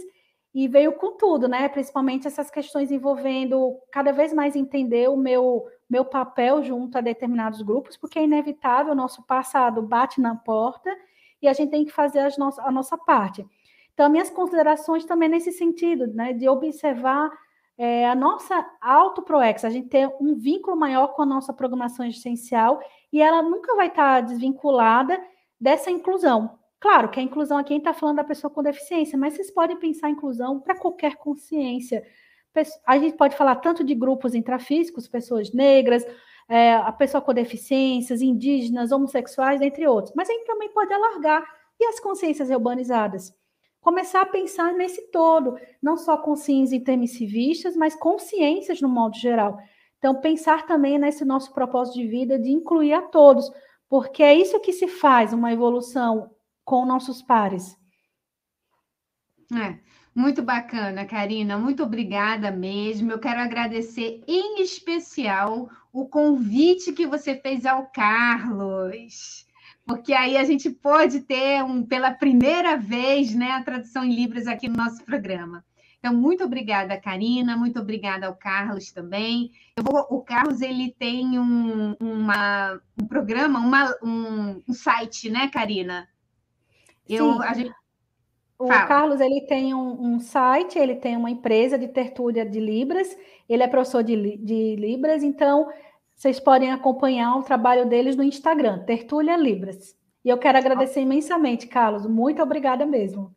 e 0.52 0.66
veio 0.66 0.94
com 0.94 1.16
tudo, 1.16 1.46
né? 1.46 1.68
Principalmente 1.68 2.26
essas 2.26 2.50
questões 2.50 2.90
envolvendo 2.90 3.78
cada 3.92 4.10
vez 4.10 4.32
mais 4.32 4.56
entender 4.56 5.08
o 5.08 5.16
meu, 5.16 5.64
meu 5.88 6.04
papel 6.04 6.64
junto 6.64 6.98
a 6.98 7.00
determinados 7.00 7.62
grupos, 7.62 7.96
porque 7.96 8.18
é 8.18 8.24
inevitável, 8.24 8.94
o 8.94 8.96
nosso 8.96 9.24
passado 9.28 9.80
bate 9.80 10.20
na 10.20 10.34
porta 10.34 10.90
e 11.40 11.46
a 11.46 11.52
gente 11.52 11.70
tem 11.70 11.84
que 11.84 11.92
fazer 11.92 12.18
as 12.18 12.36
no 12.36 12.50
a 12.58 12.72
nossa 12.72 12.98
parte. 12.98 13.46
Então, 13.94 14.10
minhas 14.10 14.28
considerações 14.28 15.04
também 15.04 15.28
nesse 15.28 15.52
sentido, 15.52 16.08
né? 16.08 16.32
De 16.32 16.48
observar 16.48 17.30
é, 17.82 18.06
a 18.06 18.14
nossa 18.14 18.62
auto-proex, 18.78 19.64
a 19.64 19.70
gente 19.70 19.88
tem 19.88 20.06
um 20.20 20.34
vínculo 20.34 20.76
maior 20.76 21.14
com 21.14 21.22
a 21.22 21.26
nossa 21.26 21.50
programação 21.50 22.06
essencial 22.06 22.78
e 23.10 23.22
ela 23.22 23.40
nunca 23.40 23.74
vai 23.74 23.86
estar 23.86 24.20
desvinculada 24.20 25.18
dessa 25.58 25.90
inclusão. 25.90 26.58
Claro 26.78 27.08
que 27.08 27.18
a 27.18 27.22
inclusão 27.22 27.56
aqui 27.56 27.72
está 27.74 27.94
falando 27.94 28.16
da 28.16 28.24
pessoa 28.24 28.50
com 28.50 28.62
deficiência, 28.62 29.18
mas 29.18 29.32
vocês 29.32 29.50
podem 29.50 29.78
pensar 29.78 30.08
a 30.08 30.10
inclusão 30.10 30.60
para 30.60 30.76
qualquer 30.76 31.16
consciência. 31.16 32.06
A 32.86 32.98
gente 32.98 33.16
pode 33.16 33.34
falar 33.34 33.56
tanto 33.56 33.82
de 33.82 33.94
grupos 33.94 34.34
intrafísicos, 34.34 35.08
pessoas 35.08 35.50
negras, 35.50 36.04
é, 36.50 36.74
a 36.74 36.92
pessoa 36.92 37.22
com 37.22 37.32
deficiências, 37.32 38.20
indígenas, 38.20 38.92
homossexuais, 38.92 39.62
entre 39.62 39.88
outros. 39.88 40.14
Mas 40.14 40.28
a 40.28 40.32
gente 40.34 40.44
também 40.44 40.68
pode 40.68 40.92
alargar. 40.92 41.42
E 41.80 41.84
as 41.86 41.98
consciências 41.98 42.50
urbanizadas? 42.50 43.34
Começar 43.80 44.22
a 44.22 44.26
pensar 44.26 44.72
nesse 44.74 45.10
todo, 45.10 45.58
não 45.82 45.96
só 45.96 46.16
consciências 46.18 46.80
intermissivistas, 46.80 47.76
mas 47.76 47.94
consciências 47.94 48.80
no 48.80 48.88
modo 48.88 49.16
geral. 49.16 49.58
Então, 49.98 50.20
pensar 50.20 50.66
também 50.66 50.98
nesse 50.98 51.24
nosso 51.24 51.52
propósito 51.52 51.98
de 51.98 52.06
vida 52.06 52.38
de 52.38 52.50
incluir 52.50 52.94
a 52.94 53.02
todos, 53.02 53.50
porque 53.88 54.22
é 54.22 54.34
isso 54.34 54.60
que 54.60 54.72
se 54.72 54.88
faz 54.88 55.32
uma 55.32 55.52
evolução 55.52 56.30
com 56.64 56.86
nossos 56.86 57.20
pares. 57.20 57.76
É, 59.52 59.78
muito 60.14 60.42
bacana, 60.42 61.04
Karina, 61.04 61.58
muito 61.58 61.82
obrigada 61.82 62.50
mesmo. 62.50 63.10
Eu 63.10 63.18
quero 63.18 63.40
agradecer 63.40 64.22
em 64.26 64.62
especial 64.62 65.68
o 65.92 66.06
convite 66.08 66.92
que 66.92 67.06
você 67.06 67.34
fez 67.34 67.66
ao 67.66 67.90
Carlos, 67.90 69.44
porque 69.90 70.12
aí 70.12 70.36
a 70.36 70.44
gente 70.44 70.70
pôde 70.70 71.18
ter 71.18 71.64
um, 71.64 71.84
pela 71.84 72.12
primeira 72.12 72.76
vez 72.76 73.34
né, 73.34 73.50
a 73.50 73.64
tradução 73.64 74.04
em 74.04 74.14
Libras 74.14 74.46
aqui 74.46 74.68
no 74.68 74.76
nosso 74.76 75.04
programa. 75.04 75.64
Então, 75.98 76.14
muito 76.14 76.44
obrigada, 76.44 76.96
Karina, 76.96 77.56
muito 77.56 77.80
obrigada 77.80 78.28
ao 78.28 78.36
Carlos 78.36 78.92
também. 78.92 79.50
Vou, 79.76 80.06
o 80.08 80.22
Carlos 80.22 80.60
ele 80.60 80.94
tem 80.96 81.40
um, 81.40 81.96
uma, 81.98 82.80
um 83.02 83.04
programa, 83.04 83.58
uma, 83.58 83.92
um, 84.00 84.62
um, 84.68 84.72
site, 84.72 85.28
né, 85.28 85.48
Karina? 85.48 86.08
Eu, 87.08 87.32
Sim. 87.32 87.54
Gente... 87.54 87.74
O 88.60 88.68
Fala. 88.68 88.86
Carlos 88.86 89.20
ele 89.20 89.40
tem 89.48 89.74
um, 89.74 90.14
um, 90.14 90.20
site, 90.20 90.78
ele 90.78 90.94
tem 90.94 91.16
uma 91.16 91.30
empresa 91.30 91.76
de 91.76 91.88
tertúlia 91.88 92.46
de 92.46 92.60
Libras, 92.60 93.08
ele 93.48 93.64
é 93.64 93.66
professor 93.66 94.04
de, 94.04 94.36
de 94.36 94.76
Libras, 94.76 95.24
então 95.24 95.68
vocês 96.20 96.38
podem 96.38 96.70
acompanhar 96.70 97.34
o 97.38 97.42
trabalho 97.42 97.88
deles 97.88 98.14
no 98.14 98.22
Instagram, 98.22 98.80
Tertúlia 98.80 99.38
Libras. 99.38 99.96
E 100.22 100.28
eu 100.28 100.36
quero 100.36 100.58
agradecer 100.58 101.00
imensamente, 101.00 101.66
Carlos. 101.66 102.04
Muito 102.04 102.42
obrigada 102.42 102.84
mesmo. 102.84 103.34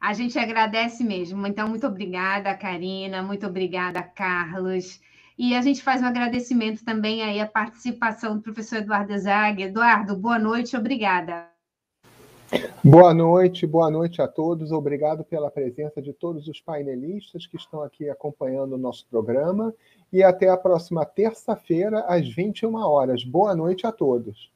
A 0.00 0.14
gente 0.14 0.38
agradece 0.38 1.04
mesmo. 1.04 1.46
Então, 1.46 1.68
muito 1.68 1.86
obrigada, 1.86 2.54
Karina, 2.54 3.22
muito 3.22 3.46
obrigada, 3.46 4.02
Carlos. 4.02 4.98
E 5.36 5.54
a 5.54 5.60
gente 5.60 5.82
faz 5.82 6.00
um 6.00 6.06
agradecimento 6.06 6.82
também 6.82 7.22
aí 7.22 7.38
à 7.38 7.46
participação 7.46 8.36
do 8.36 8.42
professor 8.42 8.78
Eduardo 8.78 9.18
Zag. 9.18 9.62
Eduardo, 9.62 10.16
boa 10.16 10.38
noite, 10.38 10.74
obrigada. 10.74 11.50
Boa 12.82 13.12
noite, 13.12 13.66
boa 13.66 13.90
noite 13.90 14.22
a 14.22 14.26
todos. 14.26 14.72
Obrigado 14.72 15.22
pela 15.22 15.50
presença 15.50 16.00
de 16.00 16.14
todos 16.14 16.48
os 16.48 16.62
painelistas 16.62 17.46
que 17.46 17.58
estão 17.58 17.82
aqui 17.82 18.08
acompanhando 18.08 18.72
o 18.72 18.78
nosso 18.78 19.06
programa. 19.06 19.74
E 20.12 20.22
até 20.22 20.48
a 20.48 20.56
próxima 20.56 21.04
terça-feira, 21.04 22.00
às 22.08 22.26
21 22.28 22.74
horas. 22.76 23.24
Boa 23.24 23.54
noite 23.54 23.86
a 23.86 23.92
todos. 23.92 24.50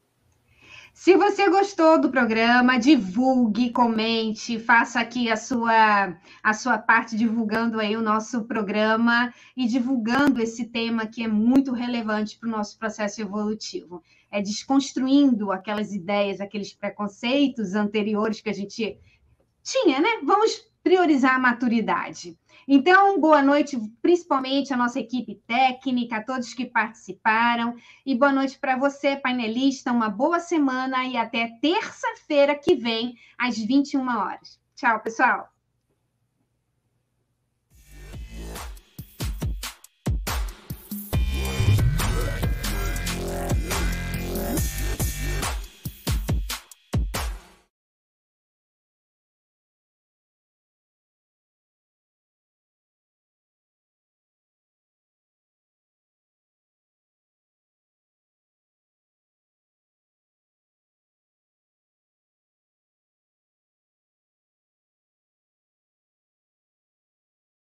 Se 0.94 1.16
você 1.16 1.48
gostou 1.48 1.98
do 1.98 2.10
programa, 2.10 2.78
divulgue, 2.78 3.70
comente, 3.70 4.58
faça 4.58 5.00
aqui 5.00 5.30
a 5.30 5.36
sua, 5.36 6.16
a 6.42 6.52
sua 6.52 6.76
parte 6.78 7.16
divulgando 7.16 7.80
aí 7.80 7.96
o 7.96 8.02
nosso 8.02 8.44
programa 8.44 9.32
e 9.56 9.66
divulgando 9.66 10.40
esse 10.40 10.66
tema 10.66 11.06
que 11.06 11.24
é 11.24 11.28
muito 11.28 11.72
relevante 11.72 12.38
para 12.38 12.48
o 12.48 12.52
nosso 12.52 12.78
processo 12.78 13.22
evolutivo. 13.22 14.02
É 14.30 14.40
desconstruindo 14.42 15.50
aquelas 15.50 15.94
ideias, 15.94 16.40
aqueles 16.40 16.74
preconceitos 16.74 17.74
anteriores 17.74 18.40
que 18.42 18.50
a 18.50 18.54
gente 18.54 18.98
tinha, 19.62 19.98
né? 19.98 20.20
Vamos 20.22 20.62
priorizar 20.82 21.36
a 21.36 21.38
maturidade. 21.38 22.36
Então, 22.66 23.20
boa 23.20 23.42
noite, 23.42 23.76
principalmente 24.00 24.72
à 24.72 24.76
nossa 24.76 25.00
equipe 25.00 25.34
técnica, 25.46 26.16
a 26.16 26.22
todos 26.22 26.54
que 26.54 26.64
participaram, 26.64 27.74
e 28.06 28.14
boa 28.14 28.32
noite 28.32 28.58
para 28.58 28.76
você, 28.76 29.16
painelista, 29.16 29.90
uma 29.90 30.08
boa 30.08 30.38
semana 30.38 31.04
e 31.04 31.16
até 31.16 31.48
terça-feira 31.60 32.54
que 32.54 32.74
vem, 32.74 33.14
às 33.36 33.58
21 33.58 34.06
horas. 34.08 34.60
Tchau, 34.76 35.00
pessoal! 35.00 35.52